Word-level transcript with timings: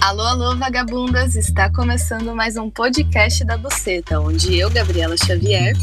Alô, 0.00 0.22
alô, 0.22 0.56
vagabundas! 0.56 1.34
Está 1.34 1.70
começando 1.72 2.34
mais 2.34 2.56
um 2.56 2.70
podcast 2.70 3.44
da 3.44 3.56
Buceta, 3.58 4.20
onde 4.20 4.56
eu, 4.58 4.70
Gabriela 4.70 5.16
Xavier, 5.16 5.74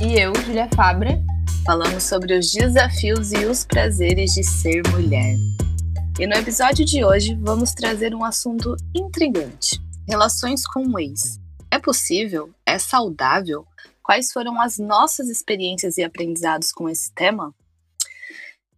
E 0.00 0.18
eu, 0.20 0.32
Julia 0.44 0.68
Fabra. 0.74 1.22
falamos 1.64 2.02
sobre 2.02 2.36
os 2.36 2.50
desafios 2.50 3.32
e 3.32 3.44
os 3.44 3.64
prazeres 3.64 4.32
de 4.32 4.42
ser 4.42 4.82
mulher. 4.90 5.36
E 6.18 6.26
no 6.26 6.34
episódio 6.34 6.84
de 6.84 7.04
hoje 7.04 7.34
vamos 7.40 7.72
trazer 7.72 8.14
um 8.14 8.24
assunto 8.24 8.76
intrigante: 8.94 9.80
relações 10.08 10.66
com 10.66 10.86
o 10.86 10.98
ex. 10.98 11.38
É 11.70 11.78
possível? 11.78 12.50
É 12.66 12.78
saudável? 12.78 13.64
Quais 14.02 14.32
foram 14.32 14.60
as 14.60 14.78
nossas 14.78 15.28
experiências 15.28 15.96
e 15.96 16.02
aprendizados 16.02 16.72
com 16.72 16.88
esse 16.88 17.12
tema? 17.14 17.54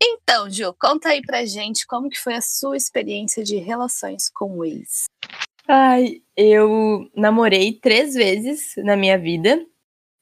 Então, 0.06 0.50
Ju, 0.50 0.74
conta 0.74 1.08
aí 1.08 1.22
pra 1.22 1.46
gente 1.46 1.86
como 1.86 2.10
que 2.10 2.20
foi 2.20 2.34
a 2.34 2.42
sua 2.42 2.76
experiência 2.76 3.42
de 3.42 3.56
relações 3.56 4.28
com 4.28 4.58
o 4.58 4.64
ex. 4.64 5.04
Ai, 5.66 6.20
eu 6.36 7.08
namorei 7.16 7.72
três 7.72 8.12
vezes 8.12 8.74
na 8.76 8.96
minha 8.96 9.18
vida. 9.18 9.64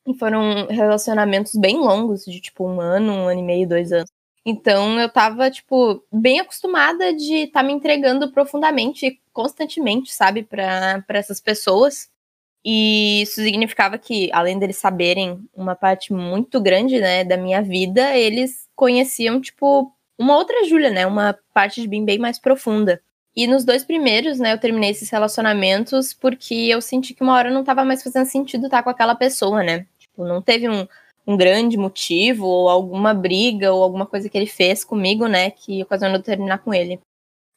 E 0.06 0.14
foram 0.14 0.66
relacionamentos 0.66 1.52
bem 1.54 1.78
longos, 1.78 2.24
de 2.24 2.40
tipo 2.40 2.64
um 2.64 2.80
ano, 2.80 3.12
um 3.12 3.28
ano 3.28 3.40
e 3.40 3.42
meio, 3.42 3.68
dois 3.68 3.92
anos. 3.92 4.10
Então 4.44 5.00
eu 5.00 5.08
tava, 5.08 5.50
tipo, 5.50 6.04
bem 6.12 6.40
acostumada 6.40 7.12
de 7.14 7.44
estar 7.44 7.62
me 7.62 7.72
entregando 7.72 8.32
profundamente 8.32 9.06
e 9.06 9.20
constantemente, 9.32 10.12
sabe, 10.12 10.42
pra 10.44 11.04
essas 11.08 11.40
pessoas. 11.40 12.08
E 12.64 13.22
isso 13.22 13.42
significava 13.42 13.98
que, 13.98 14.30
além 14.32 14.58
deles 14.58 14.76
saberem 14.76 15.40
uma 15.54 15.74
parte 15.74 16.12
muito 16.12 16.60
grande, 16.60 17.00
né, 17.00 17.24
da 17.24 17.36
minha 17.36 17.60
vida, 17.60 18.16
eles 18.16 18.68
conheciam, 18.76 19.40
tipo, 19.40 19.92
uma 20.18 20.36
outra 20.36 20.64
Júlia, 20.64 20.90
né, 20.90 21.06
uma 21.06 21.36
parte 21.52 21.80
de 21.80 21.88
mim 21.88 22.04
bem 22.04 22.18
mais 22.18 22.38
profunda. 22.38 23.02
E 23.34 23.46
nos 23.46 23.64
dois 23.64 23.82
primeiros, 23.84 24.38
né, 24.38 24.52
eu 24.52 24.58
terminei 24.58 24.90
esses 24.90 25.10
relacionamentos 25.10 26.12
porque 26.12 26.54
eu 26.54 26.80
senti 26.80 27.14
que 27.14 27.22
uma 27.22 27.34
hora 27.34 27.50
não 27.50 27.64
tava 27.64 27.84
mais 27.84 28.02
fazendo 28.02 28.26
sentido 28.26 28.66
estar 28.66 28.82
com 28.82 28.90
aquela 28.90 29.14
pessoa, 29.14 29.62
né? 29.62 29.86
Tipo, 29.98 30.24
não 30.24 30.42
teve 30.42 30.68
um, 30.68 30.86
um 31.26 31.36
grande 31.36 31.76
motivo 31.78 32.46
ou 32.46 32.68
alguma 32.68 33.14
briga 33.14 33.72
ou 33.72 33.82
alguma 33.82 34.06
coisa 34.06 34.28
que 34.28 34.36
ele 34.36 34.46
fez 34.46 34.84
comigo, 34.84 35.26
né, 35.26 35.50
que 35.50 35.82
ocasionou 35.82 36.18
eu 36.18 36.22
terminar 36.22 36.58
com 36.58 36.74
ele. 36.74 37.00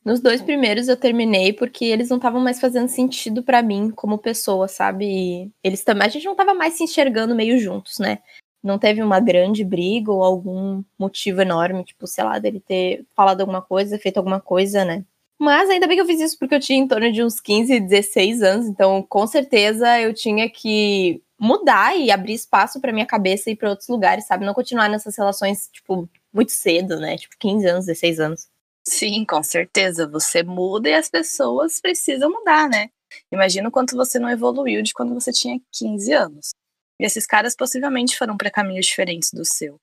Nos 0.06 0.20
dois 0.20 0.40
primeiros 0.40 0.88
eu 0.88 0.96
terminei 0.96 1.52
porque 1.52 1.84
eles 1.86 2.10
não 2.10 2.18
estavam 2.18 2.40
mais 2.40 2.60
fazendo 2.60 2.88
sentido 2.88 3.42
pra 3.42 3.64
mim 3.64 3.90
como 3.90 4.20
pessoa, 4.20 4.68
sabe? 4.68 5.06
E 5.08 5.52
eles 5.64 5.84
também, 5.84 6.06
a 6.06 6.10
gente 6.10 6.26
não 6.26 6.36
tava 6.36 6.54
mais 6.54 6.76
se 6.76 6.84
enxergando 6.84 7.34
meio 7.34 7.58
juntos, 7.58 7.98
né? 7.98 8.20
Não 8.62 8.78
teve 8.78 9.02
uma 9.02 9.20
grande 9.20 9.64
briga 9.64 10.12
ou 10.12 10.24
algum 10.24 10.84
motivo 10.98 11.42
enorme, 11.42 11.84
tipo, 11.84 12.06
sei 12.06 12.24
lá, 12.24 12.38
dele 12.38 12.60
ter 12.60 13.04
falado 13.16 13.42
alguma 13.42 13.64
coisa, 13.64 13.98
feito 13.98 14.18
alguma 14.18 14.40
coisa, 14.40 14.86
né? 14.86 15.04
Mas 15.40 15.70
ainda 15.72 15.88
bem 15.88 15.98
que 15.98 16.02
eu 16.02 16.06
fiz 16.06 16.22
isso 16.22 16.38
porque 16.38 16.54
eu 16.56 16.60
tinha 16.60 16.78
em 16.78 16.88
torno 16.88 17.12
de 17.12 17.24
uns 17.24 17.40
15, 17.42 17.80
16 17.80 18.44
anos, 18.44 18.68
então 18.68 19.02
com 19.10 19.26
certeza 19.26 20.00
eu 20.00 20.14
tinha 20.14 20.48
que 20.50 21.20
mudar 21.38 21.98
e 21.98 22.12
abrir 22.12 22.34
espaço 22.34 22.80
pra 22.80 22.94
minha 22.94 23.06
cabeça 23.08 23.50
e 23.50 23.54
ir 23.54 23.56
pra 23.56 23.70
outros 23.70 23.90
lugares, 23.90 24.26
sabe? 24.28 24.46
Não 24.46 24.54
continuar 24.54 24.88
nessas 24.88 25.18
relações, 25.18 25.68
tipo, 25.74 26.08
muito 26.32 26.52
cedo, 26.52 27.00
né? 27.00 27.18
Tipo, 27.18 27.36
15 27.40 27.66
anos, 27.68 27.86
16 27.88 28.20
anos. 28.20 28.48
Sim, 28.88 29.26
com 29.26 29.42
certeza. 29.44 30.08
Você 30.08 30.44
muda 30.44 30.90
e 30.90 30.94
as 30.94 31.10
pessoas 31.10 31.80
precisam 31.82 32.30
mudar, 32.30 32.70
né? 32.70 32.90
Imagina 33.32 33.70
o 33.70 33.72
quanto 33.72 33.96
você 33.96 34.20
não 34.20 34.30
evoluiu 34.30 34.82
de 34.84 34.94
quando 34.94 35.14
você 35.14 35.32
tinha 35.32 35.60
15 35.72 36.14
anos. 36.14 36.52
E 37.00 37.06
esses 37.06 37.26
caras 37.26 37.56
possivelmente 37.56 38.18
foram 38.18 38.38
para 38.38 38.52
caminhos 38.52 38.86
diferentes 38.86 39.32
do 39.32 39.44
seu. 39.44 39.80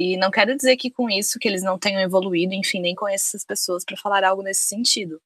E 0.00 0.16
não 0.16 0.30
quero 0.30 0.54
dizer 0.54 0.76
que 0.76 0.90
com 0.90 1.10
isso 1.10 1.38
que 1.38 1.48
eles 1.48 1.62
não 1.62 1.78
tenham 1.78 2.00
evoluído, 2.00 2.54
enfim, 2.54 2.80
nem 2.80 2.94
conheço 2.94 3.28
essas 3.28 3.44
pessoas 3.44 3.84
para 3.84 3.96
falar 3.96 4.22
algo 4.24 4.42
nesse 4.42 4.62
sentido. 4.62 5.20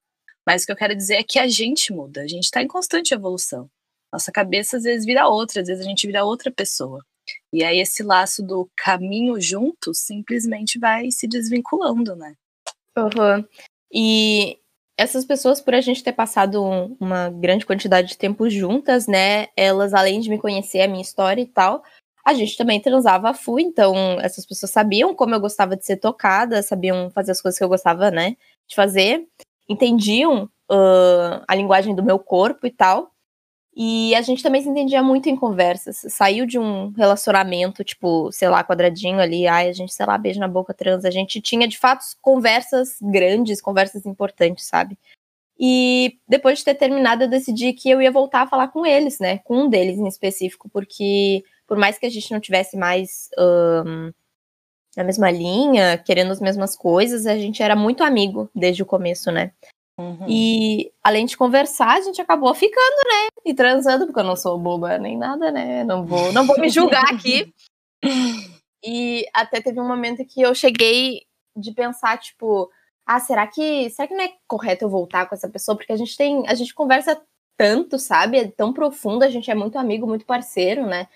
Mas 0.46 0.62
o 0.62 0.66
que 0.66 0.72
eu 0.72 0.76
quero 0.76 0.96
dizer 0.96 1.16
é 1.16 1.22
que 1.22 1.38
a 1.38 1.46
gente 1.46 1.92
muda, 1.92 2.22
a 2.22 2.26
gente 2.26 2.44
está 2.44 2.62
em 2.62 2.68
constante 2.68 3.12
evolução. 3.14 3.68
Nossa 4.12 4.32
cabeça 4.32 4.78
às 4.78 4.84
vezes 4.84 5.04
vira 5.04 5.28
outra, 5.28 5.60
às 5.60 5.68
vezes 5.68 5.84
a 5.84 5.88
gente 5.88 6.06
vira 6.06 6.24
outra 6.24 6.50
pessoa. 6.50 7.04
E 7.52 7.62
aí 7.62 7.78
esse 7.80 8.02
laço 8.02 8.42
do 8.42 8.68
caminho 8.76 9.40
junto 9.40 9.94
simplesmente 9.94 10.78
vai 10.78 11.10
se 11.10 11.28
desvinculando, 11.28 12.16
né? 12.16 12.34
Uhum. 12.96 13.44
E 13.92 14.58
essas 14.96 15.24
pessoas, 15.24 15.60
por 15.60 15.74
a 15.74 15.80
gente 15.80 16.02
ter 16.02 16.12
passado 16.12 16.62
um- 16.64 16.96
uma 17.00 17.30
grande 17.30 17.66
quantidade 17.66 18.08
de 18.08 18.18
tempo 18.18 18.48
juntas, 18.50 19.06
né? 19.06 19.48
Elas, 19.56 19.94
além 19.94 20.20
de 20.20 20.30
me 20.30 20.38
conhecer 20.38 20.82
a 20.82 20.88
minha 20.88 21.02
história 21.02 21.40
e 21.42 21.46
tal, 21.46 21.82
a 22.24 22.34
gente 22.34 22.56
também 22.56 22.80
transava 22.80 23.30
a 23.30 23.34
full, 23.34 23.58
então 23.58 23.94
essas 24.20 24.46
pessoas 24.46 24.70
sabiam 24.70 25.14
como 25.14 25.34
eu 25.34 25.40
gostava 25.40 25.76
de 25.76 25.84
ser 25.84 25.96
tocada, 25.96 26.62
sabiam 26.62 27.10
fazer 27.10 27.32
as 27.32 27.40
coisas 27.40 27.58
que 27.58 27.64
eu 27.64 27.68
gostava, 27.68 28.10
né? 28.10 28.36
De 28.68 28.76
fazer, 28.76 29.26
entendiam 29.68 30.48
ah, 30.70 31.42
a 31.48 31.54
linguagem 31.54 31.94
do 31.94 32.02
meu 32.02 32.18
corpo 32.18 32.66
e 32.66 32.70
tal. 32.70 33.11
E 33.74 34.14
a 34.14 34.20
gente 34.20 34.42
também 34.42 34.62
se 34.62 34.68
entendia 34.68 35.02
muito 35.02 35.28
em 35.28 35.36
conversas. 35.36 36.04
Saiu 36.08 36.44
de 36.44 36.58
um 36.58 36.90
relacionamento, 36.90 37.82
tipo, 37.82 38.30
sei 38.30 38.48
lá, 38.48 38.62
quadradinho 38.62 39.18
ali, 39.18 39.46
ai, 39.46 39.68
a 39.68 39.72
gente, 39.72 39.94
sei 39.94 40.04
lá, 40.04 40.18
beijo 40.18 40.38
na 40.38 40.48
boca, 40.48 40.74
transa. 40.74 41.08
A 41.08 41.10
gente 41.10 41.40
tinha, 41.40 41.66
de 41.66 41.78
fato, 41.78 42.04
conversas 42.20 42.98
grandes, 43.00 43.62
conversas 43.62 44.04
importantes, 44.04 44.66
sabe? 44.66 44.98
E 45.58 46.18
depois 46.28 46.58
de 46.58 46.64
ter 46.64 46.74
terminado, 46.74 47.24
eu 47.24 47.28
decidi 47.28 47.72
que 47.72 47.88
eu 47.88 48.02
ia 48.02 48.10
voltar 48.10 48.42
a 48.42 48.46
falar 48.46 48.68
com 48.68 48.84
eles, 48.84 49.18
né? 49.18 49.38
Com 49.38 49.64
um 49.64 49.68
deles 49.68 49.98
em 49.98 50.08
específico, 50.08 50.68
porque 50.70 51.42
por 51.66 51.78
mais 51.78 51.98
que 51.98 52.04
a 52.04 52.10
gente 52.10 52.30
não 52.30 52.40
tivesse 52.40 52.76
mais 52.76 53.30
ahn, 53.38 54.12
na 54.96 55.04
mesma 55.04 55.30
linha, 55.30 55.96
querendo 55.96 56.32
as 56.32 56.40
mesmas 56.40 56.76
coisas, 56.76 57.26
a 57.26 57.36
gente 57.36 57.62
era 57.62 57.74
muito 57.74 58.02
amigo 58.04 58.50
desde 58.54 58.82
o 58.82 58.86
começo, 58.86 59.30
né? 59.30 59.52
Uhum. 60.02 60.26
E 60.28 60.92
além 61.02 61.26
de 61.26 61.36
conversar, 61.36 61.96
a 61.96 62.00
gente 62.00 62.20
acabou 62.20 62.52
ficando, 62.54 62.96
né? 63.06 63.28
E 63.44 63.54
transando, 63.54 64.06
porque 64.06 64.20
eu 64.20 64.24
não 64.24 64.36
sou 64.36 64.58
boba 64.58 64.98
nem 64.98 65.16
nada, 65.16 65.52
né? 65.52 65.84
Não 65.84 66.04
vou, 66.04 66.32
não 66.32 66.44
vou 66.44 66.58
me 66.58 66.68
julgar 66.68 67.04
aqui. 67.14 67.52
E 68.84 69.24
até 69.32 69.60
teve 69.60 69.80
um 69.80 69.86
momento 69.86 70.24
que 70.24 70.42
eu 70.42 70.54
cheguei 70.54 71.22
de 71.56 71.72
pensar, 71.72 72.18
tipo, 72.18 72.68
ah, 73.06 73.20
será 73.20 73.46
que, 73.46 73.88
será 73.90 74.08
que 74.08 74.14
não 74.14 74.24
é 74.24 74.32
correto 74.48 74.84
eu 74.84 74.88
voltar 74.88 75.26
com 75.28 75.34
essa 75.34 75.48
pessoa? 75.48 75.76
Porque 75.76 75.92
a 75.92 75.96
gente 75.96 76.16
tem, 76.16 76.46
a 76.48 76.54
gente 76.54 76.74
conversa 76.74 77.20
tanto, 77.56 77.98
sabe? 77.98 78.38
É 78.38 78.48
tão 78.48 78.72
profundo, 78.72 79.22
a 79.22 79.30
gente 79.30 79.50
é 79.50 79.54
muito 79.54 79.78
amigo, 79.78 80.06
muito 80.06 80.26
parceiro, 80.26 80.84
né? 80.86 81.06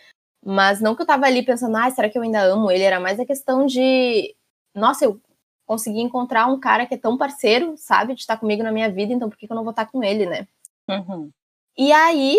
Mas 0.44 0.80
não 0.80 0.94
que 0.94 1.02
eu 1.02 1.06
tava 1.06 1.26
ali 1.26 1.44
pensando, 1.44 1.76
ah, 1.76 1.90
será 1.90 2.08
que 2.08 2.16
eu 2.16 2.22
ainda 2.22 2.40
amo 2.40 2.70
ele? 2.70 2.84
Era 2.84 3.00
mais 3.00 3.18
a 3.18 3.26
questão 3.26 3.66
de, 3.66 4.32
nossa, 4.72 5.04
eu 5.04 5.20
consegui 5.66 6.00
encontrar 6.00 6.46
um 6.46 6.58
cara 6.58 6.86
que 6.86 6.94
é 6.94 6.98
tão 6.98 7.18
parceiro, 7.18 7.74
sabe? 7.76 8.14
De 8.14 8.20
estar 8.20 8.36
comigo 8.36 8.62
na 8.62 8.72
minha 8.72 8.90
vida, 8.90 9.12
então 9.12 9.28
por 9.28 9.36
que 9.36 9.46
que 9.46 9.52
eu 9.52 9.56
não 9.56 9.64
vou 9.64 9.72
estar 9.72 9.86
com 9.86 10.02
ele, 10.02 10.24
né? 10.24 10.46
Uhum. 10.88 11.30
E 11.76 11.92
aí, 11.92 12.38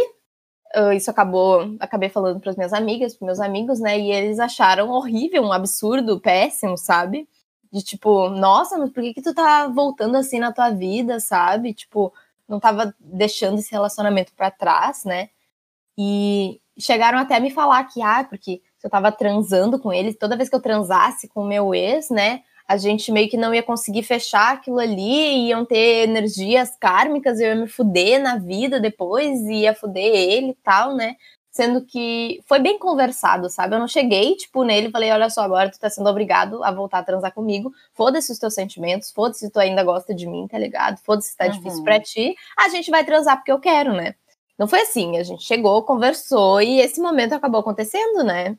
ah, 0.73 0.95
isso 0.95 1.11
acabou, 1.11 1.75
acabei 1.79 2.09
falando 2.09 2.39
para 2.39 2.51
as 2.51 2.57
minhas 2.57 2.73
amigas, 2.73 3.15
para 3.15 3.25
meus 3.25 3.39
amigos, 3.39 3.79
né? 3.79 3.99
E 3.99 4.11
eles 4.11 4.39
acharam 4.39 4.89
horrível, 4.89 5.43
um 5.43 5.51
absurdo, 5.51 6.19
péssimo, 6.19 6.77
sabe? 6.77 7.27
De 7.71 7.83
tipo, 7.83 8.29
nossa, 8.29 8.77
mas 8.77 8.89
por 8.91 9.03
que 9.03 9.13
que 9.13 9.21
tu 9.21 9.33
tá 9.33 9.67
voltando 9.67 10.15
assim 10.15 10.39
na 10.39 10.53
tua 10.53 10.69
vida, 10.69 11.19
sabe? 11.19 11.73
Tipo, 11.73 12.13
não 12.47 12.59
tava 12.59 12.95
deixando 12.99 13.59
esse 13.59 13.71
relacionamento 13.71 14.33
para 14.33 14.49
trás, 14.49 15.03
né? 15.03 15.29
E 15.97 16.61
chegaram 16.77 17.19
até 17.19 17.35
a 17.35 17.39
me 17.39 17.51
falar 17.51 17.83
que, 17.85 18.01
ah, 18.01 18.23
porque 18.23 18.61
se 18.77 18.87
eu 18.87 18.91
tava 18.91 19.11
transando 19.11 19.79
com 19.79 19.91
ele, 19.91 20.13
toda 20.13 20.37
vez 20.37 20.49
que 20.49 20.55
eu 20.55 20.61
transasse 20.61 21.27
com 21.27 21.41
o 21.41 21.47
meu 21.47 21.73
ex, 21.73 22.09
né? 22.09 22.43
A 22.67 22.75
gente 22.77 23.11
meio 23.11 23.29
que 23.29 23.37
não 23.37 23.53
ia 23.53 23.63
conseguir 23.63 24.03
fechar 24.03 24.53
aquilo 24.53 24.79
ali, 24.79 25.47
iam 25.47 25.63
ter 25.65 26.03
energias 26.07 26.75
kármicas, 26.79 27.39
eu 27.39 27.47
ia 27.47 27.55
me 27.55 27.67
fuder 27.67 28.21
na 28.21 28.37
vida 28.37 28.79
depois, 28.79 29.39
e 29.41 29.61
ia 29.61 29.73
fuder 29.73 30.03
ele 30.03 30.49
e 30.49 30.55
tal, 30.63 30.93
né? 30.95 31.15
Sendo 31.49 31.83
que 31.85 32.39
foi 32.45 32.59
bem 32.59 32.77
conversado, 32.77 33.49
sabe? 33.49 33.75
Eu 33.75 33.79
não 33.79 33.87
cheguei, 33.87 34.35
tipo, 34.35 34.63
nele 34.63 34.89
e 34.89 34.91
falei, 34.91 35.11
olha 35.11 35.29
só, 35.29 35.41
agora 35.41 35.71
tu 35.71 35.79
tá 35.79 35.89
sendo 35.89 36.09
obrigado 36.09 36.63
a 36.63 36.69
voltar 36.71 36.99
a 36.99 37.03
transar 37.03 37.33
comigo. 37.33 37.71
Foda-se 37.95 38.31
os 38.31 38.37
teus 38.37 38.53
sentimentos, 38.53 39.11
foda-se 39.11 39.39
se 39.45 39.49
tu 39.51 39.59
ainda 39.59 39.81
gosta 39.83 40.13
de 40.13 40.27
mim, 40.27 40.45
tá 40.47 40.59
ligado? 40.59 40.99
Foda-se 41.03 41.29
se 41.29 41.37
tá 41.37 41.45
Uhum. 41.45 41.51
difícil 41.51 41.83
pra 41.83 41.99
ti. 41.99 42.35
A 42.59 42.69
gente 42.69 42.91
vai 42.91 43.03
transar 43.03 43.37
porque 43.37 43.51
eu 43.51 43.59
quero, 43.59 43.93
né? 43.93 44.13
Não 44.59 44.67
foi 44.67 44.81
assim, 44.81 45.17
a 45.17 45.23
gente 45.23 45.43
chegou, 45.43 45.81
conversou 45.83 46.61
e 46.61 46.79
esse 46.79 46.99
momento 47.01 47.33
acabou 47.33 47.61
acontecendo, 47.61 48.23
né? 48.23 48.55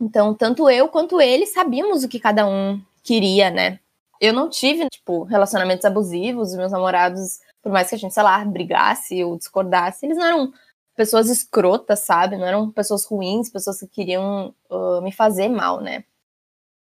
Então, 0.00 0.34
tanto 0.34 0.70
eu 0.70 0.88
quanto 0.88 1.20
ele 1.20 1.46
sabíamos 1.46 2.04
o 2.04 2.08
que 2.08 2.20
cada 2.20 2.46
um 2.46 2.80
queria, 3.02 3.50
né? 3.50 3.80
Eu 4.20 4.32
não 4.32 4.48
tive, 4.48 4.88
tipo, 4.88 5.24
relacionamentos 5.24 5.84
abusivos, 5.84 6.50
os 6.50 6.56
meus 6.56 6.72
namorados, 6.72 7.40
por 7.62 7.72
mais 7.72 7.88
que 7.88 7.94
a 7.94 7.98
gente, 7.98 8.14
sei 8.14 8.22
lá, 8.22 8.44
brigasse 8.44 9.22
ou 9.24 9.36
discordasse, 9.36 10.06
eles 10.06 10.16
não 10.18 10.26
eram 10.26 10.52
pessoas 10.96 11.28
escrotas, 11.30 12.00
sabe? 12.00 12.36
Não 12.36 12.46
eram 12.46 12.70
pessoas 12.70 13.04
ruins, 13.06 13.50
pessoas 13.50 13.78
que 13.80 13.86
queriam 13.86 14.54
ah, 14.70 15.00
me 15.02 15.12
fazer 15.12 15.48
mal, 15.48 15.80
né? 15.80 16.04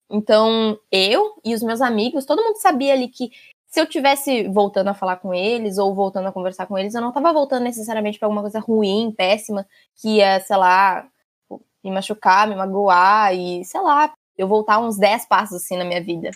Então, 0.09 0.80
eu 0.92 1.33
e 1.44 1.54
os 1.54 1.62
meus 1.62 1.81
amigos, 1.81 2.25
todo 2.25 2.44
mundo 2.44 2.57
sabia 2.62 2.94
ali 2.94 3.09
que 3.09 3.30
se 3.68 3.81
eu 3.81 3.86
tivesse 3.86 4.48
voltando 4.48 4.88
a 4.88 4.94
falar 4.94 5.18
com 5.18 5.33
eles 5.33 5.77
ou 5.77 5.94
voltando 5.94 6.27
a 6.27 6.31
conversar 6.31 6.65
com 6.65 6.77
eles, 6.77 6.95
eu 6.95 7.01
não 7.01 7.12
tava 7.12 7.33
voltando 7.33 7.63
necessariamente 7.63 8.18
pra 8.18 8.27
alguma 8.27 8.42
coisa 8.42 8.59
ruim, 8.59 9.13
péssima, 9.15 9.68
que 9.95 10.18
ia, 10.18 10.39
sei 10.39 10.56
lá, 10.57 11.06
me 11.88 11.95
machucar, 11.95 12.48
me 12.48 12.56
magoar 12.56 13.34
e, 13.34 13.63
sei 13.66 13.81
lá, 13.81 14.13
eu 14.38 14.48
voltar 14.48 14.80
uns 14.80 14.98
10 14.98 15.25
passos 15.25 15.57
assim 15.57 15.78
na 15.78 15.86
minha 15.86 16.01
vida. 16.04 16.31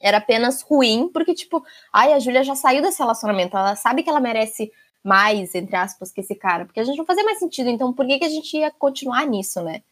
era 0.00 0.18
apenas 0.18 0.62
ruim, 0.62 1.08
porque, 1.12 1.34
tipo, 1.34 1.64
ai, 1.92 2.12
a 2.12 2.18
Júlia 2.20 2.44
já 2.44 2.54
saiu 2.54 2.82
desse 2.82 3.00
relacionamento, 3.00 3.56
ela 3.56 3.74
sabe 3.76 4.02
que 4.02 4.10
ela 4.10 4.20
merece 4.20 4.72
mais, 5.02 5.54
entre 5.54 5.76
aspas, 5.76 6.12
que 6.12 6.20
esse 6.20 6.34
cara, 6.34 6.64
porque 6.66 6.80
a 6.80 6.84
gente 6.84 6.98
não 6.98 7.06
fazia 7.06 7.24
mais 7.24 7.38
sentido, 7.38 7.68
então 7.70 7.92
por 7.92 8.06
que, 8.06 8.18
que 8.18 8.24
a 8.24 8.28
gente 8.28 8.56
ia 8.56 8.70
continuar 8.70 9.26
nisso, 9.26 9.62
né? 9.62 9.82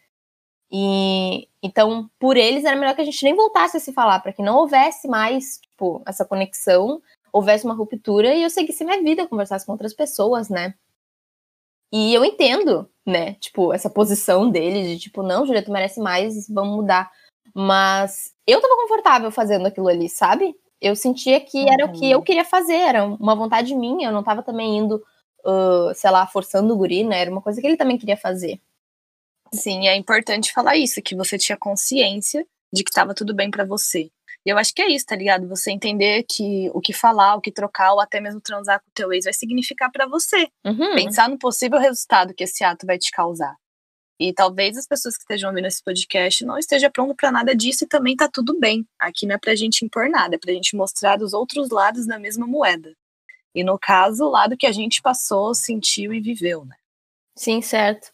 E 0.70 1.48
então, 1.62 2.10
por 2.18 2.36
eles, 2.36 2.64
era 2.64 2.76
melhor 2.76 2.94
que 2.94 3.00
a 3.02 3.04
gente 3.04 3.22
nem 3.24 3.34
voltasse 3.34 3.76
a 3.76 3.80
se 3.80 3.92
falar, 3.92 4.20
para 4.20 4.32
que 4.32 4.42
não 4.42 4.58
houvesse 4.58 5.08
mais, 5.08 5.58
tipo, 5.60 6.02
essa 6.06 6.24
conexão, 6.24 7.02
houvesse 7.32 7.64
uma 7.64 7.74
ruptura 7.74 8.34
e 8.34 8.42
eu 8.42 8.50
seguisse 8.50 8.84
minha 8.84 9.02
vida, 9.02 9.26
conversasse 9.26 9.66
com 9.66 9.72
outras 9.72 9.94
pessoas, 9.94 10.48
né? 10.48 10.74
E 11.98 12.12
eu 12.12 12.22
entendo, 12.26 12.86
né, 13.06 13.36
tipo, 13.40 13.72
essa 13.72 13.88
posição 13.88 14.50
dele 14.50 14.82
de 14.82 14.98
tipo, 14.98 15.22
não, 15.22 15.46
Julia, 15.46 15.64
tu 15.64 15.72
merece 15.72 15.98
mais, 15.98 16.46
vamos 16.46 16.76
mudar. 16.76 17.10
Mas 17.54 18.34
eu 18.46 18.60
tava 18.60 18.76
confortável 18.76 19.30
fazendo 19.30 19.64
aquilo 19.64 19.88
ali, 19.88 20.06
sabe? 20.06 20.54
Eu 20.78 20.94
sentia 20.94 21.40
que 21.40 21.56
uhum. 21.56 21.72
era 21.72 21.86
o 21.86 21.92
que 21.92 22.10
eu 22.10 22.18
uhum. 22.18 22.24
queria 22.24 22.44
fazer, 22.44 22.74
era 22.74 23.02
uma 23.02 23.34
vontade 23.34 23.74
minha, 23.74 24.08
eu 24.08 24.12
não 24.12 24.22
tava 24.22 24.42
também 24.42 24.76
indo, 24.76 24.96
uh, 25.46 25.94
sei 25.94 26.10
lá, 26.10 26.26
forçando 26.26 26.74
o 26.74 26.76
guri, 26.76 27.02
né? 27.02 27.18
Era 27.18 27.30
uma 27.30 27.40
coisa 27.40 27.62
que 27.62 27.66
ele 27.66 27.78
também 27.78 27.96
queria 27.96 28.18
fazer. 28.18 28.60
Sim, 29.54 29.88
é 29.88 29.96
importante 29.96 30.52
falar 30.52 30.76
isso, 30.76 31.00
que 31.00 31.16
você 31.16 31.38
tinha 31.38 31.56
consciência 31.56 32.46
de 32.70 32.84
que 32.84 32.90
estava 32.90 33.14
tudo 33.14 33.34
bem 33.34 33.50
para 33.50 33.64
você. 33.64 34.10
E 34.46 34.50
eu 34.50 34.56
acho 34.56 34.72
que 34.72 34.80
é 34.80 34.88
isso, 34.88 35.04
tá 35.06 35.16
ligado? 35.16 35.48
Você 35.48 35.72
entender 35.72 36.22
que 36.22 36.70
o 36.72 36.80
que 36.80 36.92
falar, 36.92 37.34
o 37.34 37.40
que 37.40 37.50
trocar, 37.50 37.92
ou 37.92 38.00
até 38.00 38.20
mesmo 38.20 38.40
transar 38.40 38.78
com 38.80 38.88
o 38.88 38.94
teu 38.94 39.12
ex 39.12 39.24
vai 39.24 39.34
significar 39.34 39.90
para 39.90 40.06
você. 40.06 40.46
Uhum. 40.64 40.94
Pensar 40.94 41.28
no 41.28 41.36
possível 41.36 41.80
resultado 41.80 42.32
que 42.32 42.44
esse 42.44 42.62
ato 42.62 42.86
vai 42.86 42.96
te 42.96 43.10
causar. 43.10 43.56
E 44.20 44.32
talvez 44.32 44.78
as 44.78 44.86
pessoas 44.86 45.16
que 45.16 45.22
estejam 45.22 45.50
ouvindo 45.50 45.66
esse 45.66 45.82
podcast 45.82 46.44
não 46.44 46.56
estejam 46.56 46.90
pronto 46.92 47.16
para 47.16 47.32
nada 47.32 47.56
disso 47.56 47.84
e 47.84 47.88
também 47.88 48.14
tá 48.14 48.30
tudo 48.32 48.56
bem. 48.58 48.86
Aqui 49.00 49.26
não 49.26 49.34
é 49.34 49.38
pra 49.38 49.56
gente 49.56 49.84
impor 49.84 50.08
nada, 50.08 50.36
é 50.36 50.38
pra 50.38 50.52
gente 50.52 50.76
mostrar 50.76 51.20
os 51.20 51.32
outros 51.32 51.68
lados 51.70 52.06
da 52.06 52.16
mesma 52.16 52.46
moeda. 52.46 52.94
E 53.52 53.64
no 53.64 53.76
caso, 53.76 54.24
o 54.24 54.30
lado 54.30 54.56
que 54.56 54.66
a 54.66 54.72
gente 54.72 55.02
passou, 55.02 55.54
sentiu 55.56 56.14
e 56.14 56.20
viveu, 56.20 56.64
né? 56.64 56.76
Sim, 57.36 57.60
certo. 57.60 58.12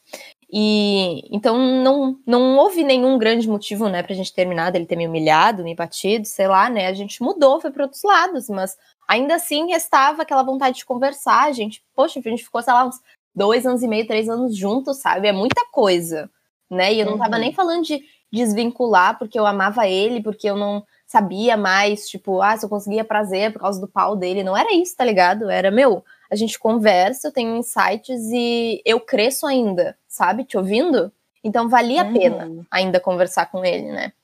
E 0.52 1.24
então 1.34 1.56
não, 1.58 2.18
não 2.26 2.58
houve 2.58 2.84
nenhum 2.84 3.16
grande 3.16 3.48
motivo, 3.48 3.88
né, 3.88 4.02
pra 4.02 4.14
gente 4.14 4.34
terminar 4.34 4.70
dele 4.70 4.84
ter 4.84 4.96
me 4.96 5.08
humilhado, 5.08 5.64
me 5.64 5.74
batido, 5.74 6.26
sei 6.26 6.46
lá, 6.46 6.68
né? 6.68 6.88
A 6.88 6.92
gente 6.92 7.22
mudou, 7.22 7.58
foi 7.58 7.70
para 7.70 7.84
outros 7.84 8.02
lados, 8.02 8.50
mas 8.50 8.76
ainda 9.08 9.36
assim 9.36 9.70
restava 9.70 10.22
aquela 10.22 10.42
vontade 10.42 10.76
de 10.76 10.84
conversar, 10.84 11.44
a 11.44 11.52
gente, 11.52 11.82
poxa, 11.94 12.20
a 12.20 12.28
gente 12.28 12.44
ficou, 12.44 12.60
sei 12.60 12.74
lá, 12.74 12.84
uns 12.84 13.00
dois 13.34 13.64
anos 13.64 13.82
e 13.82 13.88
meio, 13.88 14.06
três 14.06 14.28
anos 14.28 14.54
juntos, 14.54 14.98
sabe? 14.98 15.26
É 15.26 15.32
muita 15.32 15.64
coisa, 15.72 16.30
né? 16.70 16.92
E 16.92 17.00
eu 17.00 17.06
não 17.06 17.16
tava 17.16 17.36
uhum. 17.36 17.40
nem 17.40 17.52
falando 17.54 17.84
de 17.84 18.02
desvincular 18.30 19.18
porque 19.18 19.38
eu 19.38 19.46
amava 19.46 19.88
ele, 19.88 20.22
porque 20.22 20.48
eu 20.48 20.56
não 20.56 20.84
sabia 21.12 21.58
mais, 21.58 22.08
tipo, 22.08 22.40
ah, 22.40 22.56
se 22.56 22.64
eu 22.64 22.70
conseguia 22.70 23.04
prazer 23.04 23.52
por 23.52 23.60
causa 23.60 23.78
do 23.78 23.86
pau 23.86 24.16
dele. 24.16 24.42
Não 24.42 24.56
era 24.56 24.72
isso, 24.72 24.96
tá 24.96 25.04
ligado? 25.04 25.50
Era, 25.50 25.70
meu, 25.70 26.02
a 26.30 26.34
gente 26.34 26.58
conversa, 26.58 27.28
eu 27.28 27.32
tenho 27.32 27.54
insights 27.54 28.30
e 28.32 28.80
eu 28.82 28.98
cresço 28.98 29.46
ainda, 29.46 29.94
sabe? 30.08 30.42
Te 30.42 30.56
ouvindo. 30.56 31.12
Então 31.44 31.68
valia 31.68 32.02
uhum. 32.02 32.08
a 32.08 32.12
pena 32.12 32.66
ainda 32.70 32.98
conversar 32.98 33.44
com 33.50 33.62
ele, 33.62 33.92
né? 33.92 34.14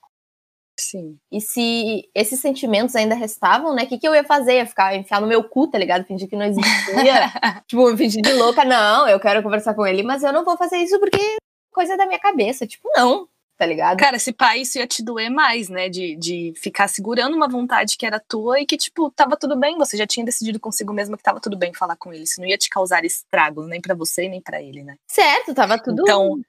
Sim. 0.79 1.19
E 1.31 1.39
se 1.39 2.09
esses 2.15 2.39
sentimentos 2.39 2.95
ainda 2.95 3.13
restavam, 3.13 3.75
né? 3.75 3.83
O 3.83 3.87
que, 3.87 3.99
que 3.99 4.07
eu 4.07 4.15
ia 4.15 4.23
fazer? 4.23 4.55
Ia 4.55 4.65
ficar, 4.65 4.95
enfiar 4.95 5.21
no 5.21 5.27
meu 5.27 5.43
cu, 5.43 5.67
tá 5.67 5.77
ligado? 5.77 6.05
Fingir 6.05 6.27
que 6.27 6.35
não 6.35 6.45
existia. 6.45 7.31
tipo, 7.67 7.95
fingir 7.97 8.23
de 8.23 8.33
louca. 8.33 8.65
Não, 8.65 9.07
eu 9.07 9.19
quero 9.19 9.43
conversar 9.43 9.75
com 9.75 9.85
ele, 9.85 10.01
mas 10.01 10.23
eu 10.23 10.33
não 10.33 10.43
vou 10.43 10.57
fazer 10.57 10.77
isso 10.77 10.99
porque 10.99 11.37
coisa 11.71 11.95
da 11.95 12.07
minha 12.07 12.19
cabeça. 12.19 12.65
Tipo, 12.65 12.89
não, 12.95 13.27
tá 13.59 13.65
ligado? 13.65 13.97
Cara, 13.97 14.17
se 14.17 14.31
pá, 14.31 14.55
isso 14.55 14.77
ia 14.77 14.87
te 14.87 15.03
doer 15.03 15.29
mais, 15.29 15.67
né? 15.67 15.89
De, 15.89 16.15
de 16.15 16.53
ficar 16.55 16.87
segurando 16.87 17.35
uma 17.35 17.49
vontade 17.49 17.97
que 17.97 18.05
era 18.05 18.17
tua 18.17 18.61
e 18.61 18.65
que, 18.65 18.77
tipo, 18.77 19.11
tava 19.11 19.35
tudo 19.35 19.57
bem. 19.57 19.77
Você 19.77 19.97
já 19.97 20.07
tinha 20.07 20.25
decidido 20.25 20.61
consigo 20.61 20.93
mesmo 20.93 21.17
que 21.17 21.23
tava 21.23 21.41
tudo 21.41 21.57
bem 21.57 21.73
falar 21.73 21.97
com 21.97 22.13
ele. 22.13 22.23
Isso 22.23 22.39
não 22.39 22.47
ia 22.47 22.57
te 22.57 22.69
causar 22.69 23.03
estragos, 23.03 23.67
nem 23.67 23.81
para 23.81 23.93
você, 23.93 24.29
nem 24.29 24.39
para 24.39 24.61
ele, 24.61 24.81
né? 24.81 24.95
Certo, 25.05 25.53
tava 25.53 25.77
tudo. 25.77 26.01
Então, 26.03 26.39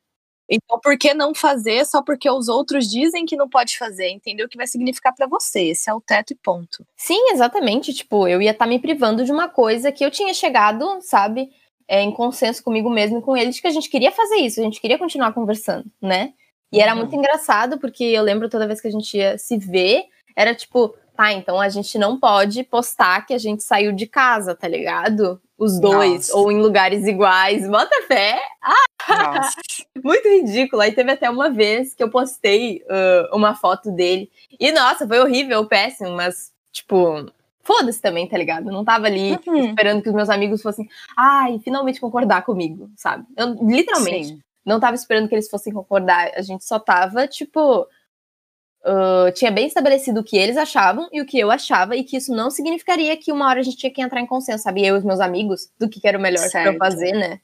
então, 0.48 0.78
por 0.80 0.96
que 0.96 1.12
não 1.12 1.34
fazer 1.34 1.84
só 1.84 2.00
porque 2.00 2.30
os 2.30 2.46
outros 2.46 2.88
dizem 2.88 3.26
que 3.26 3.36
não 3.36 3.48
pode 3.48 3.76
fazer? 3.76 4.08
Entendeu 4.10 4.46
o 4.46 4.48
que 4.48 4.56
vai 4.56 4.68
significar 4.68 5.12
para 5.12 5.26
você? 5.26 5.62
Esse 5.70 5.90
é 5.90 5.94
o 5.94 6.00
teto 6.00 6.32
e 6.32 6.36
ponto. 6.36 6.86
Sim, 6.96 7.30
exatamente. 7.32 7.92
Tipo, 7.92 8.28
eu 8.28 8.40
ia 8.40 8.52
estar 8.52 8.66
tá 8.66 8.68
me 8.68 8.78
privando 8.78 9.24
de 9.24 9.32
uma 9.32 9.48
coisa 9.48 9.90
que 9.90 10.04
eu 10.04 10.12
tinha 10.12 10.32
chegado, 10.32 11.00
sabe, 11.02 11.50
é, 11.88 12.02
em 12.02 12.12
consenso 12.12 12.62
comigo 12.62 12.88
mesmo 12.88 13.18
e 13.18 13.22
com 13.22 13.36
ele, 13.36 13.50
de 13.50 13.60
que 13.60 13.66
a 13.66 13.72
gente 13.72 13.90
queria 13.90 14.12
fazer 14.12 14.36
isso, 14.36 14.60
a 14.60 14.62
gente 14.62 14.80
queria 14.80 14.96
continuar 14.96 15.32
conversando, 15.32 15.86
né? 16.00 16.34
E 16.72 16.80
era 16.80 16.94
muito 16.94 17.14
engraçado, 17.14 17.78
porque 17.78 18.04
eu 18.04 18.22
lembro 18.22 18.48
toda 18.48 18.66
vez 18.66 18.80
que 18.80 18.88
a 18.88 18.90
gente 18.90 19.16
ia 19.16 19.36
se 19.38 19.58
ver, 19.58 20.04
era 20.36 20.54
tipo, 20.54 20.94
tá, 21.16 21.32
então 21.32 21.60
a 21.60 21.68
gente 21.68 21.98
não 21.98 22.18
pode 22.18 22.62
postar 22.62 23.26
que 23.26 23.34
a 23.34 23.38
gente 23.38 23.62
saiu 23.62 23.92
de 23.92 24.06
casa, 24.06 24.54
tá 24.54 24.68
ligado? 24.68 25.40
Os 25.58 25.78
dois, 25.78 26.28
Nossa. 26.28 26.36
ou 26.36 26.50
em 26.50 26.60
lugares 26.60 27.06
iguais. 27.06 27.68
Bota 27.68 27.94
fé! 28.06 28.40
Ah! 28.62 28.80
Muito 30.02 30.28
ridículo. 30.28 30.80
Aí 30.80 30.92
teve 30.92 31.10
até 31.12 31.28
uma 31.28 31.50
vez 31.50 31.94
que 31.94 32.02
eu 32.02 32.10
postei 32.10 32.82
uh, 32.84 33.36
uma 33.36 33.54
foto 33.54 33.90
dele. 33.90 34.30
E, 34.58 34.72
nossa, 34.72 35.06
foi 35.06 35.18
horrível, 35.20 35.66
péssimo, 35.66 36.10
mas, 36.12 36.52
tipo, 36.72 37.26
foda-se 37.62 38.00
também, 38.00 38.26
tá 38.26 38.38
ligado? 38.38 38.68
Eu 38.68 38.72
não 38.72 38.84
tava 38.84 39.06
ali 39.06 39.38
uhum. 39.46 39.68
esperando 39.68 40.02
que 40.02 40.08
os 40.08 40.14
meus 40.14 40.30
amigos 40.30 40.62
fossem, 40.62 40.88
ai, 41.16 41.60
finalmente 41.62 42.00
concordar 42.00 42.42
comigo, 42.42 42.90
sabe? 42.96 43.26
Eu, 43.36 43.54
literalmente, 43.62 44.28
Sim. 44.28 44.40
Não 44.64 44.80
tava 44.80 44.94
esperando 44.94 45.28
que 45.28 45.34
eles 45.34 45.48
fossem 45.48 45.72
concordar. 45.72 46.32
A 46.34 46.42
gente 46.42 46.64
só 46.64 46.78
tava, 46.78 47.26
tipo, 47.26 47.86
Uh, 48.82 49.30
tinha 49.34 49.50
bem 49.50 49.66
estabelecido 49.66 50.20
o 50.20 50.24
que 50.24 50.38
eles 50.38 50.56
achavam 50.56 51.06
e 51.12 51.20
o 51.20 51.26
que 51.26 51.38
eu 51.38 51.50
achava, 51.50 51.94
e 51.94 52.02
que 52.02 52.16
isso 52.16 52.34
não 52.34 52.50
significaria 52.50 53.14
que 53.14 53.30
uma 53.30 53.46
hora 53.46 53.60
a 53.60 53.62
gente 53.62 53.76
tinha 53.76 53.92
que 53.92 54.00
entrar 54.00 54.22
em 54.22 54.26
consenso, 54.26 54.64
sabe? 54.64 54.86
Eu 54.86 54.94
e 54.94 54.98
os 54.98 55.04
meus 55.04 55.20
amigos, 55.20 55.70
do 55.78 55.86
que, 55.86 56.00
era 56.02 56.16
o 56.16 56.20
melhor 56.20 56.48
certo. 56.48 56.64
pra 56.64 56.72
eu 56.72 56.78
fazer, 56.78 57.12
né? 57.12 57.40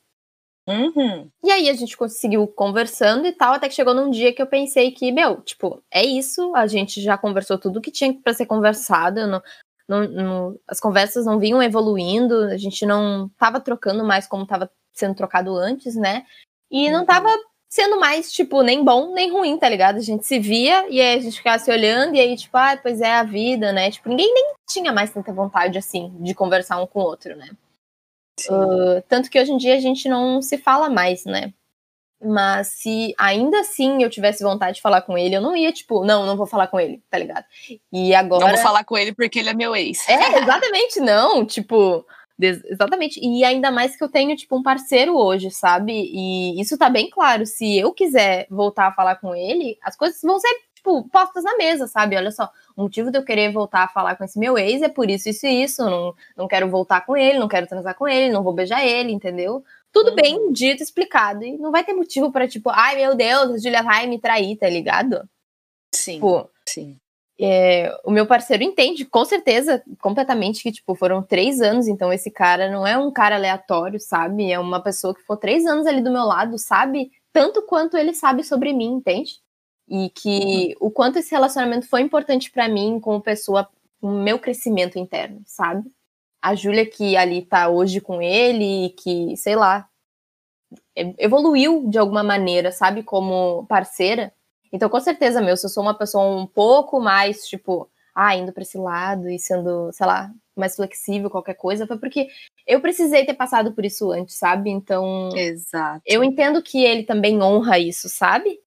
Uhum. 0.67 1.31
E 1.45 1.51
aí 1.51 1.69
a 1.69 1.75
gente 1.75 1.95
conseguiu 1.95 2.47
conversando 2.49 3.27
e 3.27 3.33
tal, 3.33 3.53
até 3.53 3.69
que 3.69 3.75
chegou 3.75 3.93
num 3.93 4.11
dia 4.11 4.33
que 4.33 4.41
eu 4.41 4.47
pensei 4.47 4.91
que, 4.91 5.13
meu, 5.13 5.43
tipo, 5.43 5.83
é 5.91 6.03
isso, 6.03 6.55
a 6.57 6.67
gente 6.67 7.03
já 7.03 7.19
conversou 7.19 7.59
tudo 7.59 7.83
que 7.83 7.91
tinha 7.91 8.15
para 8.15 8.33
ser 8.33 8.47
conversado, 8.47 9.27
não, 9.27 9.43
não, 9.87 10.09
não, 10.09 10.61
as 10.67 10.81
conversas 10.81 11.27
não 11.27 11.39
vinham 11.39 11.63
evoluindo, 11.63 12.45
a 12.45 12.57
gente 12.57 12.87
não 12.87 13.29
tava 13.39 13.61
trocando 13.61 14.03
mais 14.03 14.27
como 14.27 14.47
tava 14.47 14.71
sendo 14.93 15.15
trocado 15.15 15.55
antes, 15.55 15.95
né? 15.95 16.25
E 16.71 16.91
não 16.91 17.01
uhum. 17.01 17.07
tava 17.07 17.29
sendo 17.69 17.99
mais, 17.99 18.33
tipo, 18.33 18.63
nem 18.63 18.85
bom 18.85 19.13
nem 19.13 19.31
ruim, 19.31 19.59
tá 19.59 19.69
ligado? 19.69 19.97
A 19.97 20.01
gente 20.01 20.27
se 20.27 20.39
via 20.39 20.87
e 20.89 21.01
aí 21.01 21.19
a 21.19 21.21
gente 21.21 21.37
ficava 21.37 21.59
se 21.59 21.71
olhando 21.71 22.15
e 22.15 22.21
aí, 22.21 22.37
tipo, 22.37 22.57
ah, 22.57 22.79
pois 22.81 23.01
é 23.01 23.13
a 23.13 23.23
vida, 23.23 23.73
né? 23.73 23.91
Tipo, 23.91 24.09
ninguém 24.09 24.33
nem 24.33 24.55
tinha 24.69 24.93
mais 24.93 25.11
tanta 25.11 25.33
vontade, 25.33 25.77
assim, 25.77 26.15
de 26.20 26.35
conversar 26.35 26.81
um 26.81 26.87
com 26.87 27.01
o 27.01 27.05
outro, 27.05 27.37
né? 27.37 27.51
Uh, 28.49 29.03
tanto 29.08 29.31
que 29.31 29.41
hoje 29.41 29.53
em 29.53 29.56
dia 29.56 29.75
a 29.75 29.81
gente 29.81 30.08
não 30.08 30.43
se 30.43 30.58
fala 30.58 30.89
mais, 30.89 31.25
né? 31.25 31.53
Mas 32.23 32.69
se 32.69 33.15
ainda 33.19 33.61
assim 33.61 34.03
eu 34.03 34.08
tivesse 34.08 34.43
vontade 34.43 34.77
de 34.77 34.82
falar 34.82 35.03
com 35.03 35.19
ele, 35.19 35.37
eu 35.37 35.41
não 35.41 35.55
ia, 35.55 35.70
tipo, 35.70 36.05
não, 36.05 36.25
não 36.25 36.37
vou 36.37 36.46
falar 36.46 36.67
com 36.67 36.81
ele, 36.81 37.03
tá 37.11 37.19
ligado? 37.19 37.44
E 37.93 38.15
agora. 38.15 38.44
Não 38.44 38.55
vou 38.55 38.63
falar 38.63 38.85
com 38.85 38.96
ele 38.96 39.15
porque 39.15 39.39
ele 39.39 39.51
é 39.51 39.55
meu 39.55 39.77
ex. 39.77 40.08
É, 40.08 40.39
exatamente, 40.39 40.99
não. 41.01 41.44
Tipo, 41.44 42.06
Exatamente. 42.38 43.19
E 43.22 43.44
ainda 43.44 43.70
mais 43.70 43.96
que 43.96 44.05
eu 44.05 44.08
tenho, 44.08 44.36
tipo, 44.36 44.56
um 44.56 44.62
parceiro 44.62 45.16
hoje, 45.16 45.50
sabe? 45.50 45.93
E 45.93 46.60
isso 46.60 46.76
tá 46.76 46.90
bem 46.90 47.08
claro. 47.08 47.46
Se 47.46 47.78
eu 47.78 47.93
quiser 47.93 48.46
voltar 48.50 48.88
a 48.88 48.93
falar 48.93 49.16
com 49.16 49.34
ele, 49.34 49.78
as 49.82 49.96
coisas 49.96 50.20
vão 50.20 50.38
ser, 50.38 50.55
tipo, 50.74 51.08
postas 51.08 51.44
na 51.44 51.56
mesa, 51.56 51.86
sabe? 51.86 52.16
Olha 52.16 52.31
só, 52.31 52.50
o 52.76 52.82
motivo 52.82 53.10
de 53.10 53.19
eu 53.19 53.24
querer 53.24 53.50
voltar 53.52 53.84
a 53.84 53.88
falar 53.88 54.16
com 54.16 54.24
esse 54.24 54.38
meu 54.38 54.58
ex 54.58 54.82
é 54.82 54.88
por 54.88 55.08
isso, 55.08 55.28
isso 55.31 55.46
e 55.46 55.62
isso. 55.62 55.82
não, 55.84 56.14
não 56.36 56.46
quero 56.48 56.69
voltar 56.69 57.06
com 57.06 57.16
ele, 57.16 57.38
não 57.38 57.48
quero 57.48 57.66
transar 57.66 57.94
com 57.94 58.06
ele, 58.06 58.32
não 58.32 58.43
vou 58.43 58.52
beijar 58.52 58.84
ele, 58.84 59.12
entendeu? 59.12 59.64
Tudo 59.90 60.10
uhum. 60.10 60.16
bem 60.16 60.52
dito, 60.52 60.82
explicado. 60.82 61.43
E 61.43 61.56
não 61.56 61.72
vai 61.72 61.84
ter 61.84 61.94
motivo 61.94 62.31
para 62.31 62.46
tipo, 62.46 62.69
ai 62.70 62.96
meu 62.96 63.14
Deus, 63.14 63.50
a 63.52 63.58
Julia 63.58 63.82
vai 63.82 64.06
me 64.06 64.20
trair, 64.20 64.56
tá 64.56 64.69
ligado? 64.69 65.26
Sim. 65.94 66.14
Tipo, 66.14 66.50
sim 66.69 66.98
é, 67.38 67.94
o 68.05 68.10
meu 68.10 68.26
parceiro 68.26 68.62
entende, 68.62 69.05
com 69.05 69.24
certeza, 69.24 69.82
completamente, 70.00 70.62
que, 70.62 70.72
tipo, 70.72 70.94
foram 70.94 71.22
três 71.22 71.60
anos, 71.60 71.86
então 71.86 72.12
esse 72.12 72.31
cara 72.31 72.70
não 72.70 72.86
é 72.86 72.96
um 72.96 73.10
cara 73.10 73.36
aleatório, 73.36 74.00
sabe? 74.00 74.50
É 74.50 74.58
uma 74.58 74.81
pessoa 74.81 75.14
que 75.14 75.20
ficou 75.20 75.36
três 75.36 75.66
anos 75.66 75.86
ali 75.86 76.00
do 76.00 76.10
meu 76.10 76.24
lado, 76.24 76.58
sabe? 76.58 77.10
Tanto 77.32 77.62
quanto 77.62 77.96
ele 77.96 78.14
sabe 78.14 78.43
sobre 78.43 78.72
mim, 78.72 78.94
entende? 78.94 79.38
E 79.88 80.08
que 80.10 80.74
uhum. 80.81 80.88
o 80.88 80.90
quanto 80.90 81.19
esse 81.19 81.31
relacionamento 81.31 81.86
foi 81.88 82.00
importante 82.00 82.50
para 82.50 82.69
mim 82.69 82.98
como 83.00 83.20
pessoa, 83.20 83.69
o 84.00 84.08
meu 84.10 84.38
crescimento 84.38 84.98
interno, 84.98 85.43
sabe? 85.44 85.84
A 86.40 86.55
Júlia 86.55 86.86
que 86.86 87.16
ali 87.16 87.43
tá 87.43 87.69
hoje 87.69 88.00
com 88.00 88.22
ele, 88.22 88.90
que, 88.90 89.36
sei 89.36 89.56
lá, 89.56 89.86
evoluiu 91.19 91.88
de 91.88 91.98
alguma 91.98 92.22
maneira, 92.22 92.72
sabe? 92.72 93.02
Como 93.02 93.66
parceira, 93.66 94.32
então, 94.77 94.91
com 94.91 95.01
certeza, 95.01 95.41
meu, 95.41 95.56
se 95.56 95.65
eu 95.65 95.71
sou 95.71 95.83
uma 95.83 95.97
pessoa 95.97 96.23
um 96.23 96.47
pouco 96.47 97.01
mais, 97.01 97.49
tipo, 97.49 97.91
ah, 98.15 98.37
indo 98.37 98.53
para 98.53 98.63
esse 98.63 98.77
lado 98.77 99.27
e 99.27 99.39
sendo, 99.39 99.91
sei 99.91 100.06
lá, 100.06 100.31
mais 100.55 100.77
flexível, 100.77 101.31
qualquer 101.31 101.55
coisa, 101.55 101.87
foi 101.87 101.99
porque 101.99 102.29
eu 102.67 102.79
precisei 102.79 103.25
ter 103.25 103.33
passado 103.33 103.73
por 103.73 103.87
isso 103.87 104.13
antes, 104.13 104.37
sabe? 104.37 104.69
Então. 104.69 105.31
Exato. 105.35 106.03
Eu 106.05 106.23
entendo 106.23 106.63
que 106.63 106.85
ele 106.85 107.05
também 107.05 107.43
honra 107.43 107.79
isso, 107.79 108.06
sabe? 108.11 108.61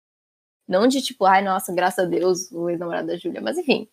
Não 0.67 0.87
de 0.87 0.99
tipo, 0.99 1.25
ai, 1.25 1.43
nossa, 1.43 1.71
graças 1.71 2.03
a 2.03 2.07
Deus, 2.07 2.51
o 2.51 2.69
ex-namorado 2.71 3.07
da 3.07 3.15
Júlia, 3.17 3.39
mas 3.39 3.57
enfim. 3.59 3.87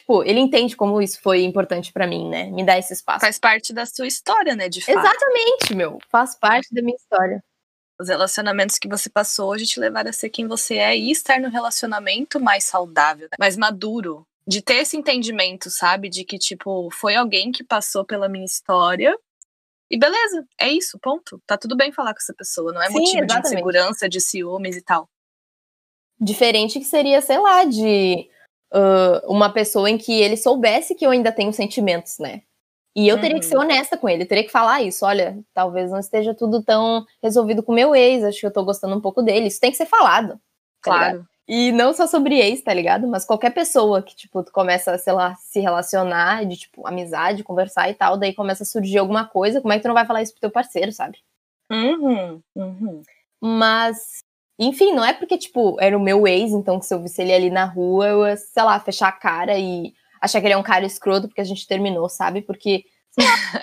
tipo, 0.00 0.24
ele 0.24 0.40
entende 0.40 0.76
como 0.76 1.00
isso 1.00 1.20
foi 1.22 1.44
importante 1.44 1.92
para 1.92 2.08
mim, 2.08 2.28
né? 2.28 2.50
Me 2.50 2.66
dá 2.66 2.76
esse 2.76 2.92
espaço. 2.92 3.20
Faz 3.20 3.38
parte 3.38 3.72
da 3.72 3.86
sua 3.86 4.08
história, 4.08 4.56
né, 4.56 4.68
de 4.68 4.80
fato. 4.80 4.98
Exatamente, 4.98 5.76
meu. 5.76 5.98
Faz 6.08 6.34
parte 6.34 6.74
da 6.74 6.82
minha 6.82 6.96
história. 6.96 7.40
Os 8.00 8.08
relacionamentos 8.08 8.78
que 8.78 8.88
você 8.88 9.10
passou 9.10 9.50
hoje 9.50 9.66
te 9.66 9.78
levaram 9.78 10.08
a 10.08 10.12
ser 10.12 10.30
quem 10.30 10.48
você 10.48 10.76
é 10.76 10.96
e 10.96 11.10
estar 11.10 11.38
no 11.38 11.50
relacionamento 11.50 12.40
mais 12.40 12.64
saudável, 12.64 13.28
mais 13.38 13.56
maduro. 13.56 14.26
De 14.46 14.62
ter 14.62 14.76
esse 14.76 14.96
entendimento, 14.96 15.68
sabe? 15.68 16.08
De 16.08 16.24
que, 16.24 16.38
tipo, 16.38 16.88
foi 16.90 17.14
alguém 17.14 17.52
que 17.52 17.62
passou 17.62 18.04
pela 18.04 18.28
minha 18.28 18.46
história 18.46 19.14
e 19.90 19.98
beleza, 19.98 20.46
é 20.58 20.68
isso, 20.68 20.98
ponto. 21.00 21.42
Tá 21.44 21.58
tudo 21.58 21.76
bem 21.76 21.90
falar 21.90 22.14
com 22.14 22.20
essa 22.20 22.32
pessoa, 22.32 22.72
não 22.72 22.80
é 22.80 22.86
Sim, 22.86 22.92
motivo 22.94 23.26
de 23.26 23.32
exatamente. 23.32 23.54
insegurança, 23.54 24.08
de 24.08 24.20
ciúmes 24.20 24.76
e 24.76 24.82
tal. 24.82 25.08
Diferente 26.20 26.78
que 26.78 26.84
seria, 26.84 27.20
sei 27.20 27.38
lá, 27.38 27.64
de 27.64 28.30
uh, 28.72 29.30
uma 29.30 29.52
pessoa 29.52 29.90
em 29.90 29.98
que 29.98 30.12
ele 30.12 30.36
soubesse 30.36 30.94
que 30.94 31.04
eu 31.04 31.10
ainda 31.10 31.32
tenho 31.32 31.52
sentimentos, 31.52 32.18
né? 32.18 32.42
E 32.96 33.06
eu 33.08 33.20
teria 33.20 33.38
que 33.38 33.46
ser 33.46 33.56
Uhum. 33.56 33.62
honesta 33.62 33.96
com 33.96 34.08
ele, 34.08 34.24
teria 34.26 34.44
que 34.44 34.50
falar 34.50 34.82
isso. 34.82 35.04
Olha, 35.06 35.38
talvez 35.54 35.90
não 35.90 36.00
esteja 36.00 36.34
tudo 36.34 36.62
tão 36.62 37.04
resolvido 37.22 37.62
com 37.62 37.72
o 37.72 37.74
meu 37.74 37.94
ex, 37.94 38.24
acho 38.24 38.40
que 38.40 38.46
eu 38.46 38.52
tô 38.52 38.64
gostando 38.64 38.96
um 38.96 39.00
pouco 39.00 39.22
dele. 39.22 39.46
Isso 39.46 39.60
tem 39.60 39.70
que 39.70 39.76
ser 39.76 39.86
falado. 39.86 40.40
tá 40.82 40.92
ligado? 40.94 41.10
Claro. 41.12 41.26
E 41.48 41.72
não 41.72 41.92
só 41.92 42.06
sobre 42.06 42.36
ex, 42.40 42.62
tá 42.62 42.72
ligado? 42.72 43.08
Mas 43.08 43.24
qualquer 43.24 43.50
pessoa 43.52 44.02
que, 44.02 44.14
tipo, 44.14 44.42
tu 44.44 44.52
começa, 44.52 44.96
sei 44.98 45.12
lá, 45.12 45.34
se 45.36 45.58
relacionar, 45.60 46.44
de, 46.46 46.56
tipo, 46.56 46.86
amizade, 46.86 47.42
conversar 47.44 47.90
e 47.90 47.94
tal, 47.94 48.16
daí 48.16 48.32
começa 48.34 48.62
a 48.62 48.66
surgir 48.66 48.98
alguma 48.98 49.26
coisa, 49.26 49.60
como 49.60 49.72
é 49.72 49.76
que 49.76 49.82
tu 49.82 49.88
não 49.88 49.94
vai 49.94 50.06
falar 50.06 50.22
isso 50.22 50.32
pro 50.32 50.40
teu 50.42 50.50
parceiro, 50.50 50.92
sabe? 50.92 51.18
Uhum, 51.72 52.40
uhum. 52.56 53.02
Mas, 53.40 54.22
enfim, 54.58 54.92
não 54.94 55.04
é 55.04 55.12
porque, 55.12 55.38
tipo, 55.38 55.76
era 55.80 55.96
o 55.96 56.00
meu 56.00 56.26
ex, 56.26 56.52
então 56.52 56.78
que 56.78 56.86
se 56.86 56.94
eu 56.94 57.02
visse 57.02 57.20
ele 57.22 57.32
ali 57.32 57.50
na 57.50 57.64
rua, 57.64 58.06
eu 58.08 58.26
ia, 58.26 58.36
sei 58.36 58.62
lá, 58.62 58.78
fechar 58.80 59.08
a 59.08 59.12
cara 59.12 59.58
e 59.58 59.92
achar 60.20 60.40
que 60.40 60.46
ele 60.46 60.54
é 60.54 60.56
um 60.56 60.62
cara 60.62 60.84
escroto 60.84 61.28
porque 61.28 61.40
a 61.40 61.44
gente 61.44 61.66
terminou, 61.66 62.08
sabe? 62.08 62.42
Porque 62.42 62.84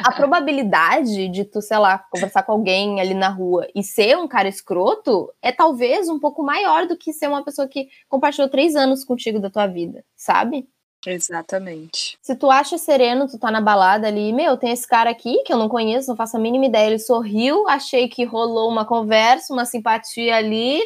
a 0.04 0.12
probabilidade 0.12 1.28
de 1.30 1.46
tu, 1.46 1.62
sei 1.62 1.78
lá, 1.78 2.00
conversar 2.12 2.44
com 2.44 2.52
alguém 2.52 3.00
ali 3.00 3.14
na 3.14 3.30
rua 3.30 3.68
e 3.74 3.84
ser 3.84 4.18
um 4.18 4.28
cara 4.28 4.50
escroto 4.50 5.32
é 5.42 5.52
talvez 5.52 6.10
um 6.10 6.20
pouco 6.20 6.44
maior 6.44 6.88
do 6.88 6.98
que 6.98 7.14
ser 7.14 7.28
uma 7.28 7.44
pessoa 7.44 7.68
que 7.68 7.88
compartilhou 8.10 8.50
três 8.50 8.76
anos 8.76 9.04
contigo 9.04 9.40
da 9.40 9.50
tua 9.50 9.68
vida, 9.68 10.04
sabe? 10.16 10.68
Exatamente. 11.06 12.18
Se 12.22 12.36
tu 12.36 12.50
acha 12.50 12.78
sereno, 12.78 13.28
tu 13.28 13.38
tá 13.38 13.52
na 13.52 13.62
balada 13.62 14.08
ali, 14.08 14.34
meu, 14.34 14.58
tem 14.58 14.72
esse 14.72 14.86
cara 14.86 15.10
aqui 15.10 15.44
que 15.44 15.54
eu 15.54 15.58
não 15.58 15.70
conheço, 15.70 16.10
não 16.10 16.18
faço 16.18 16.36
a 16.36 16.40
mínima 16.40 16.66
ideia, 16.66 16.88
ele 16.88 17.00
sorriu, 17.00 17.68
achei 17.68 18.10
que 18.10 18.26
rolou 18.26 18.70
uma 18.70 18.84
conversa, 18.84 19.54
uma 19.54 19.64
simpatia 19.64 20.36
ali, 20.36 20.82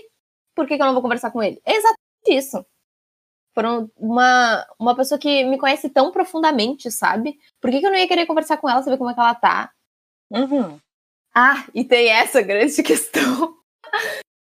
por 0.54 0.68
que, 0.68 0.75
que 0.75 0.82
eu 0.82 0.86
não 0.86 0.94
vou 0.94 1.01
conversar 1.01 1.32
com 1.32 1.42
ele? 1.42 1.60
É 1.66 1.75
exatamente 1.75 2.00
isso. 2.28 2.66
Foram 3.53 3.89
uma, 3.98 4.65
uma 4.79 4.96
pessoa 4.96 5.20
que 5.20 5.43
me 5.43 5.58
conhece 5.58 5.89
tão 5.89 6.12
profundamente, 6.12 6.89
sabe? 6.91 7.38
Por 7.60 7.70
que, 7.70 7.79
que 7.79 7.86
eu 7.86 7.91
não 7.91 7.98
ia 7.98 8.08
querer 8.08 8.25
conversar 8.25 8.58
com 8.58 8.70
ela, 8.70 8.81
saber 8.81 8.98
como 8.98 9.10
é 9.10 9.13
que 9.13 9.20
ela 9.20 9.36
tá? 9.36 9.72
Uhum. 10.31 10.79
Ah, 11.36 11.65
e 11.74 11.84
tem 11.84 12.10
essa 12.10 12.41
grande 12.41 12.81
questão 12.84 13.55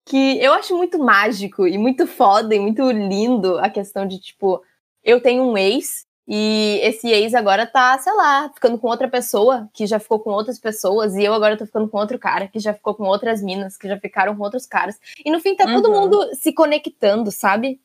que 0.07 0.43
eu 0.43 0.53
acho 0.55 0.77
muito 0.77 0.99
mágico 0.99 1.67
e 1.67 1.77
muito 1.77 2.07
foda 2.07 2.55
e 2.55 2.59
muito 2.59 2.91
lindo 2.91 3.59
a 3.59 3.69
questão 3.69 4.07
de, 4.07 4.19
tipo, 4.19 4.63
eu 5.05 5.21
tenho 5.21 5.43
um 5.43 5.57
ex 5.57 6.07
e 6.27 6.79
esse 6.83 7.09
ex 7.09 7.35
agora 7.35 7.67
tá, 7.67 7.97
sei 7.99 8.13
lá, 8.13 8.51
ficando 8.55 8.79
com 8.79 8.87
outra 8.89 9.09
pessoa 9.09 9.69
que 9.73 9.87
já 9.87 9.99
ficou 9.99 10.19
com 10.21 10.31
outras 10.31 10.59
pessoas 10.59 11.15
e 11.15 11.25
eu 11.25 11.33
agora 11.33 11.57
tô 11.57 11.65
ficando 11.65 11.89
com 11.89 11.97
outro 11.99 12.19
cara 12.19 12.49
que 12.49 12.59
já 12.59 12.75
ficou 12.75 12.95
com 12.95 13.05
outras 13.05 13.43
minas 13.43 13.77
que 13.79 13.89
já 13.89 13.99
ficaram 13.99 14.37
com 14.37 14.43
outros 14.43 14.67
caras. 14.67 14.99
E 15.25 15.31
no 15.31 15.41
fim 15.41 15.55
tá 15.57 15.65
todo 15.65 15.89
Uhum. 15.89 16.01
mundo 16.03 16.35
se 16.35 16.53
conectando, 16.53 17.31
sabe? 17.31 17.81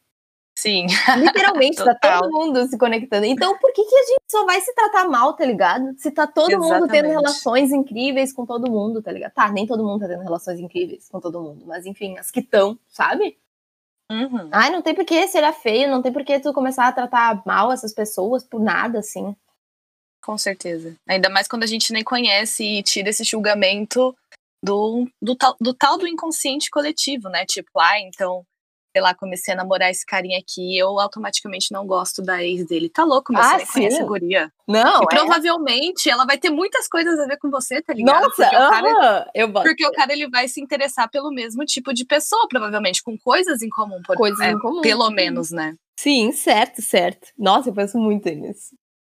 Sim. 0.55 0.85
Literalmente, 1.17 1.77
tá 1.83 1.95
todo 1.95 2.31
mundo 2.31 2.67
se 2.67 2.77
conectando. 2.77 3.25
Então, 3.25 3.57
por 3.57 3.73
que, 3.73 3.83
que 3.83 3.95
a 3.95 4.03
gente 4.03 4.23
só 4.29 4.45
vai 4.45 4.61
se 4.61 4.73
tratar 4.73 5.05
mal, 5.09 5.33
tá 5.33 5.45
ligado? 5.45 5.93
Se 5.97 6.11
tá 6.11 6.27
todo 6.27 6.51
mundo 6.51 6.87
tendo 6.87 7.07
Exatamente. 7.07 7.09
relações 7.09 7.71
incríveis 7.71 8.31
com 8.31 8.45
todo 8.45 8.69
mundo, 8.69 9.01
tá 9.01 9.11
ligado? 9.11 9.33
Tá, 9.33 9.51
nem 9.51 9.65
todo 9.65 9.83
mundo 9.83 10.01
tá 10.01 10.07
tendo 10.07 10.23
relações 10.23 10.59
incríveis 10.59 11.09
com 11.09 11.19
todo 11.19 11.41
mundo, 11.41 11.65
mas 11.65 11.85
enfim, 11.85 12.17
as 12.17 12.29
que 12.29 12.39
estão, 12.39 12.77
sabe? 12.87 13.37
Uhum. 14.11 14.49
Ai, 14.51 14.69
não 14.69 14.81
tem 14.81 14.93
por 14.93 15.05
que 15.05 15.27
ser 15.27 15.51
feio, 15.53 15.89
não 15.89 16.01
tem 16.01 16.11
por 16.11 16.23
que 16.23 16.39
tu 16.39 16.53
começar 16.53 16.87
a 16.87 16.91
tratar 16.91 17.41
mal 17.45 17.71
essas 17.71 17.93
pessoas 17.93 18.43
por 18.43 18.61
nada, 18.61 18.99
assim. 18.99 19.35
Com 20.21 20.37
certeza. 20.37 20.95
Ainda 21.07 21.29
mais 21.29 21.47
quando 21.47 21.63
a 21.63 21.67
gente 21.67 21.91
nem 21.91 22.03
conhece 22.03 22.63
e 22.63 22.83
tira 22.83 23.09
esse 23.09 23.23
julgamento 23.23 24.15
do, 24.63 25.05
do, 25.21 25.35
tal, 25.35 25.55
do 25.59 25.73
tal 25.73 25.97
do 25.97 26.07
inconsciente 26.07 26.69
coletivo, 26.69 27.27
né? 27.27 27.45
Tipo, 27.45 27.79
ah, 27.79 27.99
então, 27.99 28.45
sei 28.95 29.01
lá, 29.01 29.13
comecei 29.15 29.53
a 29.53 29.57
namorar 29.57 29.89
esse 29.89 30.05
carinha 30.05 30.37
aqui 30.37 30.77
eu 30.77 30.99
automaticamente 30.99 31.71
não 31.71 31.85
gosto 31.85 32.21
da 32.21 32.43
ex 32.43 32.65
dele. 32.67 32.89
Tá 32.89 33.03
louco, 33.03 33.33
mas 33.33 33.63
Ah, 33.63 33.73
conhece 33.73 33.97
sim. 33.97 34.03
a 34.03 34.05
guria. 34.05 34.53
Não, 34.67 35.01
e 35.01 35.03
é... 35.03 35.07
provavelmente 35.07 36.09
ela 36.09 36.25
vai 36.25 36.37
ter 36.37 36.51
muitas 36.51 36.87
coisas 36.87 37.19
a 37.19 37.25
ver 37.25 37.37
com 37.37 37.49
você, 37.49 37.81
tá 37.81 37.91
ligado? 37.93 38.21
Nossa, 38.23 38.43
porque, 38.43 38.55
o 38.55 38.69
cara, 38.69 39.31
eu 39.33 39.47
boto 39.47 39.67
porque 39.67 39.85
o 39.87 39.91
cara 39.91 40.13
ele 40.13 40.29
vai 40.29 40.47
se 40.47 40.61
interessar 40.61 41.09
pelo 41.09 41.31
mesmo 41.31 41.65
tipo 41.65 41.91
de 41.91 42.05
pessoa, 42.05 42.47
provavelmente, 42.47 43.01
com 43.01 43.17
coisas 43.17 43.63
em 43.63 43.69
comum, 43.69 43.99
por, 44.05 44.15
coisas 44.15 44.39
é, 44.39 44.51
em 44.51 44.59
comum. 44.59 44.81
pelo 44.81 45.09
menos, 45.09 45.49
né? 45.49 45.75
Sim, 45.99 46.31
certo, 46.31 46.81
certo. 46.81 47.29
Nossa, 47.37 47.69
eu 47.69 47.73
penso 47.73 47.97
muito 47.97 48.29
nisso. 48.29 48.75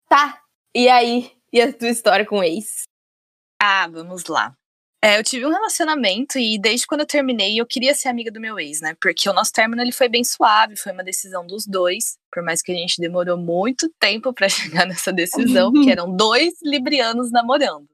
Tá, 0.09 0.41
e 0.73 0.89
aí? 0.89 1.31
E 1.53 1.61
a 1.61 1.71
tua 1.71 1.89
história 1.89 2.25
com 2.25 2.39
o 2.39 2.43
ex? 2.43 2.83
Ah, 3.61 3.87
vamos 3.87 4.25
lá. 4.25 4.53
É, 5.07 5.17
eu 5.17 5.23
tive 5.23 5.45
um 5.45 5.51
relacionamento 5.51 6.37
e 6.37 6.59
desde 6.59 6.85
quando 6.85 6.99
eu 6.99 7.07
terminei 7.07 7.57
eu 7.57 7.65
queria 7.65 7.95
ser 7.95 8.09
amiga 8.09 8.29
do 8.29 8.41
meu 8.41 8.59
ex, 8.59 8.81
né? 8.81 8.93
Porque 8.99 9.29
o 9.29 9.31
nosso 9.31 9.53
término 9.53 9.81
ele 9.81 9.93
foi 9.93 10.09
bem 10.09 10.21
suave, 10.21 10.75
foi 10.75 10.91
uma 10.91 11.01
decisão 11.01 11.47
dos 11.47 11.65
dois, 11.65 12.17
por 12.29 12.43
mais 12.43 12.61
que 12.61 12.73
a 12.73 12.75
gente 12.75 12.99
demorou 12.99 13.37
muito 13.37 13.89
tempo 14.01 14.33
pra 14.33 14.49
chegar 14.51 14.85
nessa 14.85 15.13
decisão, 15.13 15.71
porque 15.71 15.91
eram 15.91 16.13
dois 16.13 16.55
librianos 16.61 17.31
namorando. 17.31 17.87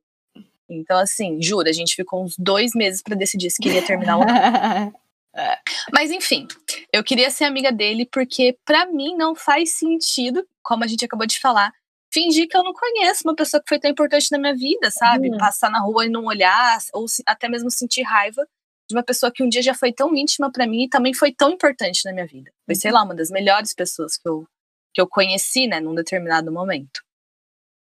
Então, 0.67 0.98
assim, 0.98 1.39
juro, 1.39 1.70
a 1.70 1.72
gente 1.72 1.96
ficou 1.96 2.24
uns 2.24 2.36
dois 2.36 2.72
meses 2.74 3.03
pra 3.03 3.15
decidir 3.15 3.51
se 3.51 3.62
queria 3.62 3.86
terminar 3.86 4.17
ou 4.17 4.25
não. 4.25 4.93
Mas 5.93 6.10
enfim, 6.10 6.48
eu 6.91 7.03
queria 7.03 7.29
ser 7.29 7.43
amiga 7.43 7.72
dele 7.72 8.08
porque 8.12 8.58
pra 8.65 8.88
mim 8.88 9.15
não 9.15 9.36
faz 9.36 9.75
sentido, 9.75 10.43
como 10.63 10.84
a 10.84 10.88
gente 10.88 11.05
acabou 11.05 11.27
de 11.27 11.39
falar, 11.39 11.72
fingir 12.13 12.48
que 12.48 12.55
eu 12.55 12.63
não 12.63 12.74
conheço 12.74 13.24
uma 13.27 13.36
pessoa 13.36 13.62
que 13.62 13.67
foi 13.70 13.79
tão 13.79 13.89
importante 13.89 14.27
na 14.32 14.38
minha 14.38 14.55
vida, 14.55 14.91
sabe? 14.91 15.29
Uhum. 15.32 15.38
Passar 15.38 15.70
na 15.72 15.79
rua 15.79 16.05
e 16.05 16.10
não 16.10 16.25
olhar, 16.25 16.77
ou 16.93 17.08
se- 17.08 17.24
até 17.25 17.50
mesmo 17.50 17.72
sentir 17.72 18.03
raiva 18.03 18.46
de 18.88 18.96
uma 18.96 19.03
pessoa 19.03 19.32
que 19.32 19.41
um 19.41 19.50
dia 19.50 19.62
já 19.63 19.74
foi 19.74 19.91
tão 19.91 20.15
íntima 20.15 20.51
pra 20.51 20.67
mim 20.67 20.84
e 20.84 20.89
também 20.89 21.13
foi 21.13 21.32
tão 21.34 21.50
importante 21.51 22.01
na 22.05 22.13
minha 22.13 22.27
vida. 22.27 22.51
Foi, 22.65 22.75
sei 22.75 22.91
lá, 22.91 23.01
uma 23.03 23.15
das 23.15 23.29
melhores 23.32 23.74
pessoas 23.74 24.17
que 24.17 24.27
eu, 24.29 24.46
que 24.93 25.01
eu 25.01 25.08
conheci, 25.08 25.65
né, 25.67 25.79
num 25.79 25.96
determinado 25.96 26.51
momento. 26.51 27.01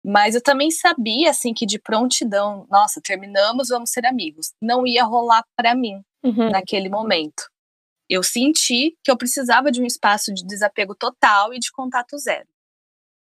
Mas 0.04 0.34
eu 0.34 0.42
também 0.42 0.70
sabia, 0.70 1.30
assim, 1.30 1.52
que 1.54 1.64
de 1.66 1.78
prontidão, 1.78 2.66
nossa, 2.70 3.00
terminamos, 3.00 3.68
vamos 3.68 3.90
ser 3.90 4.04
amigos. 4.06 4.52
Não 4.60 4.86
ia 4.86 5.04
rolar 5.04 5.44
pra 5.56 5.74
mim 5.74 6.02
Uhum. 6.24 6.50
naquele 6.50 6.88
momento. 6.88 7.48
Eu 8.08 8.22
senti 8.22 8.96
que 9.04 9.10
eu 9.10 9.16
precisava 9.16 9.70
de 9.72 9.80
um 9.82 9.84
espaço 9.86 10.32
de 10.32 10.44
desapego 10.46 10.94
total 10.94 11.52
e 11.52 11.58
de 11.58 11.70
contato 11.72 12.16
zero. 12.18 12.46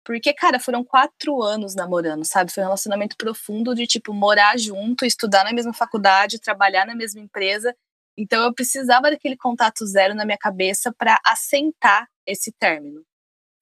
Porque, 0.09 0.33
cara, 0.33 0.59
foram 0.59 0.83
quatro 0.83 1.43
anos 1.43 1.75
namorando, 1.75 2.25
sabe? 2.25 2.51
Foi 2.51 2.63
um 2.63 2.67
relacionamento 2.67 3.15
profundo 3.15 3.75
de, 3.75 3.87
tipo, 3.87 4.15
morar 4.15 4.59
junto, 4.59 5.05
estudar 5.05 5.45
na 5.45 5.53
mesma 5.53 5.75
faculdade, 5.75 6.41
trabalhar 6.41 6.87
na 6.87 6.95
mesma 6.95 7.21
empresa. 7.21 7.77
Então, 8.17 8.43
eu 8.43 8.55
precisava 8.55 9.11
daquele 9.11 9.37
contato 9.37 9.85
zero 9.87 10.15
na 10.15 10.25
minha 10.25 10.39
cabeça 10.39 10.91
para 10.97 11.21
assentar 11.23 12.09
esse 12.27 12.51
término. 12.53 13.03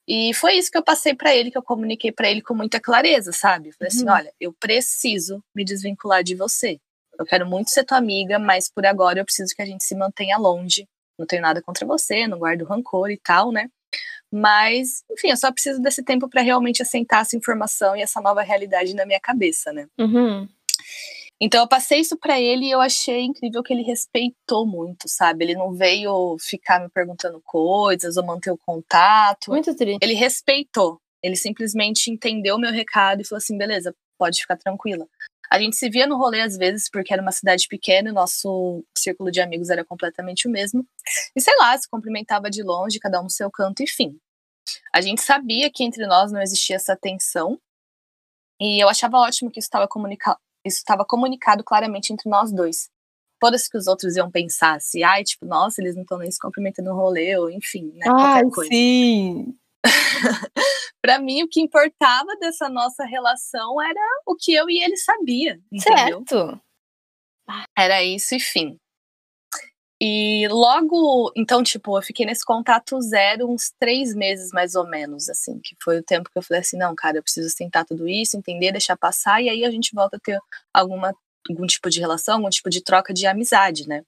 E 0.06 0.32
foi 0.34 0.52
isso 0.52 0.70
que 0.70 0.78
eu 0.78 0.84
passei 0.84 1.16
para 1.16 1.34
ele, 1.34 1.50
que 1.50 1.58
eu 1.58 1.64
comuniquei 1.64 2.12
para 2.12 2.30
ele 2.30 2.40
com 2.40 2.54
muita 2.54 2.78
clareza, 2.78 3.32
sabe? 3.32 3.72
Falei 3.72 3.88
assim: 3.88 4.06
Uhum. 4.06 4.14
olha, 4.14 4.32
eu 4.38 4.52
preciso 4.52 5.42
me 5.52 5.64
desvincular 5.64 6.22
de 6.22 6.36
você. 6.36 6.78
Eu 7.18 7.26
quero 7.26 7.44
muito 7.44 7.70
ser 7.70 7.82
tua 7.82 7.98
amiga, 7.98 8.38
mas 8.38 8.70
por 8.70 8.86
agora 8.86 9.18
eu 9.18 9.24
preciso 9.24 9.52
que 9.52 9.62
a 9.62 9.66
gente 9.66 9.82
se 9.82 9.96
mantenha 9.96 10.38
longe. 10.38 10.86
Não 11.18 11.26
tenho 11.26 11.42
nada 11.42 11.60
contra 11.60 11.84
você, 11.84 12.28
não 12.28 12.38
guardo 12.38 12.64
rancor 12.64 13.10
e 13.10 13.18
tal, 13.18 13.50
né? 13.50 13.68
Mas, 14.32 15.02
enfim, 15.10 15.30
eu 15.30 15.36
só 15.36 15.52
preciso 15.52 15.80
desse 15.80 16.02
tempo 16.02 16.28
para 16.28 16.42
realmente 16.42 16.82
assentar 16.82 17.20
essa 17.20 17.36
informação 17.36 17.96
e 17.96 18.02
essa 18.02 18.20
nova 18.20 18.42
realidade 18.42 18.94
na 18.94 19.06
minha 19.06 19.20
cabeça, 19.20 19.72
né? 19.72 19.86
Uhum. 19.98 20.48
Então 21.40 21.60
eu 21.60 21.68
passei 21.68 22.00
isso 22.00 22.16
pra 22.16 22.40
ele 22.40 22.66
e 22.66 22.70
eu 22.70 22.80
achei 22.80 23.20
incrível 23.20 23.62
que 23.62 23.72
ele 23.72 23.82
respeitou 23.82 24.66
muito, 24.66 25.06
sabe? 25.06 25.44
Ele 25.44 25.54
não 25.54 25.74
veio 25.74 26.36
ficar 26.40 26.80
me 26.80 26.88
perguntando 26.88 27.40
coisas 27.44 28.16
ou 28.16 28.24
manter 28.24 28.50
o 28.50 28.58
contato. 28.58 29.50
Muito 29.50 29.74
triste. 29.74 29.98
Ele 30.02 30.14
respeitou. 30.14 30.98
Ele 31.22 31.36
simplesmente 31.36 32.10
entendeu 32.10 32.56
o 32.56 32.58
meu 32.58 32.72
recado 32.72 33.20
e 33.20 33.26
falou 33.26 33.38
assim: 33.38 33.58
beleza, 33.58 33.94
pode 34.18 34.40
ficar 34.40 34.56
tranquila. 34.56 35.06
A 35.50 35.58
gente 35.58 35.76
se 35.76 35.88
via 35.88 36.06
no 36.06 36.16
rolê 36.16 36.40
às 36.40 36.56
vezes, 36.56 36.88
porque 36.90 37.12
era 37.12 37.22
uma 37.22 37.32
cidade 37.32 37.66
pequena 37.68 38.08
e 38.08 38.12
o 38.12 38.14
nosso 38.14 38.84
círculo 38.96 39.30
de 39.30 39.40
amigos 39.40 39.70
era 39.70 39.84
completamente 39.84 40.48
o 40.48 40.50
mesmo. 40.50 40.86
E 41.34 41.40
sei 41.40 41.54
lá, 41.58 41.76
se 41.76 41.88
cumprimentava 41.88 42.50
de 42.50 42.62
longe, 42.62 42.98
cada 42.98 43.20
um 43.20 43.24
no 43.24 43.30
seu 43.30 43.50
canto, 43.50 43.82
enfim. 43.82 44.18
A 44.92 45.00
gente 45.00 45.22
sabia 45.22 45.70
que 45.70 45.84
entre 45.84 46.06
nós 46.06 46.32
não 46.32 46.40
existia 46.40 46.76
essa 46.76 46.96
tensão. 46.96 47.58
E 48.60 48.82
eu 48.82 48.88
achava 48.88 49.18
ótimo 49.18 49.50
que 49.50 49.60
isso 49.60 49.66
estava 49.66 49.86
comunica 49.86 50.36
isso 50.64 50.78
estava 50.78 51.04
comunicado 51.04 51.62
claramente 51.62 52.12
entre 52.12 52.28
nós 52.28 52.52
dois. 52.52 52.90
Foda-se 53.40 53.70
que 53.70 53.78
os 53.78 53.86
outros 53.86 54.16
iam 54.16 54.30
pensar 54.30 54.80
se, 54.80 55.04
ai, 55.04 55.22
tipo, 55.22 55.46
nossa, 55.46 55.80
eles 55.80 55.94
não 55.94 56.02
estão 56.02 56.18
nem 56.18 56.30
se 56.30 56.40
cumprimentando 56.40 56.90
no 56.90 56.96
rolê, 56.96 57.36
ou 57.36 57.50
enfim, 57.50 57.92
né? 57.94 58.06
Qualquer 58.06 58.50
coisa. 58.50 58.70
sim. 58.70 59.54
para 61.02 61.18
mim, 61.18 61.42
o 61.42 61.48
que 61.48 61.60
importava 61.60 62.36
dessa 62.40 62.68
nossa 62.68 63.04
relação 63.04 63.80
era 63.80 64.00
o 64.26 64.34
que 64.34 64.52
eu 64.52 64.68
e 64.68 64.82
ele 64.82 64.96
sabia, 64.96 65.60
entendeu? 65.70 66.24
Certo. 66.28 66.60
Era 67.76 68.02
isso 68.02 68.34
e 68.34 68.40
fim. 68.40 68.78
E 70.00 70.46
logo, 70.48 71.32
então, 71.34 71.62
tipo, 71.62 71.96
eu 71.96 72.02
fiquei 72.02 72.26
nesse 72.26 72.44
contato 72.44 73.00
zero 73.00 73.50
uns 73.50 73.72
três 73.78 74.14
meses 74.14 74.50
mais 74.52 74.74
ou 74.74 74.86
menos, 74.86 75.28
assim, 75.28 75.58
que 75.58 75.74
foi 75.82 75.98
o 75.98 76.02
tempo 76.02 76.28
que 76.30 76.36
eu 76.36 76.42
falei 76.42 76.60
assim, 76.60 76.76
não, 76.76 76.94
cara, 76.94 77.16
eu 77.16 77.22
preciso 77.22 77.54
tentar 77.56 77.84
tudo 77.84 78.06
isso, 78.06 78.36
entender, 78.36 78.72
deixar 78.72 78.96
passar, 78.96 79.42
e 79.42 79.48
aí 79.48 79.64
a 79.64 79.70
gente 79.70 79.94
volta 79.94 80.18
a 80.18 80.20
ter 80.20 80.38
alguma, 80.72 81.14
algum 81.48 81.66
tipo 81.66 81.88
de 81.88 81.98
relação, 81.98 82.36
algum 82.36 82.50
tipo 82.50 82.68
de 82.68 82.82
troca 82.82 83.14
de 83.14 83.26
amizade, 83.26 83.88
né? 83.88 84.02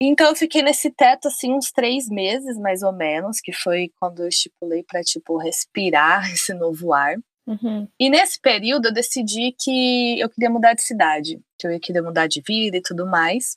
Então 0.00 0.28
eu 0.28 0.36
fiquei 0.36 0.62
nesse 0.62 0.90
teto 0.90 1.26
assim 1.26 1.52
uns 1.52 1.72
três 1.72 2.08
meses 2.08 2.56
mais 2.56 2.82
ou 2.82 2.92
menos, 2.92 3.40
que 3.40 3.52
foi 3.52 3.90
quando 3.98 4.22
eu 4.22 4.28
estipulei 4.28 4.84
para 4.84 5.02
tipo 5.02 5.36
respirar 5.36 6.30
esse 6.32 6.54
novo 6.54 6.92
ar. 6.92 7.16
Uhum. 7.46 7.88
E 7.98 8.10
nesse 8.10 8.38
período 8.40 8.88
eu 8.88 8.92
decidi 8.92 9.54
que 9.58 10.20
eu 10.20 10.28
queria 10.28 10.50
mudar 10.50 10.74
de 10.74 10.82
cidade, 10.82 11.40
que 11.58 11.66
eu 11.66 11.80
queria 11.80 12.02
mudar 12.02 12.26
de 12.26 12.42
vida 12.46 12.76
e 12.76 12.82
tudo 12.82 13.06
mais. 13.06 13.56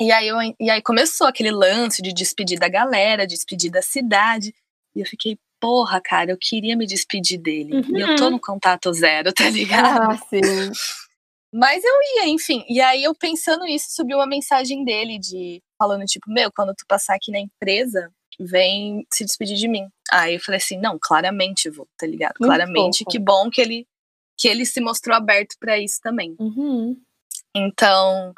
E 0.00 0.10
aí, 0.10 0.28
eu, 0.28 0.38
e 0.58 0.70
aí 0.70 0.80
começou 0.80 1.26
aquele 1.26 1.50
lance 1.50 2.00
de 2.00 2.14
despedir 2.14 2.58
da 2.58 2.70
galera, 2.70 3.26
de 3.26 3.34
despedir 3.34 3.70
da 3.70 3.82
cidade. 3.82 4.54
E 4.96 5.00
eu 5.00 5.06
fiquei, 5.06 5.38
porra, 5.60 6.00
cara, 6.02 6.30
eu 6.30 6.38
queria 6.40 6.74
me 6.74 6.86
despedir 6.86 7.38
dele. 7.38 7.74
Uhum. 7.74 7.98
E 7.98 8.00
eu 8.00 8.16
tô 8.16 8.30
no 8.30 8.40
contato 8.40 8.90
zero, 8.94 9.30
tá 9.34 9.50
ligado? 9.50 10.12
Ah, 10.12 10.16
sim. 10.16 10.72
Mas 11.52 11.82
eu 11.84 11.94
ia, 12.16 12.28
enfim. 12.28 12.64
E 12.68 12.80
aí 12.80 13.02
eu 13.02 13.14
pensando 13.14 13.64
nisso, 13.64 13.86
subiu 13.90 14.18
uma 14.18 14.26
mensagem 14.26 14.84
dele 14.84 15.18
de 15.18 15.60
falando, 15.78 16.04
tipo, 16.04 16.30
meu, 16.30 16.50
quando 16.52 16.74
tu 16.74 16.84
passar 16.86 17.14
aqui 17.16 17.32
na 17.32 17.40
empresa, 17.40 18.10
vem 18.38 19.04
se 19.12 19.24
despedir 19.24 19.56
de 19.56 19.66
mim. 19.68 19.88
Aí 20.12 20.34
eu 20.34 20.40
falei 20.40 20.58
assim, 20.58 20.78
não, 20.78 20.98
claramente 21.00 21.68
vou, 21.70 21.86
tá 21.98 22.06
ligado? 22.06 22.34
Muito 22.38 22.48
claramente, 22.48 22.98
fofo. 22.98 23.10
que 23.10 23.18
bom 23.18 23.50
que 23.50 23.60
ele 23.60 23.86
que 24.38 24.48
ele 24.48 24.64
se 24.64 24.80
mostrou 24.80 25.14
aberto 25.14 25.54
para 25.60 25.78
isso 25.78 26.00
também. 26.02 26.34
Uhum. 26.38 26.96
Então, 27.54 28.32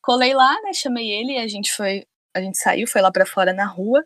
colei 0.00 0.32
lá, 0.32 0.54
né, 0.62 0.72
chamei 0.72 1.10
ele 1.10 1.32
e 1.32 1.38
a 1.38 1.48
gente 1.48 1.72
foi, 1.72 2.04
a 2.36 2.40
gente 2.40 2.56
saiu, 2.58 2.86
foi 2.86 3.00
lá 3.00 3.10
para 3.10 3.26
fora 3.26 3.52
na 3.52 3.66
rua. 3.66 4.04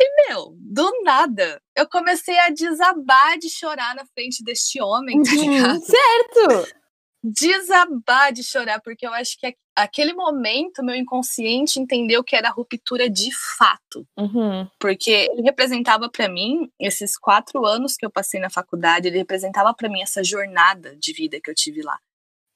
E 0.00 0.28
meu, 0.28 0.54
do 0.56 0.88
nada, 1.02 1.60
eu 1.74 1.88
comecei 1.88 2.38
a 2.38 2.50
desabar 2.50 3.36
de 3.38 3.50
chorar 3.50 3.96
na 3.96 4.04
frente 4.06 4.44
deste 4.44 4.80
homem, 4.80 5.20
tá 5.22 5.32
Uhum. 5.32 5.40
ligado? 5.40 5.80
Certo. 5.84 6.74
Desabar 7.24 8.32
de 8.34 8.44
chorar, 8.44 8.82
porque 8.82 9.06
eu 9.06 9.12
acho 9.14 9.38
que 9.38 9.56
aquele 9.74 10.12
momento 10.12 10.84
meu 10.84 10.94
inconsciente 10.94 11.80
entendeu 11.80 12.22
que 12.22 12.36
era 12.36 12.50
ruptura 12.50 13.08
de 13.08 13.30
fato. 13.56 14.06
Uhum. 14.18 14.68
Porque 14.78 15.10
ele 15.10 15.40
representava 15.40 16.10
pra 16.10 16.28
mim, 16.28 16.70
esses 16.78 17.16
quatro 17.16 17.64
anos 17.64 17.96
que 17.96 18.04
eu 18.04 18.10
passei 18.10 18.38
na 18.38 18.50
faculdade, 18.50 19.08
ele 19.08 19.16
representava 19.16 19.72
pra 19.72 19.88
mim 19.88 20.02
essa 20.02 20.22
jornada 20.22 20.94
de 20.96 21.14
vida 21.14 21.40
que 21.42 21.50
eu 21.50 21.54
tive 21.54 21.80
lá. 21.82 21.98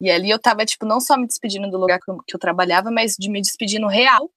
E 0.00 0.10
ali 0.10 0.28
eu 0.28 0.38
tava, 0.38 0.66
tipo, 0.66 0.84
não 0.84 1.00
só 1.00 1.16
me 1.16 1.26
despedindo 1.26 1.70
do 1.70 1.78
lugar 1.78 1.98
que 1.98 2.10
eu, 2.10 2.18
que 2.18 2.36
eu 2.36 2.38
trabalhava, 2.38 2.90
mas 2.90 3.16
de 3.18 3.30
me 3.30 3.40
despedindo 3.40 3.86
real 3.88 4.30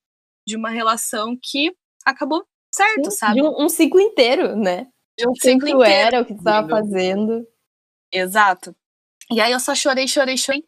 de 0.48 0.56
uma 0.56 0.70
relação 0.70 1.38
que 1.40 1.76
acabou 2.06 2.46
certo, 2.74 3.12
sabe? 3.12 3.36
De 3.36 3.44
um, 3.44 3.66
um 3.66 3.70
ciclo 3.70 4.00
inteiro, 4.00 4.56
né? 4.56 4.88
De 5.20 5.28
um 5.28 5.36
ciclo 5.36 5.60
tu 5.60 5.76
inteiro. 5.76 5.84
era, 5.84 6.22
o 6.22 6.26
que 6.26 6.34
tu 6.34 6.44
tava 6.44 6.70
fazendo. 6.70 7.46
Exato. 8.12 8.76
E 9.32 9.40
aí 9.40 9.52
eu 9.52 9.60
só 9.60 9.74
chorei, 9.74 10.08
chorei, 10.08 10.38
chorei. 10.38 10.64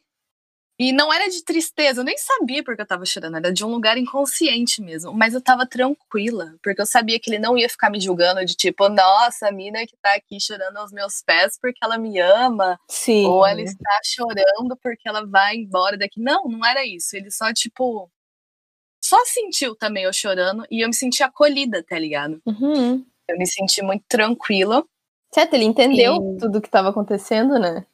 E 0.80 0.92
não 0.92 1.14
era 1.14 1.30
de 1.30 1.44
tristeza, 1.44 2.02
eu 2.02 2.04
nem 2.04 2.18
sabia 2.18 2.64
porque 2.64 2.82
eu 2.82 2.86
tava 2.86 3.06
chorando, 3.06 3.38
era 3.38 3.54
de 3.54 3.64
um 3.64 3.70
lugar 3.70 3.96
inconsciente 3.96 4.82
mesmo. 4.82 5.14
Mas 5.14 5.36
eu 5.36 5.42
tava 5.42 5.68
tranquila, 5.68 6.56
porque 6.64 6.82
eu 6.82 6.86
sabia 6.86 7.20
que 7.20 7.30
ele 7.30 7.38
não 7.38 7.56
ia 7.56 7.70
ficar 7.70 7.92
me 7.92 8.00
julgando 8.02 8.44
de 8.44 8.56
tipo, 8.56 8.90
nossa, 8.90 9.50
a 9.50 9.52
mina 9.52 9.86
que 9.86 9.96
tá 10.02 10.16
aqui 10.16 10.40
chorando 10.42 10.78
aos 10.78 10.92
meus 10.92 11.22
pés 11.22 11.60
porque 11.62 11.78
ela 11.84 11.96
me 11.98 12.20
ama, 12.20 12.80
Sim. 12.90 13.26
ou 13.28 13.46
ela 13.46 13.62
está 13.62 14.00
chorando 14.04 14.76
porque 14.82 15.08
ela 15.08 15.24
vai 15.28 15.58
embora 15.58 15.96
daqui. 15.96 16.20
Não, 16.20 16.46
não 16.46 16.66
era 16.66 16.84
isso. 16.84 17.16
Ele 17.16 17.30
só, 17.30 17.54
tipo, 17.54 18.10
só 19.04 19.24
sentiu 19.26 19.76
também 19.76 20.06
eu 20.06 20.14
chorando 20.14 20.66
e 20.72 20.82
eu 20.84 20.88
me 20.88 20.94
senti 20.96 21.22
acolhida, 21.22 21.84
tá 21.84 22.00
ligado? 22.00 22.42
Uhum. 22.48 23.06
Eu 23.28 23.38
me 23.38 23.46
senti 23.46 23.82
muito 23.84 24.06
tranquila. 24.08 24.84
Certo, 25.32 25.54
ele 25.54 25.66
entendeu 25.66 26.16
E- 26.16 26.38
tudo 26.40 26.60
que 26.62 26.70
tava 26.70 26.90
acontecendo, 26.90 27.60
né? 27.60 27.86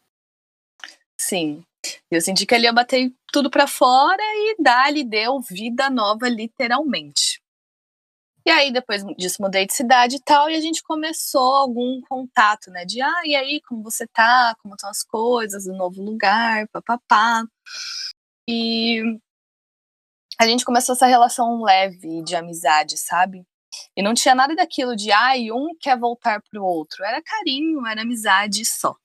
Sim. 1.19 1.63
Eu 2.09 2.21
senti 2.21 2.45
que 2.45 2.55
ali 2.55 2.65
eu 2.65 2.73
batei 2.73 3.13
tudo 3.31 3.49
pra 3.49 3.67
fora 3.67 4.21
e 4.21 4.55
dali 4.61 5.03
deu 5.03 5.39
vida 5.41 5.89
nova, 5.89 6.29
literalmente. 6.29 7.41
E 8.45 8.49
aí, 8.49 8.71
depois 8.71 9.03
disso, 9.17 9.41
mudei 9.41 9.65
de 9.67 9.73
cidade 9.73 10.15
e 10.15 10.21
tal, 10.23 10.49
e 10.49 10.55
a 10.55 10.61
gente 10.61 10.81
começou 10.81 11.55
algum 11.55 12.01
contato, 12.09 12.71
né? 12.71 12.85
De, 12.85 13.01
ah, 13.01 13.21
e 13.25 13.35
aí, 13.35 13.61
como 13.67 13.83
você 13.83 14.07
tá? 14.07 14.55
Como 14.61 14.75
estão 14.75 14.89
as 14.89 15.03
coisas? 15.03 15.65
Do 15.65 15.73
novo 15.73 16.01
lugar, 16.01 16.67
papapá. 16.69 17.43
E 18.47 19.19
a 20.39 20.47
gente 20.47 20.65
começou 20.65 20.93
essa 20.93 21.05
relação 21.05 21.61
leve 21.61 22.23
de 22.23 22.35
amizade, 22.35 22.97
sabe? 22.97 23.45
E 23.95 24.01
não 24.01 24.13
tinha 24.13 24.33
nada 24.33 24.55
daquilo 24.55 24.95
de, 24.95 25.11
ai, 25.11 25.51
um 25.51 25.75
quer 25.79 25.99
voltar 25.99 26.41
pro 26.49 26.63
outro. 26.63 27.03
Era 27.03 27.21
carinho, 27.21 27.85
era 27.85 28.01
amizade 28.01 28.65
só. 28.65 28.95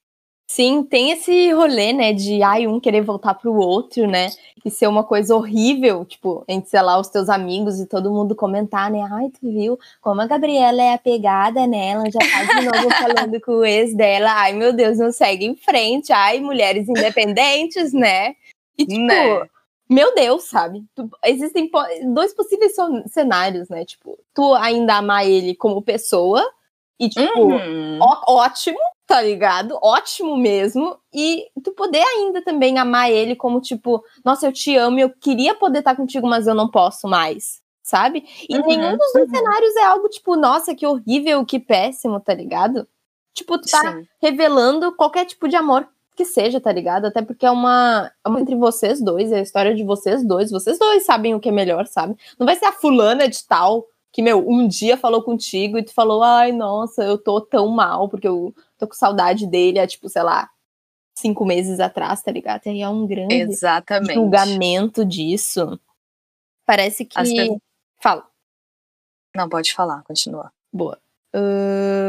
Sim, 0.54 0.84
tem 0.84 1.10
esse 1.10 1.50
rolê, 1.50 1.92
né, 1.92 2.12
de 2.12 2.40
ai, 2.40 2.68
um 2.68 2.78
querer 2.78 3.00
voltar 3.00 3.34
pro 3.34 3.52
outro, 3.52 4.06
né? 4.06 4.28
E 4.64 4.70
ser 4.70 4.86
uma 4.86 5.02
coisa 5.02 5.34
horrível, 5.34 6.04
tipo, 6.04 6.44
entre, 6.46 6.70
sei 6.70 6.80
lá, 6.80 6.96
os 6.96 7.08
teus 7.08 7.28
amigos 7.28 7.80
e 7.80 7.86
todo 7.86 8.12
mundo 8.12 8.36
comentar, 8.36 8.88
né? 8.88 9.00
Ai, 9.10 9.30
tu 9.30 9.40
viu 9.50 9.76
como 10.00 10.20
a 10.20 10.26
Gabriela 10.28 10.80
é 10.80 10.94
apegada, 10.94 11.66
né? 11.66 11.88
Ela 11.88 12.04
já 12.08 12.20
tá 12.20 12.44
de 12.44 12.64
novo 12.66 12.88
falando 12.96 13.40
com 13.40 13.50
o 13.50 13.64
ex 13.64 13.96
dela. 13.96 14.30
Ai, 14.32 14.52
meu 14.52 14.72
Deus, 14.72 14.96
não 14.98 15.10
segue 15.10 15.44
em 15.44 15.56
frente. 15.56 16.12
Ai, 16.12 16.38
mulheres 16.38 16.88
independentes, 16.88 17.92
né? 17.92 18.36
E, 18.78 18.86
tipo, 18.86 19.00
Né? 19.02 19.46
meu 19.90 20.14
Deus, 20.14 20.44
sabe? 20.44 20.84
Existem 21.24 21.68
dois 22.14 22.32
possíveis 22.32 22.76
cenários, 23.08 23.68
né? 23.68 23.84
Tipo, 23.84 24.16
tu 24.32 24.54
ainda 24.54 24.98
amar 24.98 25.26
ele 25.26 25.56
como 25.56 25.82
pessoa 25.82 26.48
e, 26.96 27.08
tipo, 27.08 27.40
Uhum. 27.56 27.98
ó- 28.00 28.36
ótimo, 28.44 28.78
tá 29.06 29.20
ligado? 29.20 29.78
Ótimo 29.82 30.36
mesmo. 30.36 30.98
E 31.12 31.46
tu 31.62 31.72
poder 31.72 32.02
ainda 32.02 32.42
também 32.42 32.78
amar 32.78 33.10
ele 33.10 33.36
como, 33.36 33.60
tipo, 33.60 34.02
nossa, 34.24 34.46
eu 34.46 34.52
te 34.52 34.76
amo 34.76 34.98
eu 34.98 35.10
queria 35.10 35.54
poder 35.54 35.80
estar 35.80 35.96
contigo, 35.96 36.26
mas 36.26 36.46
eu 36.46 36.54
não 36.54 36.68
posso 36.68 37.06
mais, 37.06 37.60
sabe? 37.82 38.24
E 38.48 38.56
Uhum, 38.56 38.66
nenhum 38.66 38.96
dos 38.96 39.14
uhum. 39.14 39.28
cenários 39.28 39.76
é 39.76 39.84
algo, 39.84 40.08
tipo, 40.08 40.36
nossa, 40.36 40.74
que 40.74 40.86
horrível, 40.86 41.44
que 41.44 41.58
péssimo, 41.58 42.20
tá 42.20 42.34
ligado? 42.34 42.86
Tipo, 43.34 43.58
tu 43.58 43.68
tá 43.68 43.80
Sim. 43.80 44.06
revelando 44.22 44.94
qualquer 44.94 45.24
tipo 45.26 45.48
de 45.48 45.56
amor 45.56 45.86
que 46.16 46.24
seja, 46.24 46.60
tá 46.60 46.70
ligado? 46.72 47.06
Até 47.06 47.20
porque 47.22 47.44
é 47.44 47.50
uma, 47.50 48.10
é 48.24 48.28
uma 48.28 48.40
entre 48.40 48.54
vocês 48.54 49.02
dois, 49.02 49.32
é 49.32 49.40
a 49.40 49.42
história 49.42 49.74
de 49.74 49.82
vocês 49.82 50.24
dois. 50.24 50.50
Vocês 50.50 50.78
dois 50.78 51.04
sabem 51.04 51.34
o 51.34 51.40
que 51.40 51.48
é 51.48 51.52
melhor, 51.52 51.86
sabe? 51.86 52.16
Não 52.38 52.46
vai 52.46 52.54
ser 52.54 52.66
a 52.66 52.72
fulana 52.72 53.28
de 53.28 53.44
tal 53.44 53.84
que, 54.14 54.22
meu, 54.22 54.48
um 54.48 54.68
dia 54.68 54.96
falou 54.96 55.24
contigo 55.24 55.77
e 55.77 55.83
tu 55.83 55.92
falou, 55.92 56.22
ai, 56.22 56.53
nossa, 56.53 57.03
eu 57.03 57.18
tô 57.18 57.40
tão 57.40 57.66
mal 57.66 58.09
porque 58.09 58.29
eu 58.29 58.55
tô 58.79 58.87
com 58.87 58.94
saudade 58.94 59.44
dele 59.44 59.81
há, 59.81 59.88
tipo, 59.88 60.09
sei 60.09 60.22
lá, 60.22 60.48
cinco 61.18 61.44
meses 61.44 61.81
atrás, 61.81 62.22
tá 62.22 62.31
ligado? 62.31 62.64
E 62.66 62.68
aí 62.68 62.81
é 62.81 62.88
um 62.88 63.09
grande 63.09 63.35
Exatamente. 63.35 64.14
julgamento 64.14 65.05
disso. 65.05 65.81
Parece 66.64 67.05
que. 67.05 67.18
As 67.18 67.29
Fala. 68.00 68.24
Não, 69.35 69.48
pode 69.48 69.74
falar, 69.74 70.05
continua. 70.05 70.53
Boa. 70.72 70.96
Ahn, 71.35 72.03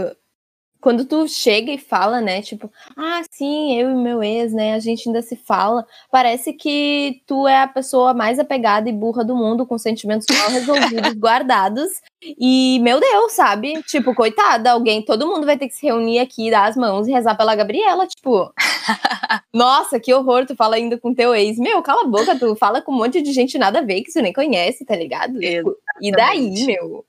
quando 0.86 1.04
tu 1.04 1.28
chega 1.28 1.72
e 1.72 1.80
fala, 1.80 2.22
né, 2.22 2.44
tipo, 2.44 2.72
ah, 2.96 3.24
sim, 3.32 3.76
eu 3.76 3.90
e 3.90 3.96
meu 3.96 4.22
ex, 4.22 4.54
né, 4.54 4.76
a 4.76 4.80
gente 4.80 5.10
ainda 5.10 5.20
se 5.20 5.36
fala, 5.36 5.84
parece 6.12 6.54
que 6.54 7.24
tu 7.26 7.48
é 7.48 7.64
a 7.64 7.68
pessoa 7.68 8.14
mais 8.14 8.38
apegada 8.38 8.88
e 8.88 8.94
burra 8.94 9.26
do 9.26 9.36
mundo, 9.36 9.66
com 9.66 9.80
sentimentos 9.80 10.28
mal 10.38 10.52
resolvidos, 10.52 11.14
guardados, 11.18 11.90
e, 12.22 12.78
meu 12.84 13.00
Deus, 13.00 13.32
sabe? 13.32 13.82
Tipo, 13.82 14.14
coitada, 14.14 14.74
alguém, 14.74 15.02
todo 15.04 15.26
mundo 15.26 15.48
vai 15.48 15.58
ter 15.58 15.68
que 15.68 15.74
se 15.74 15.88
reunir 15.88 16.20
aqui, 16.20 16.52
dar 16.52 16.70
as 16.70 16.78
mãos 16.78 17.08
e 17.08 17.12
rezar 17.12 17.36
pela 17.36 17.56
Gabriela, 17.56 18.06
tipo, 18.06 18.54
nossa, 19.52 20.00
que 20.00 20.14
horror, 20.14 20.46
tu 20.46 20.56
fala 20.56 20.76
ainda 20.76 21.00
com 21.00 21.16
teu 21.16 21.34
ex. 21.34 21.58
Meu, 21.58 21.82
cala 21.82 22.04
a 22.04 22.08
boca, 22.08 22.38
tu 22.38 22.56
fala 22.56 22.80
com 22.80 22.92
um 22.92 22.98
monte 22.98 23.24
de 23.24 23.34
gente 23.34 23.58
nada 23.58 23.80
a 23.80 23.82
ver, 23.82 24.04
que 24.04 24.14
tu 24.14 24.22
nem 24.22 24.32
conhece, 24.32 24.86
tá 24.86 24.96
ligado? 24.96 25.40
Tipo, 25.40 25.76
E 26.00 26.12
daí, 26.12 26.54
Exatamente. 26.54 26.66
meu? 26.68 27.06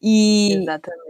E 0.00 0.54
Exatamente. 0.62 1.07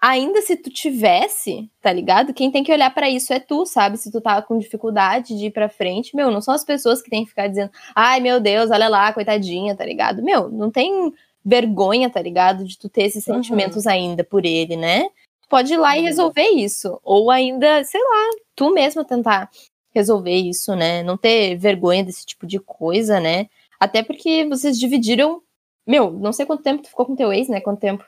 Ainda 0.00 0.40
se 0.42 0.56
tu 0.56 0.70
tivesse, 0.70 1.70
tá 1.80 1.92
ligado? 1.92 2.32
Quem 2.32 2.50
tem 2.50 2.64
que 2.64 2.72
olhar 2.72 2.92
pra 2.94 3.10
isso 3.10 3.32
é 3.32 3.38
tu, 3.40 3.66
sabe? 3.66 3.96
Se 3.98 4.10
tu 4.10 4.20
tá 4.20 4.40
com 4.40 4.58
dificuldade 4.58 5.36
de 5.36 5.46
ir 5.46 5.50
pra 5.50 5.68
frente, 5.68 6.16
meu, 6.16 6.30
não 6.30 6.40
são 6.40 6.54
as 6.54 6.64
pessoas 6.64 7.02
que 7.02 7.10
têm 7.10 7.24
que 7.24 7.30
ficar 7.30 7.48
dizendo, 7.48 7.70
ai 7.94 8.20
meu 8.20 8.40
Deus, 8.40 8.70
olha 8.70 8.88
lá, 8.88 9.12
coitadinha, 9.12 9.74
tá 9.76 9.84
ligado? 9.84 10.22
Meu, 10.22 10.48
não 10.48 10.70
tem 10.70 11.12
vergonha, 11.44 12.08
tá 12.10 12.20
ligado? 12.20 12.64
De 12.64 12.78
tu 12.78 12.88
ter 12.88 13.04
esses 13.04 13.26
Uhum. 13.26 13.34
sentimentos 13.34 13.86
ainda 13.86 14.22
por 14.24 14.44
ele, 14.44 14.76
né? 14.76 15.04
Tu 15.42 15.48
pode 15.48 15.72
ir 15.72 15.76
lá 15.76 15.96
e 15.96 16.00
Uhum. 16.00 16.06
resolver 16.06 16.48
isso. 16.50 16.98
Ou 17.02 17.30
ainda, 17.30 17.82
sei 17.84 18.00
lá, 18.00 18.30
tu 18.54 18.72
mesma 18.72 19.04
tentar 19.04 19.50
resolver 19.94 20.34
isso, 20.36 20.74
né? 20.76 21.02
Não 21.02 21.16
ter 21.16 21.56
vergonha 21.56 22.04
desse 22.04 22.24
tipo 22.24 22.46
de 22.46 22.58
coisa, 22.60 23.18
né? 23.20 23.48
Até 23.78 24.02
porque 24.02 24.46
vocês 24.48 24.78
dividiram. 24.78 25.42
Meu, 25.86 26.10
não 26.10 26.32
sei 26.32 26.46
quanto 26.46 26.62
tempo 26.62 26.82
tu 26.82 26.90
ficou 26.90 27.06
com 27.06 27.16
teu 27.16 27.32
ex, 27.32 27.48
né? 27.48 27.60
Quanto 27.60 27.80
tempo? 27.80 28.04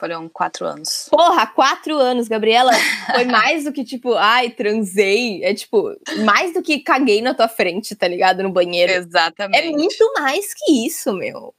Foram 0.00 0.30
quatro 0.30 0.64
anos. 0.64 1.08
Porra, 1.10 1.46
quatro 1.46 1.98
anos, 1.98 2.26
Gabriela. 2.26 2.72
Foi 3.14 3.24
mais 3.26 3.64
do 3.64 3.72
que, 3.72 3.84
tipo, 3.84 4.14
ai, 4.14 4.48
transei. 4.48 5.44
É 5.44 5.52
tipo, 5.52 5.94
mais 6.24 6.54
do 6.54 6.62
que 6.62 6.80
caguei 6.80 7.20
na 7.20 7.34
tua 7.34 7.48
frente, 7.48 7.94
tá 7.94 8.08
ligado? 8.08 8.42
No 8.42 8.50
banheiro. 8.50 8.90
Exatamente. 8.90 9.62
É 9.62 9.70
muito 9.70 10.12
mais 10.14 10.54
que 10.54 10.86
isso, 10.86 11.12
meu. 11.12 11.54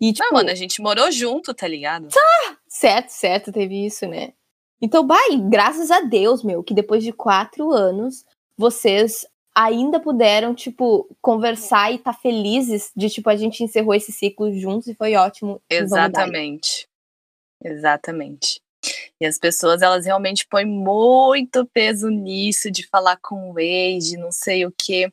E, 0.00 0.12
tipo, 0.12 0.24
Não, 0.24 0.32
mano, 0.32 0.50
a 0.50 0.54
gente 0.54 0.80
morou 0.80 1.10
junto, 1.10 1.52
tá 1.52 1.66
ligado? 1.66 2.06
Tá! 2.06 2.56
Certo, 2.68 3.10
certo, 3.10 3.50
teve 3.50 3.84
isso, 3.84 4.06
né? 4.06 4.32
Então, 4.80 5.04
vai, 5.04 5.36
graças 5.36 5.90
a 5.90 6.02
Deus, 6.02 6.44
meu, 6.44 6.62
que 6.62 6.74
depois 6.74 7.02
de 7.02 7.12
quatro 7.12 7.72
anos, 7.72 8.24
vocês 8.56 9.26
ainda 9.52 9.98
puderam, 9.98 10.54
tipo, 10.54 11.08
conversar 11.20 11.92
e 11.92 11.98
tá 11.98 12.12
felizes 12.12 12.92
de, 12.96 13.10
tipo, 13.10 13.28
a 13.28 13.36
gente 13.36 13.64
encerrou 13.64 13.94
esse 13.94 14.12
ciclo 14.12 14.52
juntos 14.56 14.86
e 14.86 14.94
foi 14.94 15.16
ótimo. 15.16 15.60
Exatamente. 15.68 16.88
Exatamente. 17.64 18.60
E 19.20 19.26
as 19.26 19.38
pessoas, 19.38 19.82
elas 19.82 20.04
realmente 20.04 20.46
põem 20.48 20.66
muito 20.66 21.64
peso 21.66 22.08
nisso, 22.08 22.70
de 22.70 22.86
falar 22.88 23.16
com 23.22 23.52
o 23.52 23.58
ex, 23.58 24.06
de 24.06 24.16
não 24.16 24.32
sei 24.32 24.66
o 24.66 24.74
quê. 24.76 25.12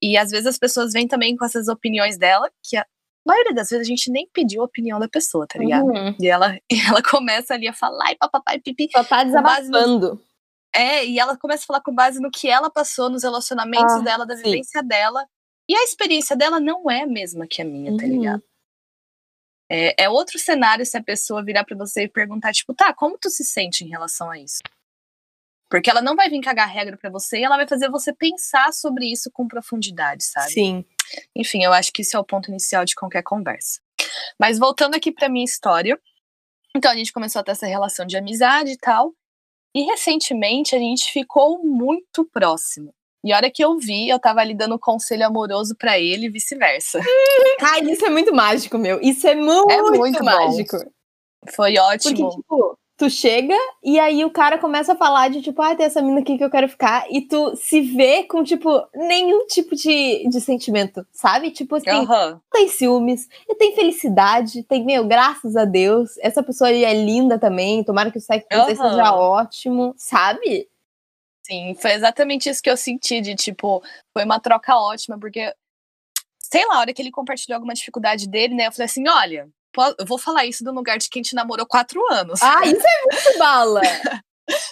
E 0.00 0.16
às 0.16 0.30
vezes 0.30 0.46
as 0.46 0.58
pessoas 0.58 0.92
vêm 0.92 1.08
também 1.08 1.36
com 1.36 1.44
essas 1.44 1.66
opiniões 1.66 2.16
dela, 2.16 2.48
que 2.62 2.76
a 2.76 2.86
maioria 3.26 3.52
das 3.52 3.68
vezes 3.68 3.86
a 3.86 3.88
gente 3.88 4.10
nem 4.10 4.28
pediu 4.32 4.62
a 4.62 4.66
opinião 4.66 5.00
da 5.00 5.08
pessoa, 5.08 5.46
tá 5.46 5.58
ligado? 5.58 5.86
Uhum. 5.86 6.14
E, 6.20 6.28
ela, 6.28 6.56
e 6.70 6.80
ela 6.88 7.02
começa 7.02 7.54
ali 7.54 7.66
a 7.66 7.72
falar, 7.72 8.12
e 8.12 8.16
papai, 8.16 8.60
pipi. 8.60 8.88
Só 8.92 9.02
tá 9.02 9.24
desabafando. 9.24 10.20
É, 10.72 11.04
e 11.04 11.18
ela 11.18 11.36
começa 11.36 11.64
a 11.64 11.66
falar 11.66 11.80
com 11.80 11.92
base 11.92 12.20
no 12.20 12.30
que 12.30 12.48
ela 12.48 12.70
passou, 12.70 13.10
nos 13.10 13.24
relacionamentos 13.24 13.94
ah, 13.94 14.00
dela, 14.00 14.24
da 14.24 14.36
sim. 14.36 14.44
vivência 14.44 14.82
dela. 14.84 15.26
E 15.68 15.74
a 15.74 15.82
experiência 15.82 16.36
dela 16.36 16.60
não 16.60 16.88
é 16.88 17.02
a 17.02 17.06
mesma 17.06 17.46
que 17.46 17.60
a 17.60 17.64
minha, 17.64 17.90
tá 17.90 17.92
uhum. 17.92 17.98
tá 17.98 18.06
ligado? 18.06 18.42
É, 19.70 20.04
é, 20.04 20.08
outro 20.08 20.36
cenário 20.36 20.84
se 20.84 20.98
a 20.98 21.02
pessoa 21.02 21.44
virar 21.44 21.64
para 21.64 21.76
você 21.76 22.02
e 22.02 22.08
perguntar, 22.08 22.52
tipo, 22.52 22.74
tá, 22.74 22.92
como 22.92 23.16
tu 23.16 23.30
se 23.30 23.44
sente 23.44 23.84
em 23.84 23.88
relação 23.88 24.28
a 24.28 24.36
isso? 24.36 24.58
Porque 25.70 25.88
ela 25.88 26.02
não 26.02 26.16
vai 26.16 26.28
vir 26.28 26.40
cagar 26.40 26.68
regra 26.68 26.96
para 26.96 27.08
você 27.08 27.38
e 27.38 27.44
ela 27.44 27.56
vai 27.56 27.68
fazer 27.68 27.88
você 27.88 28.12
pensar 28.12 28.72
sobre 28.72 29.06
isso 29.06 29.30
com 29.32 29.46
profundidade, 29.46 30.24
sabe? 30.24 30.50
Sim. 30.50 30.84
Enfim, 31.36 31.62
eu 31.62 31.72
acho 31.72 31.92
que 31.92 32.02
isso 32.02 32.16
é 32.16 32.20
o 32.20 32.24
ponto 32.24 32.50
inicial 32.50 32.84
de 32.84 32.96
qualquer 32.96 33.22
conversa. 33.22 33.80
Mas 34.36 34.58
voltando 34.58 34.96
aqui 34.96 35.12
para 35.12 35.28
minha 35.28 35.44
história, 35.44 35.96
então 36.74 36.90
a 36.90 36.96
gente 36.96 37.12
começou 37.12 37.38
a 37.38 37.44
ter 37.44 37.52
essa 37.52 37.66
relação 37.66 38.04
de 38.04 38.16
amizade 38.16 38.72
e 38.72 38.76
tal. 38.76 39.14
E 39.72 39.84
recentemente 39.84 40.74
a 40.74 40.78
gente 40.80 41.12
ficou 41.12 41.64
muito 41.64 42.24
próximo. 42.24 42.92
E 43.24 43.32
a 43.32 43.36
hora 43.36 43.50
que 43.50 43.62
eu 43.62 43.78
vi, 43.78 44.08
eu 44.08 44.18
tava 44.18 44.40
ali 44.40 44.54
dando 44.54 44.78
conselho 44.78 45.26
amoroso 45.26 45.74
para 45.76 45.98
ele 45.98 46.26
e 46.26 46.30
vice-versa. 46.30 47.00
Ai, 47.60 47.82
isso 47.82 48.04
é 48.06 48.10
muito 48.10 48.34
mágico, 48.34 48.78
meu. 48.78 49.00
Isso 49.00 49.26
é 49.26 49.34
muito, 49.34 49.70
é 49.70 49.82
muito 49.82 50.24
mágico. 50.24 50.76
Bom. 50.78 50.90
Foi 51.54 51.76
ótimo. 51.78 52.16
Porque, 52.16 52.36
tipo, 52.36 52.78
tu 53.00 53.08
chega 53.08 53.56
e 53.82 53.98
aí 53.98 54.26
o 54.26 54.30
cara 54.30 54.58
começa 54.58 54.92
a 54.92 54.96
falar 54.96 55.30
de 55.30 55.40
tipo, 55.40 55.62
ah, 55.62 55.74
tem 55.74 55.86
essa 55.86 56.02
mina 56.02 56.20
aqui 56.20 56.36
que 56.36 56.44
eu 56.44 56.50
quero 56.50 56.68
ficar, 56.68 57.06
e 57.10 57.22
tu 57.22 57.56
se 57.56 57.80
vê 57.80 58.24
com, 58.24 58.44
tipo, 58.44 58.68
nenhum 58.94 59.46
tipo 59.46 59.74
de, 59.74 60.28
de 60.28 60.38
sentimento, 60.38 61.06
sabe? 61.10 61.50
Tipo 61.50 61.76
assim, 61.76 61.90
uhum. 61.90 62.38
tem 62.52 62.68
ciúmes, 62.68 63.26
e 63.48 63.54
tem 63.54 63.74
felicidade, 63.74 64.62
tem, 64.64 64.84
meu, 64.84 65.06
graças 65.06 65.56
a 65.56 65.64
Deus, 65.64 66.10
essa 66.18 66.42
pessoa 66.42 66.68
aí 66.68 66.84
é 66.84 66.92
linda 66.92 67.38
também, 67.38 67.82
tomara 67.82 68.10
que 68.10 68.18
o 68.18 68.20
sexo 68.20 68.46
uhum. 68.52 68.66
seja 68.66 69.14
ótimo, 69.16 69.94
sabe? 69.96 70.68
Sim, 71.50 71.74
foi 71.74 71.92
exatamente 71.92 72.48
isso 72.48 72.62
que 72.62 72.70
eu 72.70 72.76
senti, 72.76 73.20
de 73.20 73.34
tipo, 73.34 73.82
foi 74.12 74.24
uma 74.24 74.38
troca 74.38 74.76
ótima, 74.76 75.18
porque, 75.18 75.52
sei 76.38 76.64
lá, 76.66 76.76
a 76.76 76.78
hora 76.80 76.94
que 76.94 77.02
ele 77.02 77.10
compartilhou 77.10 77.56
alguma 77.56 77.74
dificuldade 77.74 78.28
dele, 78.28 78.54
né, 78.54 78.68
eu 78.68 78.72
falei 78.72 78.84
assim, 78.84 79.08
olha, 79.08 79.48
eu 79.98 80.06
vou 80.06 80.16
falar 80.18 80.46
isso 80.46 80.62
do 80.62 80.72
lugar 80.72 80.98
de 80.98 81.08
quem 81.08 81.22
te 81.22 81.34
namorou 81.34 81.66
quatro 81.66 82.00
anos. 82.12 82.40
Ah, 82.40 82.64
isso 82.64 82.86
é 82.86 83.14
muito 83.14 83.38
bala! 83.38 83.80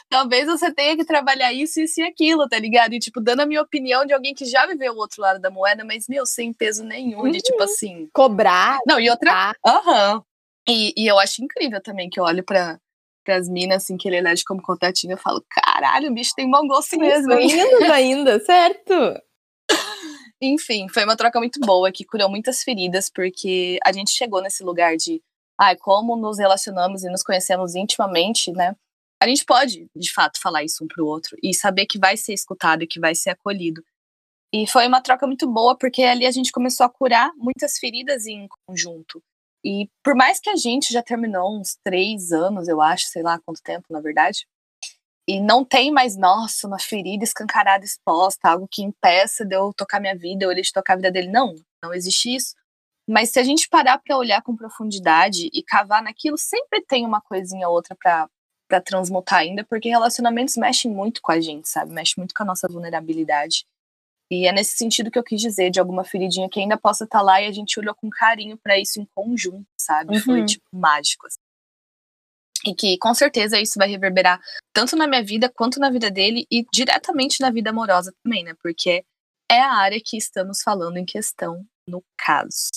Talvez 0.08 0.46
você 0.46 0.72
tenha 0.72 0.96
que 0.96 1.04
trabalhar 1.04 1.52
isso, 1.52 1.80
isso 1.80 2.00
e 2.00 2.04
aquilo, 2.04 2.48
tá 2.48 2.58
ligado? 2.58 2.94
E, 2.94 2.98
tipo, 2.98 3.20
dando 3.20 3.40
a 3.40 3.46
minha 3.46 3.62
opinião 3.62 4.04
de 4.04 4.12
alguém 4.12 4.34
que 4.34 4.44
já 4.44 4.66
viveu 4.66 4.92
o 4.92 4.98
outro 4.98 5.22
lado 5.22 5.40
da 5.40 5.50
moeda, 5.50 5.84
mas, 5.84 6.08
meu, 6.08 6.26
sem 6.26 6.52
peso 6.52 6.82
nenhum, 6.84 7.20
uhum. 7.20 7.30
de 7.30 7.40
tipo 7.40 7.58
uhum. 7.58 7.64
assim. 7.64 8.08
Cobrar. 8.12 8.78
Não, 8.86 8.98
e 8.98 9.08
outra. 9.08 9.52
Aham. 9.64 10.14
Uhum. 10.14 10.22
E, 10.68 10.92
e 10.96 11.06
eu 11.06 11.18
acho 11.18 11.42
incrível 11.42 11.80
também 11.80 12.10
que 12.10 12.18
eu 12.18 12.24
olho 12.24 12.44
pra, 12.44 12.78
pras 13.28 13.46
minas, 13.46 13.82
assim, 13.82 13.98
que 13.98 14.08
ele 14.08 14.16
elege 14.16 14.42
como 14.42 14.62
contatinho, 14.62 15.12
eu 15.12 15.18
falo, 15.18 15.44
caralho, 15.50 16.10
o 16.10 16.14
bicho 16.14 16.32
tem 16.34 16.50
bom 16.50 16.66
gosto 16.66 16.98
mesmo, 16.98 17.30
hein? 17.34 17.52
Ainda, 17.52 17.94
ainda, 17.94 18.40
certo? 18.40 18.94
Enfim, 20.40 20.88
foi 20.88 21.04
uma 21.04 21.14
troca 21.14 21.38
muito 21.38 21.60
boa, 21.60 21.92
que 21.92 22.06
curou 22.06 22.30
muitas 22.30 22.62
feridas, 22.62 23.10
porque 23.10 23.78
a 23.84 23.92
gente 23.92 24.12
chegou 24.12 24.40
nesse 24.40 24.64
lugar 24.64 24.96
de, 24.96 25.20
ai, 25.60 25.74
ah, 25.74 25.76
como 25.78 26.16
nos 26.16 26.38
relacionamos 26.38 27.04
e 27.04 27.10
nos 27.10 27.22
conhecemos 27.22 27.74
intimamente, 27.74 28.50
né? 28.50 28.74
A 29.22 29.28
gente 29.28 29.44
pode, 29.44 29.86
de 29.94 30.10
fato, 30.10 30.40
falar 30.40 30.64
isso 30.64 30.82
um 30.82 30.88
pro 30.88 31.04
outro 31.04 31.36
e 31.42 31.52
saber 31.52 31.84
que 31.84 31.98
vai 31.98 32.16
ser 32.16 32.32
escutado 32.32 32.82
e 32.82 32.86
que 32.86 32.98
vai 32.98 33.14
ser 33.14 33.30
acolhido. 33.30 33.82
E 34.54 34.66
foi 34.66 34.86
uma 34.86 35.02
troca 35.02 35.26
muito 35.26 35.46
boa, 35.46 35.76
porque 35.76 36.02
ali 36.02 36.24
a 36.24 36.30
gente 36.30 36.50
começou 36.50 36.86
a 36.86 36.88
curar 36.88 37.30
muitas 37.36 37.76
feridas 37.78 38.24
em 38.24 38.48
conjunto. 38.66 39.22
E 39.64 39.88
por 40.04 40.14
mais 40.14 40.40
que 40.40 40.50
a 40.50 40.56
gente 40.56 40.92
já 40.92 41.02
terminou 41.02 41.58
uns 41.58 41.76
três 41.84 42.32
anos, 42.32 42.68
eu 42.68 42.80
acho, 42.80 43.06
sei 43.06 43.22
lá 43.22 43.38
quanto 43.40 43.62
tempo, 43.62 43.86
na 43.90 44.00
verdade, 44.00 44.46
e 45.28 45.40
não 45.40 45.62
tem 45.62 45.92
mais, 45.92 46.16
nossa, 46.16 46.66
uma 46.66 46.78
ferida 46.78 47.22
escancarada 47.22 47.84
exposta, 47.84 48.48
algo 48.48 48.66
que 48.70 48.82
impeça 48.82 49.44
de 49.44 49.54
eu 49.54 49.74
tocar 49.74 50.00
minha 50.00 50.16
vida 50.16 50.46
ou 50.46 50.52
ele 50.52 50.62
de 50.62 50.72
tocar 50.72 50.94
a 50.94 50.96
vida 50.96 51.12
dele. 51.12 51.28
Não, 51.28 51.54
não 51.82 51.92
existe 51.92 52.34
isso. 52.34 52.54
Mas 53.06 53.30
se 53.30 53.38
a 53.38 53.44
gente 53.44 53.68
parar 53.68 53.98
para 53.98 54.16
olhar 54.16 54.42
com 54.42 54.56
profundidade 54.56 55.50
e 55.52 55.62
cavar 55.62 56.02
naquilo, 56.02 56.38
sempre 56.38 56.80
tem 56.80 57.04
uma 57.04 57.20
coisinha 57.20 57.68
ou 57.68 57.74
outra 57.74 57.94
para 57.94 58.80
transmutar 58.80 59.40
ainda, 59.40 59.64
porque 59.64 59.90
relacionamentos 59.90 60.56
mexem 60.56 60.90
muito 60.90 61.20
com 61.20 61.32
a 61.32 61.40
gente, 61.40 61.68
sabe? 61.68 61.92
Mexe 61.92 62.14
muito 62.16 62.34
com 62.34 62.42
a 62.42 62.46
nossa 62.46 62.66
vulnerabilidade. 62.66 63.66
E 64.30 64.46
é 64.46 64.52
nesse 64.52 64.76
sentido 64.76 65.10
que 65.10 65.18
eu 65.18 65.24
quis 65.24 65.40
dizer, 65.40 65.70
de 65.70 65.80
alguma 65.80 66.04
feridinha 66.04 66.48
que 66.48 66.60
ainda 66.60 66.76
possa 66.76 67.04
estar 67.04 67.18
tá 67.18 67.24
lá 67.24 67.40
e 67.40 67.46
a 67.46 67.52
gente 67.52 67.78
olhou 67.80 67.94
com 67.94 68.10
carinho 68.10 68.58
para 68.58 68.78
isso 68.78 69.00
em 69.00 69.06
conjunto, 69.14 69.66
sabe? 69.78 70.16
Uhum. 70.16 70.22
Foi, 70.22 70.44
tipo, 70.44 70.66
mágico. 70.72 71.26
Assim. 71.26 71.38
E 72.66 72.74
que 72.74 72.98
com 72.98 73.14
certeza 73.14 73.60
isso 73.60 73.78
vai 73.78 73.88
reverberar 73.88 74.40
tanto 74.72 74.96
na 74.96 75.06
minha 75.06 75.22
vida 75.22 75.48
quanto 75.48 75.80
na 75.80 75.90
vida 75.90 76.10
dele 76.10 76.46
e 76.50 76.64
diretamente 76.72 77.40
na 77.40 77.50
vida 77.50 77.70
amorosa 77.70 78.12
também, 78.22 78.44
né? 78.44 78.54
Porque 78.62 79.04
é 79.50 79.60
a 79.60 79.72
área 79.74 80.00
que 80.04 80.16
estamos 80.16 80.62
falando 80.62 80.98
em 80.98 81.04
questão 81.04 81.64
no 81.86 82.04
caso. 82.18 82.68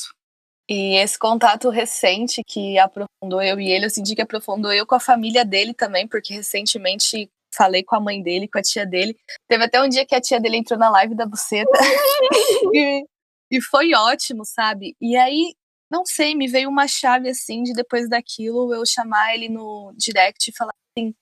E 0.69 0.95
esse 0.95 1.19
contato 1.19 1.69
recente 1.69 2.41
que 2.47 2.79
aprofundou 2.79 3.41
eu 3.41 3.59
e 3.59 3.69
ele, 3.69 3.85
eu 3.85 3.89
senti 3.89 4.15
que 4.15 4.21
aprofundou 4.21 4.71
eu 4.71 4.85
com 4.85 4.95
a 4.95 5.01
família 5.01 5.43
dele 5.43 5.73
também, 5.73 6.07
porque 6.07 6.33
recentemente 6.33 7.29
falei 7.53 7.83
com 7.83 7.95
a 7.95 7.99
mãe 7.99 8.21
dele, 8.21 8.47
com 8.47 8.59
a 8.59 8.61
tia 8.61 8.85
dele. 8.85 9.17
Teve 9.47 9.63
até 9.63 9.81
um 9.81 9.89
dia 9.89 10.05
que 10.05 10.15
a 10.15 10.21
tia 10.21 10.39
dele 10.39 10.57
entrou 10.57 10.79
na 10.79 10.89
live 10.89 11.15
da 11.15 11.25
buceta. 11.25 11.71
e, 12.73 13.05
e 13.51 13.61
foi 13.61 13.93
ótimo, 13.93 14.45
sabe? 14.45 14.95
E 15.01 15.15
aí, 15.15 15.53
não 15.89 16.05
sei, 16.05 16.35
me 16.35 16.47
veio 16.47 16.69
uma 16.69 16.87
chave 16.87 17.29
assim 17.29 17.63
de 17.63 17.73
depois 17.73 18.09
daquilo 18.09 18.73
eu 18.73 18.85
chamar 18.85 19.35
ele 19.35 19.49
no 19.49 19.93
direct 19.97 20.49
e 20.49 20.55
falar 20.55 20.71
assim: 20.97 21.13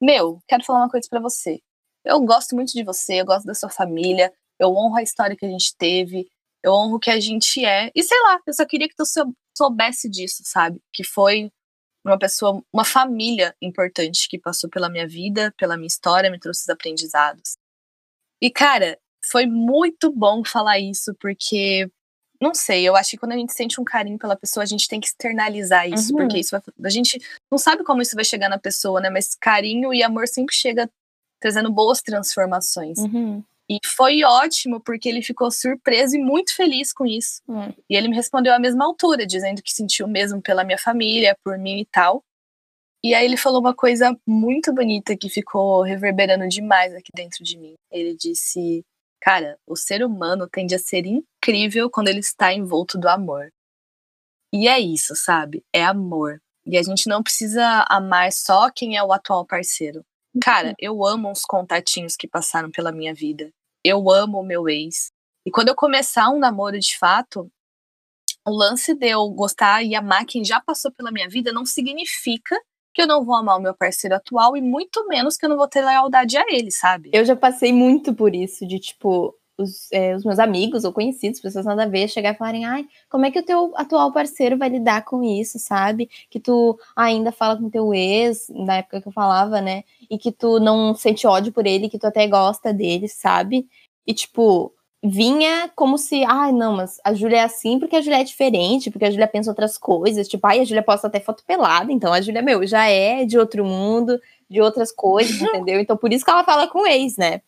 Meu, 0.00 0.40
quero 0.46 0.64
falar 0.64 0.80
uma 0.80 0.90
coisa 0.90 1.06
para 1.08 1.20
você. 1.20 1.60
Eu 2.04 2.20
gosto 2.20 2.54
muito 2.54 2.72
de 2.72 2.84
você, 2.84 3.20
eu 3.20 3.24
gosto 3.24 3.46
da 3.46 3.54
sua 3.54 3.70
família, 3.70 4.32
eu 4.58 4.70
honro 4.70 4.96
a 4.96 5.02
história 5.02 5.36
que 5.36 5.44
a 5.46 5.48
gente 5.48 5.74
teve, 5.76 6.26
eu 6.62 6.72
honro 6.72 6.96
o 6.96 7.00
que 7.00 7.10
a 7.10 7.20
gente 7.20 7.64
é. 7.64 7.90
E 7.94 8.02
sei 8.02 8.20
lá, 8.22 8.38
eu 8.46 8.54
só 8.54 8.64
queria 8.66 8.88
que 8.88 8.96
tu 8.96 9.04
soubesse 9.56 10.08
disso, 10.08 10.42
sabe? 10.44 10.80
Que 10.92 11.04
foi 11.04 11.50
uma 12.08 12.18
pessoa, 12.18 12.62
uma 12.72 12.84
família 12.84 13.54
importante 13.60 14.28
que 14.28 14.38
passou 14.38 14.68
pela 14.68 14.88
minha 14.88 15.06
vida, 15.06 15.52
pela 15.56 15.76
minha 15.76 15.86
história, 15.86 16.30
me 16.30 16.38
trouxe 16.38 16.62
os 16.62 16.68
aprendizados. 16.68 17.56
E, 18.40 18.50
cara, 18.50 18.98
foi 19.30 19.46
muito 19.46 20.10
bom 20.10 20.44
falar 20.44 20.78
isso, 20.78 21.14
porque, 21.20 21.90
não 22.40 22.54
sei, 22.54 22.88
eu 22.88 22.96
acho 22.96 23.10
que 23.10 23.18
quando 23.18 23.32
a 23.32 23.36
gente 23.36 23.52
sente 23.52 23.80
um 23.80 23.84
carinho 23.84 24.18
pela 24.18 24.36
pessoa, 24.36 24.62
a 24.62 24.66
gente 24.66 24.88
tem 24.88 25.00
que 25.00 25.08
externalizar 25.08 25.88
isso, 25.88 26.12
uhum. 26.12 26.20
porque 26.20 26.38
isso 26.38 26.50
vai, 26.50 26.62
a 26.84 26.90
gente 26.90 27.20
não 27.50 27.58
sabe 27.58 27.84
como 27.84 28.00
isso 28.00 28.14
vai 28.14 28.24
chegar 28.24 28.48
na 28.48 28.58
pessoa, 28.58 29.00
né? 29.00 29.10
Mas 29.10 29.34
carinho 29.34 29.92
e 29.92 30.02
amor 30.02 30.28
sempre 30.28 30.54
chega 30.54 30.88
trazendo 31.40 31.70
boas 31.70 32.00
transformações. 32.00 32.98
Uhum. 32.98 33.42
E 33.70 33.78
foi 33.84 34.24
ótimo, 34.24 34.80
porque 34.80 35.08
ele 35.08 35.20
ficou 35.20 35.50
surpreso 35.50 36.16
e 36.16 36.18
muito 36.18 36.56
feliz 36.56 36.90
com 36.90 37.04
isso. 37.04 37.42
Hum. 37.46 37.70
E 37.88 37.94
ele 37.94 38.08
me 38.08 38.16
respondeu 38.16 38.54
à 38.54 38.58
mesma 38.58 38.86
altura, 38.86 39.26
dizendo 39.26 39.62
que 39.62 39.70
sentiu 39.70 40.06
o 40.06 40.08
mesmo 40.08 40.40
pela 40.40 40.64
minha 40.64 40.78
família, 40.78 41.36
por 41.44 41.58
mim 41.58 41.80
e 41.80 41.84
tal. 41.84 42.24
E 43.04 43.14
aí 43.14 43.26
ele 43.26 43.36
falou 43.36 43.60
uma 43.60 43.74
coisa 43.74 44.18
muito 44.26 44.72
bonita 44.72 45.16
que 45.16 45.28
ficou 45.28 45.82
reverberando 45.82 46.48
demais 46.48 46.94
aqui 46.94 47.10
dentro 47.14 47.44
de 47.44 47.58
mim. 47.58 47.74
Ele 47.92 48.16
disse: 48.16 48.82
Cara, 49.20 49.58
o 49.66 49.76
ser 49.76 50.02
humano 50.02 50.48
tende 50.48 50.74
a 50.74 50.78
ser 50.78 51.04
incrível 51.04 51.90
quando 51.90 52.08
ele 52.08 52.20
está 52.20 52.52
envolto 52.54 52.98
do 52.98 53.06
amor. 53.06 53.52
E 54.52 54.66
é 54.66 54.80
isso, 54.80 55.14
sabe? 55.14 55.62
É 55.74 55.84
amor. 55.84 56.40
E 56.64 56.78
a 56.78 56.82
gente 56.82 57.06
não 57.06 57.22
precisa 57.22 57.84
amar 57.88 58.32
só 58.32 58.70
quem 58.70 58.96
é 58.96 59.02
o 59.02 59.12
atual 59.12 59.44
parceiro. 59.46 60.02
Cara, 60.42 60.68
uhum. 60.68 60.74
eu 60.78 61.06
amo 61.06 61.30
uns 61.30 61.42
contatinhos 61.42 62.16
que 62.16 62.26
passaram 62.26 62.70
pela 62.70 62.92
minha 62.92 63.14
vida 63.14 63.52
eu 63.84 64.10
amo 64.10 64.40
o 64.40 64.44
meu 64.44 64.68
ex. 64.68 65.10
E 65.46 65.50
quando 65.50 65.68
eu 65.68 65.74
começar 65.74 66.28
um 66.30 66.38
namoro 66.38 66.78
de 66.78 66.98
fato, 66.98 67.50
o 68.46 68.50
lance 68.50 68.94
de 68.94 69.08
eu 69.08 69.28
gostar 69.30 69.82
e 69.82 69.94
amar 69.94 70.24
quem 70.24 70.44
já 70.44 70.60
passou 70.60 70.90
pela 70.92 71.12
minha 71.12 71.28
vida 71.28 71.52
não 71.52 71.64
significa 71.64 72.58
que 72.94 73.02
eu 73.02 73.06
não 73.06 73.24
vou 73.24 73.36
amar 73.36 73.58
o 73.58 73.62
meu 73.62 73.74
parceiro 73.74 74.16
atual 74.16 74.56
e 74.56 74.60
muito 74.60 75.06
menos 75.06 75.36
que 75.36 75.44
eu 75.46 75.50
não 75.50 75.56
vou 75.56 75.68
ter 75.68 75.84
lealdade 75.84 76.36
a 76.36 76.44
ele, 76.48 76.70
sabe? 76.70 77.10
Eu 77.12 77.24
já 77.24 77.36
passei 77.36 77.72
muito 77.72 78.14
por 78.14 78.34
isso, 78.34 78.66
de 78.66 78.80
tipo, 78.80 79.37
os, 79.58 79.90
é, 79.92 80.14
os, 80.14 80.24
meus 80.24 80.38
amigos 80.38 80.84
ou 80.84 80.92
conhecidos, 80.92 81.40
pessoas 81.40 81.66
nada 81.66 81.82
a 81.82 81.88
ver, 81.88 82.08
chegar 82.08 82.32
e 82.32 82.38
falarem, 82.38 82.64
ai, 82.64 82.86
como 83.10 83.26
é 83.26 83.30
que 83.30 83.40
o 83.40 83.44
teu 83.44 83.72
atual 83.76 84.12
parceiro 84.12 84.56
vai 84.56 84.68
lidar 84.68 85.04
com 85.04 85.22
isso, 85.22 85.58
sabe? 85.58 86.08
Que 86.30 86.38
tu 86.38 86.78
ainda 86.94 87.32
fala 87.32 87.56
com 87.56 87.68
teu 87.68 87.92
ex, 87.92 88.48
na 88.50 88.76
época 88.76 89.02
que 89.02 89.08
eu 89.08 89.12
falava, 89.12 89.60
né? 89.60 89.82
E 90.08 90.16
que 90.16 90.30
tu 90.30 90.60
não 90.60 90.94
sente 90.94 91.26
ódio 91.26 91.52
por 91.52 91.66
ele, 91.66 91.88
que 91.88 91.98
tu 91.98 92.06
até 92.06 92.26
gosta 92.28 92.72
dele, 92.72 93.08
sabe? 93.08 93.68
E 94.06 94.14
tipo, 94.14 94.72
vinha 95.02 95.70
como 95.74 95.98
se, 95.98 96.24
ai, 96.24 96.52
não, 96.52 96.76
mas 96.76 97.00
a 97.04 97.12
Júlia 97.14 97.38
é 97.38 97.42
assim 97.42 97.78
porque 97.78 97.96
a 97.96 98.00
Júlia 98.00 98.20
é 98.20 98.24
diferente, 98.24 98.90
porque 98.90 99.04
a 99.04 99.10
Júlia 99.10 99.28
pensa 99.28 99.50
outras 99.50 99.76
coisas, 99.76 100.28
tipo, 100.28 100.46
ai, 100.46 100.60
a 100.60 100.64
Júlia 100.64 100.82
posta 100.82 101.06
até 101.06 101.20
foto 101.20 101.44
pelada, 101.44 101.92
então 101.92 102.12
a 102.12 102.20
Júlia, 102.20 102.42
meu, 102.42 102.66
já 102.66 102.86
é 102.86 103.24
de 103.24 103.38
outro 103.38 103.64
mundo, 103.64 104.20
de 104.48 104.60
outras 104.60 104.92
coisas, 104.92 105.40
entendeu? 105.42 105.80
Então 105.80 105.96
por 105.96 106.12
isso 106.12 106.24
que 106.24 106.30
ela 106.30 106.44
fala 106.44 106.68
com 106.68 106.82
o 106.82 106.86
ex, 106.86 107.16
né? 107.16 107.42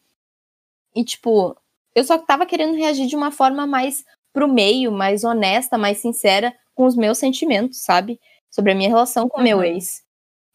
E 0.94 1.05
tipo, 1.05 1.57
eu 1.94 2.05
só 2.05 2.18
tava 2.18 2.46
querendo 2.46 2.76
reagir 2.76 3.07
de 3.07 3.16
uma 3.16 3.31
forma 3.31 3.66
mais 3.66 4.05
pro 4.33 4.48
meio, 4.48 4.92
mais 4.92 5.24
honesta, 5.24 5.76
mais 5.76 5.98
sincera 5.98 6.55
com 6.74 6.87
os 6.87 6.96
meus 6.96 7.18
sentimentos, 7.18 7.83
sabe? 7.83 8.20
Sobre 8.50 8.72
a 8.72 8.74
minha 8.74 8.88
relação 8.88 9.29
com 9.29 9.38
o 9.38 9.40
uhum. 9.40 9.44
meu 9.44 9.62
ex. 9.62 10.03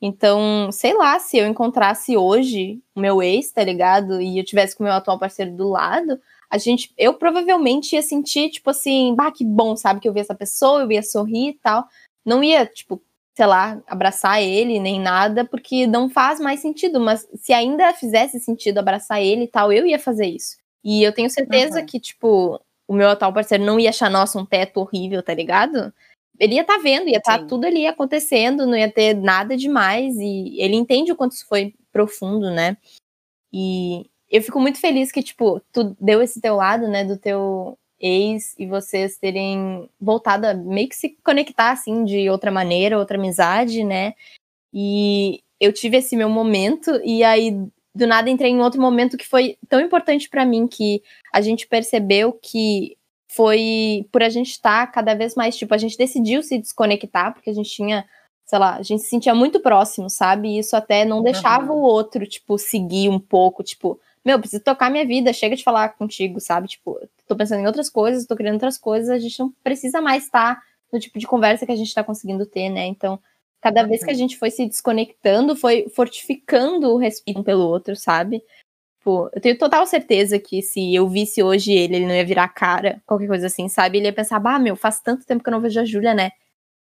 Então, 0.01 0.71
sei 0.71 0.93
lá, 0.93 1.17
se 1.19 1.37
eu 1.37 1.47
encontrasse 1.47 2.15
hoje 2.17 2.79
o 2.95 2.99
meu 2.99 3.23
ex, 3.23 3.51
tá 3.51 3.63
ligado? 3.63 4.21
E 4.21 4.37
eu 4.37 4.45
tivesse 4.45 4.75
com 4.75 4.83
o 4.83 4.87
meu 4.87 4.93
atual 4.93 5.17
parceiro 5.17 5.55
do 5.55 5.69
lado, 5.69 6.19
a 6.49 6.57
gente, 6.57 6.93
eu 6.97 7.13
provavelmente 7.13 7.95
ia 7.95 8.01
sentir, 8.01 8.49
tipo 8.49 8.69
assim, 8.69 9.15
bah, 9.15 9.31
que 9.31 9.43
bom, 9.43 9.75
sabe? 9.75 9.99
Que 9.99 10.07
eu 10.07 10.13
vi 10.13 10.19
essa 10.19 10.35
pessoa, 10.35 10.81
eu 10.81 10.91
ia 10.91 11.01
sorrir 11.01 11.49
e 11.49 11.53
tal. 11.53 11.85
Não 12.25 12.43
ia, 12.43 12.65
tipo, 12.65 13.01
sei 13.35 13.45
lá, 13.45 13.81
abraçar 13.87 14.41
ele 14.41 14.79
nem 14.79 14.99
nada, 14.99 15.43
porque 15.45 15.87
não 15.87 16.09
faz 16.09 16.39
mais 16.39 16.59
sentido. 16.59 16.99
Mas 16.99 17.27
se 17.35 17.53
ainda 17.53 17.93
fizesse 17.93 18.39
sentido 18.39 18.77
abraçar 18.77 19.21
ele 19.21 19.45
e 19.45 19.47
tal, 19.47 19.71
eu 19.71 19.85
ia 19.85 19.99
fazer 19.99 20.27
isso. 20.27 20.57
E 20.85 21.01
eu 21.01 21.11
tenho 21.11 21.31
certeza 21.31 21.79
uhum. 21.79 21.85
que, 21.87 21.99
tipo, 21.99 22.61
o 22.87 22.93
meu 22.93 23.09
atual 23.09 23.33
parceiro 23.33 23.63
não 23.65 23.79
ia 23.79 23.89
achar, 23.89 24.07
nossa, 24.07 24.37
um 24.37 24.45
teto 24.45 24.79
horrível, 24.79 25.23
tá 25.23 25.33
ligado? 25.33 25.91
Ele 26.39 26.53
ia 26.53 26.61
estar 26.61 26.75
tá 26.75 26.79
vendo, 26.79 27.09
ia 27.09 27.17
estar 27.17 27.39
tá 27.39 27.45
tudo 27.45 27.65
ali 27.65 27.87
acontecendo, 27.87 28.67
não 28.67 28.77
ia 28.77 28.91
ter 28.91 29.15
nada 29.15 29.57
demais. 29.57 30.15
E 30.17 30.61
ele 30.61 30.75
entende 30.75 31.11
o 31.11 31.15
quanto 31.15 31.31
isso 31.31 31.47
foi 31.47 31.73
profundo, 31.91 32.51
né? 32.51 32.77
E 33.51 34.05
eu 34.29 34.43
fico 34.43 34.59
muito 34.59 34.79
feliz 34.79 35.11
que, 35.11 35.23
tipo, 35.23 35.59
tu 35.71 35.95
deu 35.99 36.21
esse 36.21 36.39
teu 36.39 36.55
lado, 36.55 36.87
né, 36.87 37.03
do 37.03 37.17
teu 37.17 37.77
ex 37.99 38.53
e 38.59 38.67
vocês 38.67 39.17
terem 39.17 39.89
voltado 39.99 40.45
a 40.45 40.53
meio 40.53 40.89
que 40.89 40.95
se 40.95 41.17
conectar, 41.23 41.71
assim, 41.71 42.03
de 42.03 42.29
outra 42.29 42.51
maneira, 42.51 42.99
outra 42.99 43.17
amizade, 43.17 43.83
né? 43.83 44.13
E 44.71 45.41
eu 45.59 45.73
tive 45.73 45.97
esse 45.97 46.15
meu 46.15 46.29
momento, 46.29 46.91
e 47.03 47.23
aí 47.23 47.57
do 47.95 48.05
nada 48.05 48.29
entrei 48.29 48.51
em 48.51 48.59
outro 48.59 48.81
momento 48.81 49.17
que 49.17 49.25
foi 49.25 49.57
tão 49.69 49.79
importante 49.79 50.29
para 50.29 50.45
mim 50.45 50.67
que 50.67 51.01
a 51.33 51.39
gente 51.39 51.65
percebeu 51.65 52.33
que 52.33 52.97
foi 53.27 54.05
por 54.11 54.21
a 54.21 54.29
gente 54.29 54.51
estar 54.51 54.85
tá 54.85 54.91
cada 54.91 55.13
vez 55.15 55.33
mais, 55.35 55.57
tipo, 55.57 55.73
a 55.73 55.77
gente 55.77 55.97
decidiu 55.97 56.43
se 56.43 56.57
desconectar, 56.57 57.33
porque 57.33 57.49
a 57.49 57.53
gente 57.53 57.69
tinha, 57.69 58.05
sei 58.45 58.59
lá, 58.59 58.75
a 58.75 58.81
gente 58.81 59.01
se 59.01 59.09
sentia 59.09 59.33
muito 59.33 59.59
próximo, 59.59 60.09
sabe? 60.09 60.49
E 60.49 60.59
isso 60.59 60.75
até 60.75 61.05
não 61.05 61.23
deixava 61.23 61.71
uhum. 61.71 61.79
o 61.79 61.81
outro, 61.81 62.25
tipo, 62.27 62.57
seguir 62.57 63.09
um 63.09 63.19
pouco, 63.19 63.63
tipo, 63.63 63.99
meu, 64.23 64.39
preciso 64.39 64.63
tocar 64.63 64.91
minha 64.91 65.05
vida, 65.05 65.31
chega 65.33 65.55
de 65.55 65.63
falar 65.63 65.89
contigo, 65.89 66.39
sabe? 66.39 66.67
Tipo, 66.67 66.99
tô 67.27 67.35
pensando 67.35 67.61
em 67.61 67.67
outras 67.67 67.89
coisas, 67.89 68.25
tô 68.25 68.35
querendo 68.35 68.55
outras 68.55 68.77
coisas, 68.77 69.09
a 69.09 69.19
gente 69.19 69.39
não 69.39 69.53
precisa 69.63 70.01
mais 70.01 70.25
estar 70.25 70.55
tá 70.55 70.61
no 70.91 70.99
tipo 70.99 71.19
de 71.19 71.27
conversa 71.27 71.65
que 71.65 71.71
a 71.71 71.75
gente 71.75 71.93
tá 71.93 72.03
conseguindo 72.03 72.45
ter, 72.45 72.69
né? 72.69 72.85
Então, 72.85 73.19
Cada 73.65 73.81
vez 73.81 74.03
que 74.03 74.11
a 74.11 74.13
gente 74.13 74.37
foi 74.37 74.51
se 74.51 74.63
desconectando, 74.63 75.55
foi 75.55 75.89
fortificando 75.89 76.93
o 76.93 76.97
respeito 76.97 77.39
um 77.39 77.43
pelo 77.43 77.67
outro, 77.67 77.95
sabe? 77.95 78.43
Tipo, 78.99 79.27
eu 79.33 79.41
tenho 79.41 79.57
total 79.57 79.87
certeza 79.87 80.37
que 80.37 80.61
se 80.61 80.93
eu 80.93 81.09
visse 81.09 81.41
hoje 81.41 81.71
ele, 81.71 81.95
ele 81.95 82.05
não 82.05 82.13
ia 82.13 82.23
virar 82.23 82.47
cara, 82.49 83.01
qualquer 83.07 83.25
coisa 83.25 83.47
assim, 83.47 83.67
sabe? 83.67 83.97
Ele 83.97 84.05
ia 84.05 84.13
pensar, 84.13 84.39
bah, 84.39 84.59
meu, 84.59 84.75
faz 84.75 85.01
tanto 85.01 85.25
tempo 85.25 85.43
que 85.43 85.49
eu 85.49 85.51
não 85.51 85.61
vejo 85.61 85.79
a 85.79 85.83
Júlia, 85.83 86.13
né? 86.13 86.29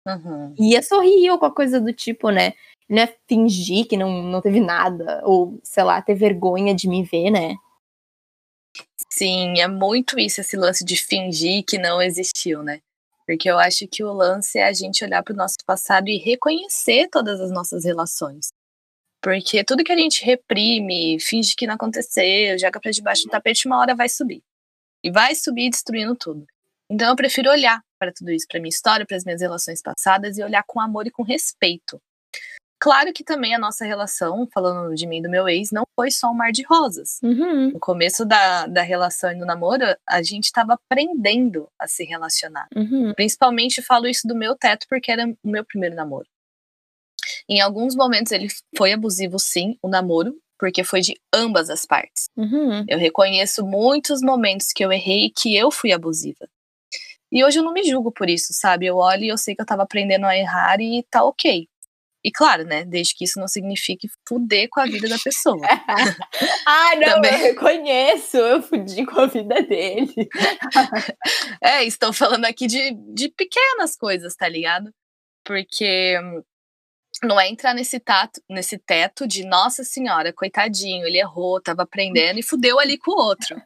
Uhum. 0.08 0.54
Ia 0.58 0.82
sorrir 0.82 1.30
ou 1.30 1.38
qualquer 1.38 1.56
coisa 1.56 1.78
do 1.78 1.92
tipo, 1.92 2.30
né? 2.30 2.54
Não 2.88 3.02
ia 3.02 3.14
fingir 3.28 3.86
que 3.86 3.98
não, 3.98 4.22
não 4.22 4.40
teve 4.40 4.58
nada, 4.58 5.20
ou, 5.26 5.60
sei 5.62 5.84
lá, 5.84 6.00
ter 6.00 6.14
vergonha 6.14 6.74
de 6.74 6.88
me 6.88 7.02
ver, 7.04 7.30
né? 7.30 7.54
Sim, 9.10 9.60
é 9.60 9.68
muito 9.68 10.18
isso, 10.18 10.40
esse 10.40 10.56
lance 10.56 10.86
de 10.86 10.96
fingir 10.96 11.64
que 11.66 11.76
não 11.76 12.00
existiu, 12.00 12.62
né? 12.62 12.80
Porque 13.26 13.50
eu 13.50 13.58
acho 13.58 13.86
que 13.88 14.02
o 14.02 14.12
lance 14.12 14.58
é 14.58 14.64
a 14.64 14.72
gente 14.72 15.04
olhar 15.04 15.22
para 15.22 15.32
o 15.32 15.36
nosso 15.36 15.58
passado 15.64 16.08
e 16.08 16.18
reconhecer 16.18 17.08
todas 17.08 17.40
as 17.40 17.50
nossas 17.50 17.84
relações. 17.84 18.50
Porque 19.22 19.62
tudo 19.62 19.84
que 19.84 19.92
a 19.92 19.96
gente 19.96 20.24
reprime, 20.24 21.18
finge 21.20 21.54
que 21.54 21.66
não 21.66 21.74
aconteceu, 21.74 22.58
joga 22.58 22.80
para 22.80 22.90
debaixo 22.90 23.22
do 23.24 23.30
tapete, 23.30 23.66
uma 23.66 23.78
hora 23.78 23.94
vai 23.94 24.08
subir. 24.08 24.42
E 25.04 25.10
vai 25.10 25.34
subir 25.34 25.70
destruindo 25.70 26.16
tudo. 26.16 26.44
Então 26.90 27.08
eu 27.08 27.16
prefiro 27.16 27.50
olhar 27.50 27.80
para 27.98 28.12
tudo 28.12 28.32
isso, 28.32 28.46
para 28.48 28.60
minha 28.60 28.68
história, 28.68 29.06
para 29.06 29.16
as 29.16 29.24
minhas 29.24 29.40
relações 29.40 29.80
passadas 29.80 30.36
e 30.36 30.42
olhar 30.42 30.64
com 30.66 30.80
amor 30.80 31.06
e 31.06 31.10
com 31.10 31.22
respeito. 31.22 32.00
Claro 32.82 33.12
que 33.12 33.22
também 33.22 33.54
a 33.54 33.60
nossa 33.60 33.84
relação, 33.84 34.44
falando 34.52 34.92
de 34.96 35.06
mim 35.06 35.18
e 35.18 35.22
do 35.22 35.30
meu 35.30 35.48
ex, 35.48 35.70
não 35.70 35.84
foi 35.94 36.10
só 36.10 36.32
um 36.32 36.34
mar 36.34 36.50
de 36.50 36.64
rosas. 36.64 37.20
Uhum. 37.22 37.70
No 37.70 37.78
começo 37.78 38.24
da, 38.24 38.66
da 38.66 38.82
relação 38.82 39.30
e 39.30 39.38
do 39.38 39.46
namoro, 39.46 39.84
a 40.04 40.20
gente 40.20 40.46
estava 40.46 40.74
aprendendo 40.74 41.68
a 41.78 41.86
se 41.86 42.02
relacionar. 42.02 42.66
Uhum. 42.74 43.12
Principalmente 43.14 43.80
falo 43.80 44.08
isso 44.08 44.26
do 44.26 44.34
meu 44.34 44.56
teto, 44.56 44.84
porque 44.90 45.12
era 45.12 45.24
o 45.24 45.48
meu 45.48 45.64
primeiro 45.64 45.94
namoro. 45.94 46.26
Em 47.48 47.60
alguns 47.60 47.94
momentos 47.94 48.32
ele 48.32 48.48
foi 48.76 48.92
abusivo, 48.92 49.38
sim, 49.38 49.78
o 49.80 49.88
namoro, 49.88 50.34
porque 50.58 50.82
foi 50.82 51.02
de 51.02 51.14
ambas 51.32 51.70
as 51.70 51.86
partes. 51.86 52.24
Uhum. 52.36 52.84
Eu 52.88 52.98
reconheço 52.98 53.64
muitos 53.64 54.20
momentos 54.20 54.72
que 54.74 54.84
eu 54.84 54.90
errei 54.90 55.26
e 55.26 55.30
que 55.30 55.54
eu 55.54 55.70
fui 55.70 55.92
abusiva. 55.92 56.48
E 57.30 57.44
hoje 57.44 57.60
eu 57.60 57.62
não 57.62 57.72
me 57.72 57.84
julgo 57.84 58.10
por 58.10 58.28
isso, 58.28 58.52
sabe? 58.52 58.86
Eu 58.86 58.96
olho 58.96 59.22
e 59.22 59.28
eu 59.28 59.38
sei 59.38 59.54
que 59.54 59.62
eu 59.62 59.66
tava 59.66 59.84
aprendendo 59.84 60.26
a 60.26 60.36
errar 60.36 60.80
e 60.80 61.06
tá 61.08 61.22
ok. 61.22 61.68
E 62.24 62.30
claro, 62.30 62.64
né? 62.64 62.84
Desde 62.84 63.14
que 63.16 63.24
isso 63.24 63.40
não 63.40 63.48
signifique 63.48 64.08
fuder 64.26 64.68
com 64.70 64.80
a 64.80 64.84
vida 64.84 65.08
da 65.08 65.18
pessoa. 65.18 65.66
ah, 66.66 66.94
não, 66.96 67.14
Também... 67.14 67.32
eu 67.32 67.38
reconheço, 67.38 68.36
eu 68.36 68.62
fudi 68.62 69.04
com 69.04 69.20
a 69.20 69.26
vida 69.26 69.60
dele. 69.62 70.14
é, 71.60 71.84
estou 71.84 72.12
falando 72.12 72.44
aqui 72.44 72.66
de, 72.66 72.92
de 73.12 73.28
pequenas 73.28 73.96
coisas, 73.96 74.36
tá 74.36 74.48
ligado? 74.48 74.92
Porque 75.44 76.16
não 77.24 77.40
é 77.40 77.48
entrar 77.48 77.74
nesse, 77.74 77.98
tato, 77.98 78.40
nesse 78.48 78.78
teto 78.78 79.26
de 79.26 79.44
nossa 79.44 79.82
senhora, 79.82 80.32
coitadinho, 80.32 81.06
ele 81.06 81.18
errou, 81.18 81.60
tava 81.60 81.82
aprendendo 81.82 82.38
e 82.38 82.42
fudeu 82.42 82.78
ali 82.78 82.96
com 82.98 83.10
o 83.10 83.20
outro. 83.22 83.60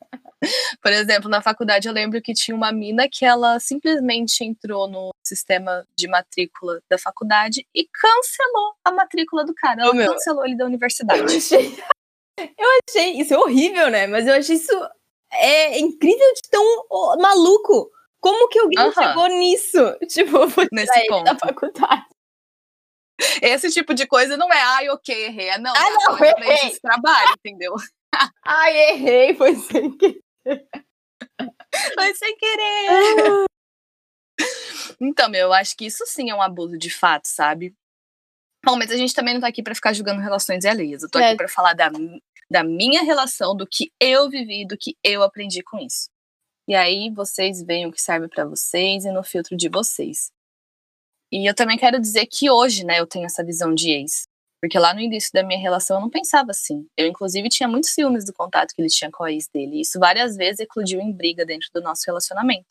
Por 0.83 0.93
exemplo, 0.93 1.29
na 1.29 1.43
faculdade 1.43 1.89
eu 1.89 1.95
lembro 1.95 2.21
que 2.23 2.33
tinha 2.33 2.57
uma 2.57 2.73
mina 2.73 3.09
que 3.11 3.25
ela 3.25 3.59
simplesmente 3.61 4.45
entrou 4.45 4.89
no 4.89 5.11
sistema 5.25 5.85
de 5.97 6.09
matrícula 6.09 6.81
da 6.89 6.99
faculdade 6.99 7.67
e 7.75 7.89
cancelou 7.93 8.75
a 8.85 8.93
matrícula 8.93 9.45
do 9.45 9.55
cara. 9.55 9.83
Ela 9.83 9.91
oh, 9.91 10.13
cancelou 10.13 10.45
ele 10.45 10.57
da 10.57 10.65
universidade. 10.65 11.21
Eu 11.21 11.27
achei... 11.27 11.79
eu 12.59 12.69
achei 12.89 13.21
isso 13.21 13.35
é 13.35 13.39
horrível, 13.39 13.91
né? 13.91 14.07
Mas 14.07 14.27
eu 14.27 14.35
achei 14.35 14.57
isso 14.57 14.73
é 15.33 15.79
incrível 15.79 16.33
de 16.35 16.51
tão 16.51 16.65
maluco. 17.21 17.91
Como 18.21 18.49
que 18.49 18.59
alguém 18.59 18.79
uh 18.79 18.91
-huh. 18.91 18.95
chegou 18.95 19.29
nisso? 19.29 19.97
Tipo, 20.09 20.49
foi 20.51 20.67
nesse 20.73 21.07
ponto 21.07 21.25
da 21.25 21.37
faculdade. 21.39 22.07
Esse 23.41 23.71
tipo 23.71 23.95
de 23.95 24.07
coisa 24.07 24.37
não 24.37 24.53
é, 24.53 24.61
ai, 24.61 24.89
ok, 24.91 25.27
errei. 25.27 25.49
É, 25.49 25.59
não, 25.59 25.73
ah, 25.75 25.91
não, 25.91 26.19
errei. 26.19 26.69
Esse 26.69 26.81
trabalho, 26.81 27.35
entendeu? 27.39 27.75
ai, 28.45 28.91
errei, 28.91 29.35
foi 29.35 29.55
sem 29.55 29.97
querer. 29.97 30.26
Foi 31.95 32.15
sem 32.15 32.37
querer. 32.37 32.89
Ah. 32.89 33.47
Então, 35.01 35.29
meu, 35.29 35.43
eu 35.43 35.53
acho 35.53 35.77
que 35.77 35.87
isso 35.87 36.05
sim 36.07 36.31
é 36.31 36.35
um 36.35 36.43
abuso 36.43 36.79
de 36.79 36.91
fato, 36.91 37.27
sabe? 37.27 37.75
Bom, 38.65 38.77
mas 38.77 38.91
a 38.91 38.97
gente 38.97 39.15
também 39.15 39.35
não 39.35 39.41
tá 39.41 39.49
aqui 39.49 39.63
para 39.63 39.75
ficar 39.75 39.93
julgando 39.93 40.21
relações 40.21 40.65
alheias. 40.65 41.03
Eu 41.03 41.11
tô 41.11 41.19
é. 41.19 41.29
aqui 41.29 41.37
para 41.37 41.49
falar 41.49 41.75
da, 41.75 41.91
da 42.51 42.65
minha 42.65 43.03
relação, 43.03 43.55
do 43.55 43.67
que 43.67 43.93
eu 44.01 44.29
vivi, 44.29 44.67
do 44.67 44.77
que 44.77 44.97
eu 45.05 45.23
aprendi 45.23 45.63
com 45.63 45.79
isso. 45.79 46.09
E 46.69 46.75
aí 46.75 47.11
vocês 47.11 47.63
veem 47.63 47.87
o 47.87 47.93
que 47.93 48.03
serve 48.03 48.29
para 48.29 48.45
vocês 48.45 49.05
e 49.05 49.13
no 49.13 49.23
filtro 49.23 49.57
de 49.57 49.69
vocês. 49.69 50.33
E 51.31 51.49
eu 51.49 51.55
também 51.55 51.79
quero 51.79 52.01
dizer 52.01 52.27
que 52.27 52.51
hoje, 52.51 52.85
né, 52.85 52.99
eu 52.99 53.07
tenho 53.07 53.27
essa 53.27 53.45
visão 53.45 53.75
de 53.75 53.91
ex. 53.91 54.27
Porque 54.67 54.81
lá 54.81 54.93
no 54.93 54.99
início 54.99 55.31
da 55.33 55.45
minha 55.45 55.61
relação 55.61 55.97
eu 55.97 56.01
não 56.01 56.11
pensava 56.11 56.51
assim. 56.51 56.89
Eu, 56.97 57.07
inclusive, 57.07 57.49
tinha 57.49 57.69
muitos 57.69 57.91
ciúmes 57.91 58.27
do 58.27 58.33
contato 58.33 58.75
que 58.75 58.83
ele 58.83 58.89
tinha 58.89 59.09
com 59.13 59.23
a 59.23 59.31
ex 59.31 59.47
dele. 59.47 59.77
E 59.77 59.83
isso 59.83 59.97
várias 60.01 60.35
vezes 60.35 60.59
eclodiu 60.59 61.01
em 61.01 61.13
briga 61.13 61.47
dentro 61.47 61.69
do 61.73 61.81
nosso 61.81 62.03
relacionamento. 62.05 62.67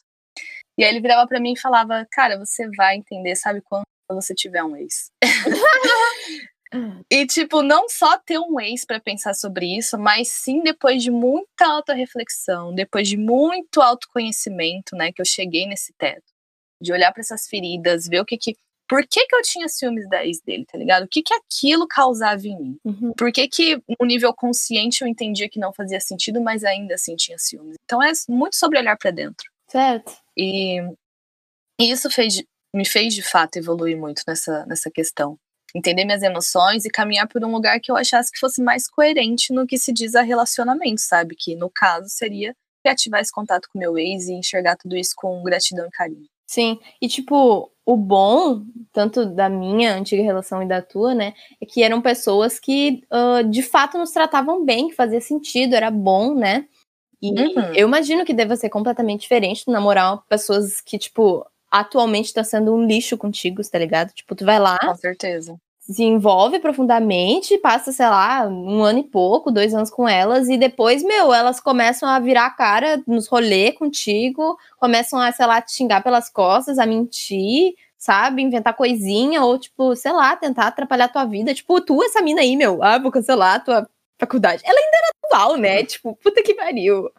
E 0.78 0.84
aí 0.84 0.90
ele 0.90 1.00
virava 1.00 1.26
para 1.26 1.40
mim 1.40 1.54
e 1.54 1.58
falava: 1.60 2.06
Cara, 2.12 2.38
você 2.38 2.70
vai 2.76 2.98
entender, 2.98 3.38
sabe, 3.38 3.62
quando 3.62 3.86
você 4.10 4.36
tiver 4.36 4.62
um 4.62 4.76
ex. 4.76 5.10
e, 7.10 7.26
tipo, 7.28 7.62
não 7.62 7.88
só 7.88 8.18
ter 8.18 8.40
um 8.40 8.60
ex 8.60 8.84
para 8.84 9.00
pensar 9.00 9.34
sobre 9.34 9.78
isso, 9.78 9.98
mas 9.98 10.28
sim 10.28 10.62
depois 10.62 11.02
de 11.02 11.10
muita 11.10 11.66
auto-reflexão, 11.66 12.76
depois 12.76 13.08
de 13.08 13.16
muito 13.16 13.82
autoconhecimento, 13.82 14.98
né, 14.98 15.14
que 15.14 15.22
eu 15.22 15.26
cheguei 15.26 15.66
nesse 15.66 15.94
teto. 15.98 16.26
De 16.84 16.92
olhar 16.92 17.14
para 17.14 17.22
essas 17.22 17.48
feridas, 17.48 18.06
ver 18.06 18.20
o 18.20 18.26
que, 18.26 18.38
que 18.38 18.54
por 18.88 19.06
que, 19.08 19.26
que 19.26 19.36
eu 19.36 19.42
tinha 19.42 19.68
ciúmes 19.68 20.08
da 20.10 20.26
ex 20.26 20.40
dele, 20.42 20.66
tá 20.66 20.78
ligado? 20.78 21.04
O 21.04 21.08
que, 21.08 21.24
que 21.24 21.34
aquilo 21.34 21.88
causava 21.88 22.42
em 22.48 22.58
mim? 22.58 22.78
Uhum. 22.86 23.14
Por 23.18 23.32
que, 23.32 23.48
que 23.48 23.82
no 24.00 24.06
nível 24.06 24.34
consciente 24.34 25.02
eu 25.02 25.08
entendia 25.08 25.50
que 25.50 25.60
não 25.60 25.74
fazia 25.74 26.00
sentido, 26.00 26.42
mas 26.42 26.64
ainda 26.64 26.94
assim 26.96 27.16
tinha 27.16 27.38
ciúmes? 27.38 27.76
Então 27.84 28.02
é 28.02 28.12
muito 28.30 28.56
sobre 28.56 28.78
olhar 28.78 28.98
para 28.98 29.12
dentro. 29.12 29.50
Certo. 29.68 30.16
E, 30.38 30.80
e 31.80 31.92
isso 31.92 32.10
fez, 32.12 32.44
me 32.74 32.86
fez 32.86 33.14
de 33.14 33.24
fato 33.24 33.58
evoluir 33.58 33.98
muito 33.98 34.22
nessa, 34.28 34.66
nessa 34.68 34.92
questão. 34.92 35.38
Entender 35.76 36.06
minhas 36.06 36.24
emoções 36.24 36.86
e 36.86 36.90
caminhar 36.90 37.28
por 37.28 37.44
um 37.44 37.52
lugar 37.52 37.80
que 37.82 37.92
eu 37.92 37.98
achasse 37.98 38.32
que 38.32 38.40
fosse 38.40 38.62
mais 38.62 38.88
coerente 38.88 39.52
no 39.52 39.68
que 39.68 39.78
se 39.78 39.92
diz 39.92 40.16
a 40.16 40.22
relacionamento, 40.22 41.02
sabe? 41.02 41.36
Que 41.38 41.56
no 41.56 41.70
caso 41.70 42.08
seria 42.08 42.56
reativar 42.86 43.20
esse 43.20 43.32
contato 43.32 43.68
com 43.74 43.80
meu 43.80 43.98
ex 43.98 44.28
e 44.28 44.34
enxergar 44.34 44.78
tudo 44.78 44.96
isso 44.96 45.14
com 45.16 45.42
gratidão 45.44 45.88
e 45.88 45.92
carinho. 45.92 46.28
Sim, 46.56 46.80
e 47.02 47.10
tipo, 47.10 47.70
o 47.86 47.98
bom, 47.98 48.62
tanto 48.94 49.26
da 49.26 49.50
minha 49.50 49.94
antiga 49.94 50.24
relação 50.24 50.64
e 50.64 50.66
da 50.66 50.82
tua, 50.82 51.14
né, 51.14 51.34
é 51.60 51.66
que 51.66 51.84
eram 51.84 52.02
pessoas 52.02 52.58
que 52.58 53.04
uh, 53.12 53.44
de 53.44 53.62
fato 53.62 53.98
nos 53.98 54.12
tratavam 54.12 54.64
bem, 54.64 54.88
que 54.88 54.96
fazia 54.96 55.20
sentido, 55.20 55.76
era 55.76 55.92
bom, 55.92 56.34
né? 56.34 56.66
E 57.22 57.30
Uhum. 57.30 57.74
eu 57.74 57.86
imagino 57.90 58.24
que 58.24 58.34
deva 58.34 58.56
ser 58.56 58.70
completamente 58.70 59.22
diferente 59.22 59.70
namorar 59.70 60.24
pessoas 60.30 60.80
que, 60.80 60.98
tipo, 60.98 61.46
atualmente 61.70 62.34
tá 62.34 62.42
sendo 62.42 62.74
um 62.74 62.86
lixo 62.86 63.18
contigo, 63.18 63.62
tá 63.70 63.78
ligado? 63.78 64.14
Tipo, 64.14 64.34
tu 64.34 64.46
vai 64.46 64.58
lá, 64.58 64.80
Com 64.80 64.96
certeza. 64.96 65.60
Se 65.88 66.04
envolve 66.04 66.60
profundamente, 66.60 67.58
passa, 67.60 67.92
sei 67.92 68.08
lá, 68.08 68.48
um 68.48 68.84
ano 68.84 69.00
e 69.00 69.04
pouco, 69.04 69.52
dois 69.52 69.74
anos 69.74 69.92
com 69.92 70.10
elas, 70.10 70.50
e 70.50 70.58
depois, 70.58 71.04
meu, 71.04 71.32
elas 71.32 71.60
começam 71.60 72.10
a 72.10 72.20
virar 72.20 72.48
a 72.48 72.50
cara 72.50 73.04
nos 73.06 73.28
rolê 73.28 73.72
contigo, 73.72 74.58
começam 74.80 75.20
a, 75.20 75.32
sei 75.32 75.46
lá, 75.46 75.62
te 75.62 75.72
xingar 75.74 76.02
pelas 76.02 76.28
costas, 76.28 76.80
a 76.80 76.88
mentir, 76.88 77.76
sabe? 77.98 78.42
Inventar 78.42 78.74
coisinha, 78.76 79.44
ou, 79.44 79.60
tipo, 79.60 79.96
sei 79.96 80.12
lá, 80.12 80.36
tentar 80.36 80.68
atrapalhar 80.68 81.06
a 81.06 81.10
tua 81.10 81.26
vida. 81.26 81.54
Tipo, 81.54 81.80
tu, 81.80 82.04
essa 82.04 82.22
mina 82.22 82.42
aí, 82.42 82.58
meu, 82.58 82.84
ah, 82.84 82.98
vou 82.98 83.12
cancelar 83.12 83.56
a 83.56 83.60
tua 83.60 83.90
faculdade. 84.20 84.64
Ela 84.66 84.80
ainda 84.80 84.98
era 84.98 85.10
atual, 85.26 85.58
né? 85.58 85.84
Tipo, 85.84 86.16
puta 86.16 86.42
que 86.42 86.56
pariu. 86.56 87.12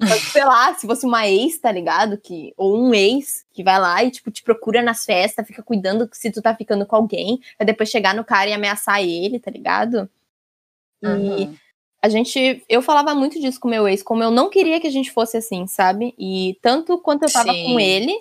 Mas, 0.00 0.20
sei 0.32 0.44
lá, 0.44 0.74
se 0.74 0.86
fosse 0.86 1.06
uma 1.06 1.26
ex, 1.28 1.58
tá 1.58 1.70
ligado? 1.70 2.18
Que, 2.18 2.52
ou 2.56 2.76
um 2.76 2.92
ex 2.92 3.44
que 3.52 3.62
vai 3.62 3.78
lá 3.78 4.02
e, 4.02 4.10
tipo, 4.10 4.30
te 4.30 4.42
procura 4.42 4.82
nas 4.82 5.04
festas, 5.04 5.46
fica 5.46 5.62
cuidando 5.62 6.08
se 6.12 6.30
tu 6.32 6.42
tá 6.42 6.54
ficando 6.54 6.84
com 6.84 6.96
alguém, 6.96 7.40
pra 7.56 7.64
depois 7.64 7.88
chegar 7.88 8.14
no 8.14 8.24
cara 8.24 8.50
e 8.50 8.52
ameaçar 8.52 9.00
ele, 9.02 9.38
tá 9.38 9.50
ligado? 9.50 10.08
E 11.02 11.06
Uhum. 11.06 11.56
a 12.02 12.08
gente. 12.08 12.62
Eu 12.68 12.82
falava 12.82 13.14
muito 13.14 13.40
disso 13.40 13.60
com 13.60 13.68
meu 13.68 13.86
ex, 13.88 14.02
como 14.02 14.22
eu 14.22 14.30
não 14.30 14.50
queria 14.50 14.80
que 14.80 14.86
a 14.86 14.90
gente 14.90 15.10
fosse 15.12 15.36
assim, 15.36 15.66
sabe? 15.66 16.14
E 16.18 16.58
tanto 16.60 16.98
quanto 16.98 17.22
eu 17.24 17.32
tava 17.32 17.52
Sim. 17.52 17.64
com 17.64 17.78
ele, 17.80 18.12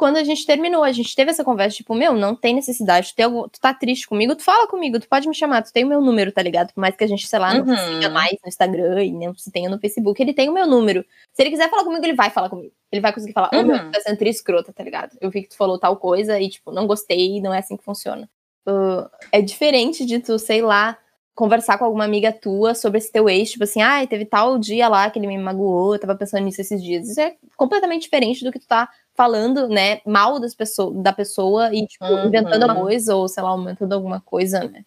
quando 0.00 0.16
a 0.16 0.24
gente 0.24 0.46
terminou, 0.46 0.82
a 0.82 0.90
gente 0.92 1.14
teve 1.14 1.30
essa 1.30 1.44
conversa, 1.44 1.76
tipo, 1.76 1.94
meu, 1.94 2.14
não 2.14 2.34
tem 2.34 2.54
necessidade, 2.54 3.12
tu, 3.14 3.20
algum- 3.22 3.46
tu 3.46 3.60
tá 3.60 3.74
triste 3.74 4.08
comigo, 4.08 4.34
tu 4.34 4.42
fala 4.42 4.66
comigo, 4.66 4.98
tu 4.98 5.06
pode 5.06 5.28
me 5.28 5.34
chamar, 5.34 5.62
tu 5.62 5.70
tem 5.72 5.84
o 5.84 5.86
meu 5.86 6.00
número, 6.00 6.32
tá 6.32 6.40
ligado? 6.42 6.72
Por 6.72 6.80
mais 6.80 6.96
que 6.96 7.04
a 7.04 7.06
gente, 7.06 7.28
sei 7.28 7.38
lá, 7.38 7.52
não 7.54 7.64
se 7.66 7.70
Uhum. 7.70 7.94
siga 7.96 8.08
mais 8.08 8.32
no 8.42 8.48
Instagram 8.48 9.04
e 9.04 9.12
não 9.12 9.34
se 9.36 9.52
tenha 9.52 9.68
no 9.68 9.78
Facebook, 9.78 10.20
ele 10.22 10.32
tem 10.32 10.48
o 10.48 10.52
meu 10.54 10.66
número. 10.66 11.04
Se 11.34 11.42
ele 11.42 11.50
quiser 11.50 11.68
falar 11.68 11.84
comigo, 11.84 12.02
ele 12.04 12.14
vai 12.14 12.30
falar 12.30 12.48
comigo. 12.48 12.72
Ele 12.90 13.02
vai 13.02 13.12
conseguir 13.12 13.34
falar, 13.34 13.50
ô 13.54 13.62
meu, 13.62 13.76
Uhum. 13.76 13.82
tu 13.84 13.90
tá 13.92 14.00
sendo 14.00 14.16
triste 14.16 14.38
escrota, 14.38 14.72
tá 14.72 14.82
ligado? 14.82 15.16
Eu 15.20 15.30
vi 15.30 15.42
que 15.42 15.50
tu 15.50 15.56
falou 15.56 15.78
tal 15.78 15.94
coisa 15.98 16.40
e, 16.40 16.48
tipo, 16.48 16.72
não 16.72 16.86
gostei, 16.86 17.40
não 17.40 17.52
é 17.52 17.58
assim 17.58 17.76
que 17.76 17.84
funciona. 17.84 18.28
Uh, 18.66 19.08
é 19.30 19.40
diferente 19.42 20.04
de 20.06 20.18
tu, 20.18 20.38
sei 20.38 20.62
lá, 20.62 20.96
conversar 21.34 21.78
com 21.78 21.84
alguma 21.86 22.04
amiga 22.04 22.30
tua 22.32 22.74
sobre 22.74 22.98
esse 22.98 23.10
teu 23.10 23.26
ex, 23.28 23.52
tipo 23.52 23.64
assim, 23.64 23.80
ai, 23.80 24.06
teve 24.06 24.26
tal 24.26 24.58
dia 24.58 24.88
lá 24.88 25.08
que 25.08 25.18
ele 25.18 25.26
me 25.26 25.38
magoou, 25.38 25.94
eu 25.94 25.98
tava 26.00 26.14
pensando 26.14 26.44
nisso 26.44 26.60
esses 26.60 26.82
dias. 26.82 27.08
Isso 27.08 27.20
é 27.20 27.34
completamente 27.56 28.02
diferente 28.02 28.44
do 28.44 28.52
que 28.52 28.58
tu 28.58 28.66
tá 28.66 28.90
falando, 29.20 29.68
né, 29.68 30.00
mal 30.06 30.40
das 30.40 30.54
pessoas, 30.54 31.02
da 31.02 31.12
pessoa 31.12 31.74
e, 31.74 31.86
tipo, 31.86 32.06
Uhum. 32.06 32.28
inventando 32.28 32.62
alguma 32.62 32.80
coisa, 32.80 33.14
ou, 33.14 33.28
sei 33.28 33.42
lá, 33.42 33.50
aumentando 33.50 33.92
alguma 33.92 34.18
coisa, 34.18 34.64
né? 34.64 34.82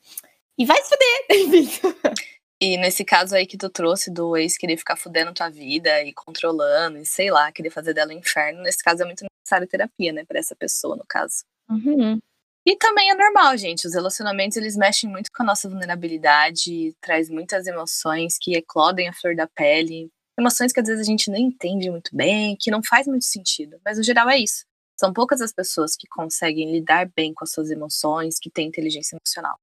E 0.58 0.66
vai 0.66 0.82
se 0.82 0.90
fuder. 0.90 1.28
E 2.60 2.78
nesse 2.78 3.04
caso 3.04 3.36
aí 3.36 3.46
que 3.46 3.58
tu 3.58 3.70
trouxe 3.70 4.10
do 4.10 4.38
ex 4.38 4.58
querer 4.58 4.78
ficar 4.78 4.96
fudendo 4.96 5.34
tua 5.34 5.50
vida 5.50 6.02
e 6.02 6.14
controlando, 6.14 6.98
e 6.98 7.06
sei 7.06 7.30
lá, 7.30 7.52
querer 7.52 7.70
fazer 7.70 7.94
dela 7.94 8.14
um 8.14 8.18
inferno, 8.18 8.62
nesse 8.64 8.82
caso 8.82 9.04
é 9.04 9.06
muito 9.06 9.26
necessário 9.26 9.68
terapia, 9.68 10.14
né, 10.14 10.24
pra 10.26 10.40
essa 10.40 10.56
pessoa, 10.56 10.96
no 10.96 11.04
caso. 11.08 11.44
Uhum. 11.70 12.20
E 12.66 12.76
também 12.78 13.12
é 13.12 13.16
normal, 13.16 13.58
gente. 13.58 13.86
Os 13.86 13.94
relacionamentos 13.94 14.56
eles 14.56 14.78
mexem 14.78 15.10
muito 15.10 15.30
com 15.36 15.44
a 15.44 15.46
nossa 15.46 15.68
vulnerabilidade, 15.70 16.96
traz 17.02 17.30
muitas 17.30 17.68
emoções 17.68 18.38
que 18.40 18.56
eclodem 18.56 19.10
a 19.10 19.14
flor 19.14 19.36
da 19.36 19.46
pele, 19.46 20.10
emoções 20.38 20.72
que 20.72 20.80
às 20.80 20.88
vezes 20.88 21.02
a 21.02 21.10
gente 21.10 21.30
nem 21.30 21.46
entende 21.48 21.90
muito 21.90 22.16
bem, 22.16 22.56
que 22.60 22.72
não 22.72 22.82
faz 22.84 23.08
muito 23.08 23.26
sentido. 23.26 23.80
Mas 23.86 23.98
no 23.98 24.04
geral 24.04 24.30
é 24.30 24.38
isso. 24.38 24.66
São 25.00 25.12
poucas 25.12 25.42
as 25.42 25.54
pessoas 25.54 25.96
que 25.96 26.08
conseguem 26.08 26.72
lidar 26.72 27.10
bem 27.16 27.34
com 27.34 27.44
as 27.44 27.52
suas 27.52 27.70
emoções, 27.72 28.40
que 28.40 28.50
têm 28.50 28.68
inteligência 28.68 29.16
emocional. 29.16 29.58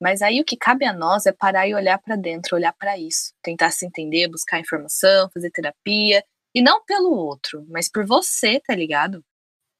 Mas 0.00 0.20
aí 0.22 0.40
o 0.40 0.44
que 0.44 0.56
cabe 0.56 0.84
a 0.84 0.92
nós 0.92 1.26
é 1.26 1.32
parar 1.32 1.68
e 1.68 1.74
olhar 1.74 1.98
pra 1.98 2.16
dentro, 2.16 2.56
olhar 2.56 2.72
pra 2.72 2.98
isso, 2.98 3.32
tentar 3.42 3.70
se 3.70 3.86
entender, 3.86 4.28
buscar 4.28 4.58
informação, 4.58 5.30
fazer 5.32 5.50
terapia, 5.50 6.24
e 6.54 6.60
não 6.60 6.84
pelo 6.84 7.12
outro, 7.12 7.64
mas 7.68 7.88
por 7.88 8.04
você, 8.06 8.60
tá 8.60 8.74
ligado? 8.74 9.24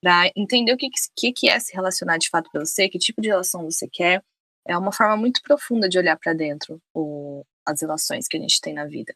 Pra 0.01 0.31
entender 0.37 0.73
o 0.73 0.77
que, 0.77 0.89
que, 1.17 1.33
que 1.33 1.49
é 1.49 1.59
se 1.61 1.75
relacionar 1.75 2.19
de 2.19 2.29
fato 2.31 2.51
pra 2.51 2.65
você, 2.65 2.89
que 2.89 2.99
tipo 2.99 3.21
de 3.21 3.29
relação 3.29 3.65
você 3.65 3.89
quer. 3.91 4.23
É 4.67 4.77
uma 4.79 4.93
forma 4.93 5.17
muito 5.17 5.43
profunda 5.43 5.89
de 5.89 5.99
olhar 5.99 6.17
pra 6.17 6.33
dentro 6.33 6.81
o, 6.95 7.45
as 7.67 7.81
relações 7.83 8.29
que 8.29 8.37
a 8.37 8.41
gente 8.41 8.61
tem 8.61 8.75
na 8.75 8.87
vida. 8.87 9.15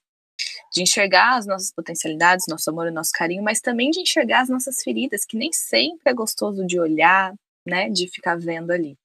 De 0.72 0.82
enxergar 0.82 1.36
as 1.36 1.46
nossas 1.46 1.72
potencialidades, 1.72 2.46
nosso 2.48 2.68
amor 2.70 2.88
e 2.88 2.90
nosso 2.90 3.12
carinho, 3.12 3.42
mas 3.42 3.60
também 3.60 3.90
de 3.90 4.00
enxergar 4.00 4.42
as 4.42 4.48
nossas 4.48 4.82
feridas, 4.82 5.24
que 5.24 5.36
nem 5.36 5.52
sempre 5.52 6.10
é 6.10 6.14
gostoso 6.14 6.66
de 6.66 6.78
olhar, 6.78 7.34
né? 7.66 7.88
De 7.88 8.08
ficar 8.08 8.38
vendo 8.38 8.70
ali. 8.70 8.96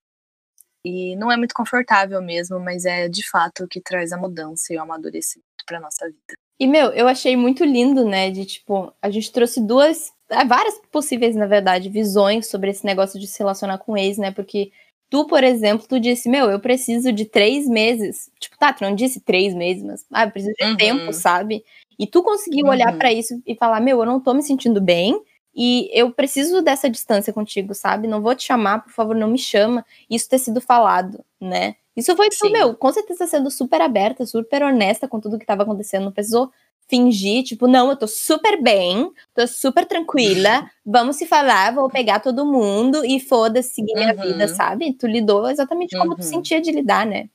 E 0.83 1.15
não 1.15 1.31
é 1.31 1.37
muito 1.37 1.53
confortável 1.53 2.21
mesmo, 2.21 2.59
mas 2.59 2.85
é 2.85 3.07
de 3.07 3.27
fato 3.29 3.63
o 3.63 3.67
que 3.67 3.79
traz 3.79 4.11
a 4.11 4.17
mudança 4.17 4.73
e 4.73 4.77
o 4.77 4.81
amadurecimento 4.81 5.47
pra 5.65 5.79
nossa 5.79 6.07
vida. 6.07 6.33
E, 6.59 6.67
meu, 6.67 6.91
eu 6.91 7.07
achei 7.07 7.35
muito 7.35 7.63
lindo, 7.63 8.05
né? 8.05 8.29
De 8.29 8.45
tipo, 8.45 8.93
a 9.01 9.09
gente 9.09 9.31
trouxe 9.31 9.59
duas, 9.65 10.11
é, 10.29 10.45
várias 10.45 10.79
possíveis, 10.91 11.35
na 11.35 11.47
verdade, 11.47 11.89
visões 11.89 12.47
sobre 12.47 12.69
esse 12.69 12.85
negócio 12.85 13.19
de 13.19 13.27
se 13.27 13.39
relacionar 13.39 13.79
com 13.79 13.97
ex, 13.97 14.17
né? 14.17 14.31
Porque 14.31 14.71
tu, 15.11 15.27
por 15.27 15.43
exemplo, 15.43 15.87
tu 15.87 15.99
disse, 15.99 16.29
meu, 16.29 16.49
eu 16.51 16.59
preciso 16.61 17.13
de 17.13 17.25
três 17.25 17.67
meses. 17.69 18.31
Tipo, 18.39 18.57
tá, 18.57 18.73
tu 18.73 18.83
não 18.83 18.95
disse 18.95 19.21
três 19.21 19.53
meses, 19.53 19.83
mas 19.83 20.05
ah, 20.13 20.25
eu 20.25 20.31
preciso 20.31 20.55
de 20.59 20.65
Uhum. 20.67 20.77
tempo, 20.77 21.13
sabe? 21.13 21.63
E 21.99 22.07
tu 22.07 22.23
conseguiu 22.23 22.67
olhar 22.67 22.93
Uhum. 22.93 22.97
pra 22.99 23.13
isso 23.13 23.41
e 23.47 23.55
falar, 23.55 23.81
meu, 23.81 23.99
eu 23.99 24.07
não 24.07 24.21
tô 24.21 24.33
me 24.33 24.43
sentindo 24.43 24.81
bem. 24.81 25.21
E 25.55 25.89
eu 25.93 26.11
preciso 26.13 26.63
dessa 26.63 26.89
distância 26.89 27.33
contigo, 27.33 27.75
sabe? 27.75 28.07
Não 28.07 28.21
vou 28.21 28.33
te 28.35 28.43
chamar, 28.45 28.83
por 28.85 28.93
favor, 28.93 29.15
não 29.15 29.27
me 29.29 29.37
chama. 29.37 29.85
Isso 30.09 30.29
ter 30.29 30.39
sido 30.39 30.61
falado, 30.61 31.23
né? 31.41 31.75
Isso 31.97 32.15
foi, 32.15 32.29
tipo, 32.29 32.47
Sim. 32.47 32.53
meu, 32.53 32.73
com 32.75 32.91
certeza 32.93 33.27
sendo 33.27 33.51
super 33.51 33.81
aberta, 33.81 34.25
super 34.25 34.63
honesta 34.63 35.09
com 35.09 35.19
tudo 35.19 35.37
que 35.37 35.45
tava 35.45 35.63
acontecendo. 35.63 36.05
Não 36.05 36.11
precisou 36.13 36.49
fingir, 36.91 37.43
tipo, 37.43 37.67
não, 37.67 37.89
eu 37.89 37.95
tô 37.97 38.05
super 38.07 38.61
bem, 38.61 39.09
tô 39.33 39.47
super 39.47 39.85
tranquila, 39.87 40.69
vamos 40.85 41.15
se 41.15 41.25
falar, 41.25 41.73
vou 41.73 41.89
pegar 41.89 42.19
todo 42.19 42.45
mundo 42.45 43.03
e 43.05 43.19
foda-se, 43.19 43.73
seguir 43.75 43.95
minha 43.95 44.13
Uhum. 44.13 44.21
vida, 44.33 44.47
sabe? 44.49 44.93
Tu 44.93 45.07
lidou 45.07 45.49
exatamente 45.49 45.97
como 45.97 46.15
tu 46.15 46.23
Uhum. 46.23 46.27
sentia 46.27 46.61
de 46.61 46.71
lidar, 46.71 47.05
né? 47.05 47.29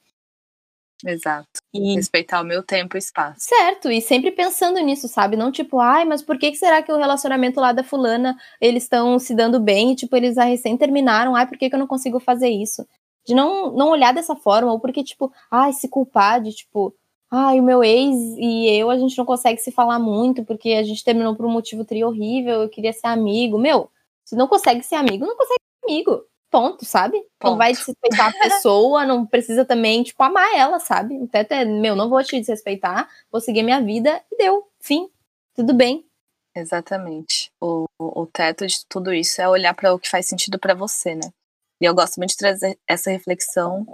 Exato. 1.04 1.46
E 1.74 1.94
Respeitar 1.94 2.40
o 2.40 2.44
meu 2.44 2.62
tempo 2.62 2.96
e 2.96 2.98
espaço. 2.98 3.36
Certo, 3.40 3.90
e 3.90 4.00
sempre 4.00 4.30
pensando 4.30 4.78
nisso, 4.80 5.08
sabe? 5.08 5.36
Não 5.36 5.52
tipo, 5.52 5.78
ai, 5.78 6.04
mas 6.04 6.22
por 6.22 6.38
que, 6.38 6.50
que 6.50 6.56
será 6.56 6.82
que 6.82 6.90
o 6.92 6.96
relacionamento 6.96 7.60
lá 7.60 7.72
da 7.72 7.84
fulana, 7.84 8.36
eles 8.60 8.84
estão 8.84 9.18
se 9.18 9.34
dando 9.34 9.60
bem 9.60 9.92
e, 9.92 9.96
tipo, 9.96 10.16
eles 10.16 10.36
recém 10.36 10.76
terminaram, 10.76 11.34
ai, 11.36 11.46
por 11.46 11.58
que, 11.58 11.68
que 11.68 11.74
eu 11.74 11.78
não 11.78 11.86
consigo 11.86 12.18
fazer 12.18 12.48
isso? 12.48 12.86
De 13.26 13.34
não, 13.34 13.72
não 13.72 13.88
olhar 13.90 14.14
dessa 14.14 14.34
forma, 14.36 14.72
ou 14.72 14.80
porque, 14.80 15.04
tipo, 15.04 15.30
ai, 15.50 15.72
se 15.72 15.88
culpar 15.88 16.40
de, 16.40 16.52
tipo, 16.52 16.94
ai, 17.30 17.60
o 17.60 17.62
meu 17.62 17.82
ex 17.82 18.14
e 18.38 18.68
eu, 18.78 18.90
a 18.90 18.98
gente 18.98 19.16
não 19.18 19.24
consegue 19.24 19.60
se 19.60 19.70
falar 19.72 19.98
muito, 19.98 20.44
porque 20.44 20.70
a 20.70 20.82
gente 20.82 21.04
terminou 21.04 21.34
por 21.36 21.46
um 21.46 21.50
motivo 21.50 21.84
tri 21.84 22.04
horrível, 22.04 22.62
eu 22.62 22.68
queria 22.68 22.92
ser 22.92 23.08
amigo. 23.08 23.58
Meu, 23.58 23.90
se 24.24 24.36
não 24.36 24.48
consegue 24.48 24.82
ser 24.82 24.96
amigo, 24.96 25.26
não 25.26 25.36
consegue 25.36 25.60
ser 25.60 25.92
amigo. 25.92 26.24
Ponto, 26.50 26.84
sabe? 26.84 27.16
Não 27.18 27.50
Ponto. 27.50 27.58
vai 27.58 27.72
desrespeitar 27.72 28.28
a 28.28 28.32
pessoa, 28.38 29.04
não 29.04 29.26
precisa 29.26 29.64
também, 29.64 30.02
tipo, 30.02 30.22
amar 30.22 30.54
ela, 30.54 30.78
sabe? 30.78 31.16
O 31.18 31.26
teto 31.26 31.52
é, 31.52 31.64
meu, 31.64 31.96
não 31.96 32.08
vou 32.08 32.22
te 32.22 32.38
desrespeitar, 32.38 33.08
vou 33.30 33.40
seguir 33.40 33.62
minha 33.62 33.80
vida 33.80 34.22
e 34.32 34.36
deu. 34.36 34.66
Fim. 34.80 35.10
Tudo 35.54 35.74
bem. 35.74 36.06
Exatamente. 36.54 37.50
O, 37.60 37.86
o 37.98 38.22
o 38.22 38.26
teto 38.26 38.66
de 38.66 38.84
tudo 38.86 39.12
isso 39.12 39.40
é 39.40 39.48
olhar 39.48 39.74
para 39.74 39.92
o 39.92 39.98
que 39.98 40.08
faz 40.08 40.26
sentido 40.26 40.58
para 40.58 40.74
você, 40.74 41.14
né? 41.14 41.30
E 41.80 41.84
eu 41.84 41.94
gosto 41.94 42.16
muito 42.16 42.30
de 42.30 42.36
trazer 42.36 42.78
essa 42.88 43.10
reflexão, 43.10 43.86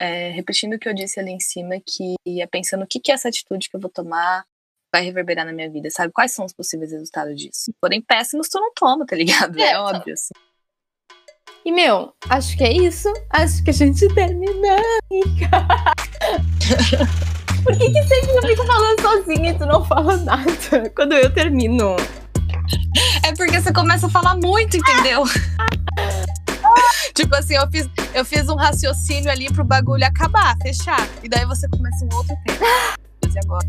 é, 0.00 0.30
repetindo 0.30 0.74
o 0.74 0.78
que 0.78 0.88
eu 0.88 0.94
disse 0.94 1.20
ali 1.20 1.30
em 1.30 1.40
cima, 1.40 1.74
que 1.84 2.14
é 2.40 2.46
pensando 2.46 2.84
o 2.84 2.86
que, 2.86 2.98
que 2.98 3.10
é 3.10 3.14
essa 3.14 3.28
atitude 3.28 3.68
que 3.68 3.76
eu 3.76 3.80
vou 3.80 3.90
tomar 3.90 4.44
vai 4.92 5.04
reverberar 5.04 5.46
na 5.46 5.52
minha 5.52 5.70
vida, 5.70 5.88
sabe? 5.90 6.12
Quais 6.12 6.32
são 6.32 6.44
os 6.44 6.52
possíveis 6.52 6.90
resultados 6.90 7.36
disso? 7.36 7.72
Porém, 7.80 8.02
péssimos 8.02 8.48
tu 8.48 8.58
não 8.58 8.72
toma, 8.74 9.06
tá 9.06 9.14
ligado? 9.14 9.56
É, 9.60 9.68
Certo. 9.68 9.80
óbvio, 9.80 10.14
assim. 10.14 10.34
E, 11.64 11.70
meu, 11.70 12.12
acho 12.28 12.56
que 12.56 12.64
é 12.64 12.72
isso. 12.72 13.12
Acho 13.28 13.62
que 13.62 13.70
a 13.70 13.74
gente 13.74 14.08
terminou, 14.14 14.80
amiga. 15.10 15.50
Por 17.62 17.76
que, 17.76 17.92
que 17.92 18.02
sempre 18.02 18.36
eu 18.36 18.42
fico 18.42 18.66
falando 18.66 19.00
sozinha 19.00 19.50
e 19.50 19.58
tu 19.58 19.66
não 19.66 19.84
fala 19.84 20.16
nada 20.16 20.90
quando 20.96 21.12
eu 21.12 21.32
termino? 21.32 21.94
É 23.24 23.32
porque 23.36 23.60
você 23.60 23.72
começa 23.72 24.06
a 24.06 24.10
falar 24.10 24.36
muito, 24.36 24.78
entendeu? 24.78 25.24
Tipo 27.14 27.34
assim, 27.34 27.54
eu 27.54 27.70
fiz, 27.70 27.88
eu 28.14 28.24
fiz 28.24 28.48
um 28.48 28.56
raciocínio 28.56 29.30
ali 29.30 29.52
pro 29.52 29.64
bagulho 29.64 30.04
acabar, 30.04 30.56
fechar. 30.62 31.08
E 31.22 31.28
daí 31.28 31.44
você 31.44 31.68
começa 31.68 32.04
um 32.04 32.16
outro 32.16 32.34
tempo. 32.46 32.64
E 33.32 33.38
agora? 33.44 33.68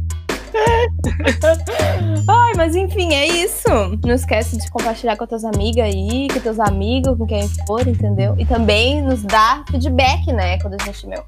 Ai, 2.28 2.54
mas 2.58 2.76
enfim, 2.76 3.14
é 3.14 3.28
isso. 3.28 3.70
Não 4.04 4.14
esquece 4.14 4.58
de 4.58 4.70
compartilhar 4.70 5.16
com 5.16 5.26
tuas 5.26 5.46
amigas 5.46 5.86
aí, 5.86 6.28
com 6.34 6.40
teus 6.40 6.60
amigos, 6.60 7.18
com 7.18 7.26
quem 7.26 7.48
for, 7.66 7.88
entendeu? 7.88 8.36
E 8.38 8.46
também 8.46 9.02
nos 9.02 9.24
dá 9.24 9.64
feedback, 9.70 10.32
né? 10.34 10.60
Quando 10.60 10.76
a 10.80 10.84
gente, 10.84 11.08
meu, 11.08 11.24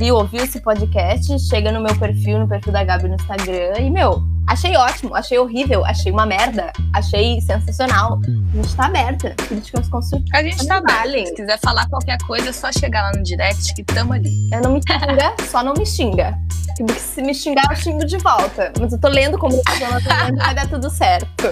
viu, 0.00 0.16
ouviu 0.16 0.42
esse 0.42 0.58
podcast, 0.60 1.38
chega 1.40 1.70
no 1.70 1.80
meu 1.80 1.94
perfil, 1.98 2.38
no 2.38 2.48
perfil 2.48 2.72
da 2.72 2.82
Gabi 2.82 3.08
no 3.08 3.16
Instagram 3.16 3.78
e, 3.80 3.90
meu, 3.90 4.22
achei 4.46 4.74
ótimo, 4.74 5.14
achei 5.14 5.38
horrível, 5.38 5.84
achei 5.84 6.10
uma 6.10 6.24
merda, 6.24 6.72
achei 6.94 7.38
sensacional. 7.42 8.18
A 8.24 8.56
gente 8.56 8.74
tá 8.74 8.86
aberta. 8.86 9.34
Críticas 9.46 9.88
construtivas. 9.88 10.40
A 10.40 10.42
gente 10.42 10.66
tá 10.66 10.78
aberta. 10.78 11.26
Se 11.26 11.34
quiser 11.34 11.58
falar 11.58 11.86
qualquer 11.88 12.16
coisa, 12.26 12.48
é 12.48 12.52
só 12.52 12.72
chegar 12.72 13.02
lá 13.02 13.12
no 13.14 13.22
direct 13.22 13.74
que 13.74 13.84
tamo 13.84 14.14
ali. 14.14 14.50
Eu 14.50 14.62
não 14.62 14.72
me 14.72 14.80
xinga, 14.80 15.34
só 15.50 15.62
não 15.62 15.74
me 15.74 15.84
xinga. 15.84 16.38
Porque 16.78 16.98
se 16.98 17.20
me 17.20 17.34
xingar, 17.34 17.64
eu 17.70 17.76
xingo 17.76 18.06
de 18.06 18.16
volta. 18.16 18.72
Mas 18.80 18.92
eu 18.94 18.98
tô 18.98 19.08
lendo 19.08 19.36
como 19.38 19.54
eu 19.54 19.62
tô 19.62 19.72
lendo, 19.72 20.36
vai 20.38 20.54
dar 20.54 20.66
tudo 20.66 20.88
certo. 20.88 21.46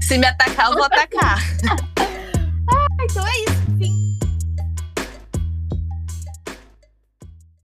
Se 0.00 0.16
me 0.16 0.26
atacar, 0.26 0.70
eu 0.70 0.74
vou 0.74 0.84
atacar. 0.84 1.38
ah, 2.70 2.86
então 3.02 3.26
é 3.26 3.40
isso 3.40 3.57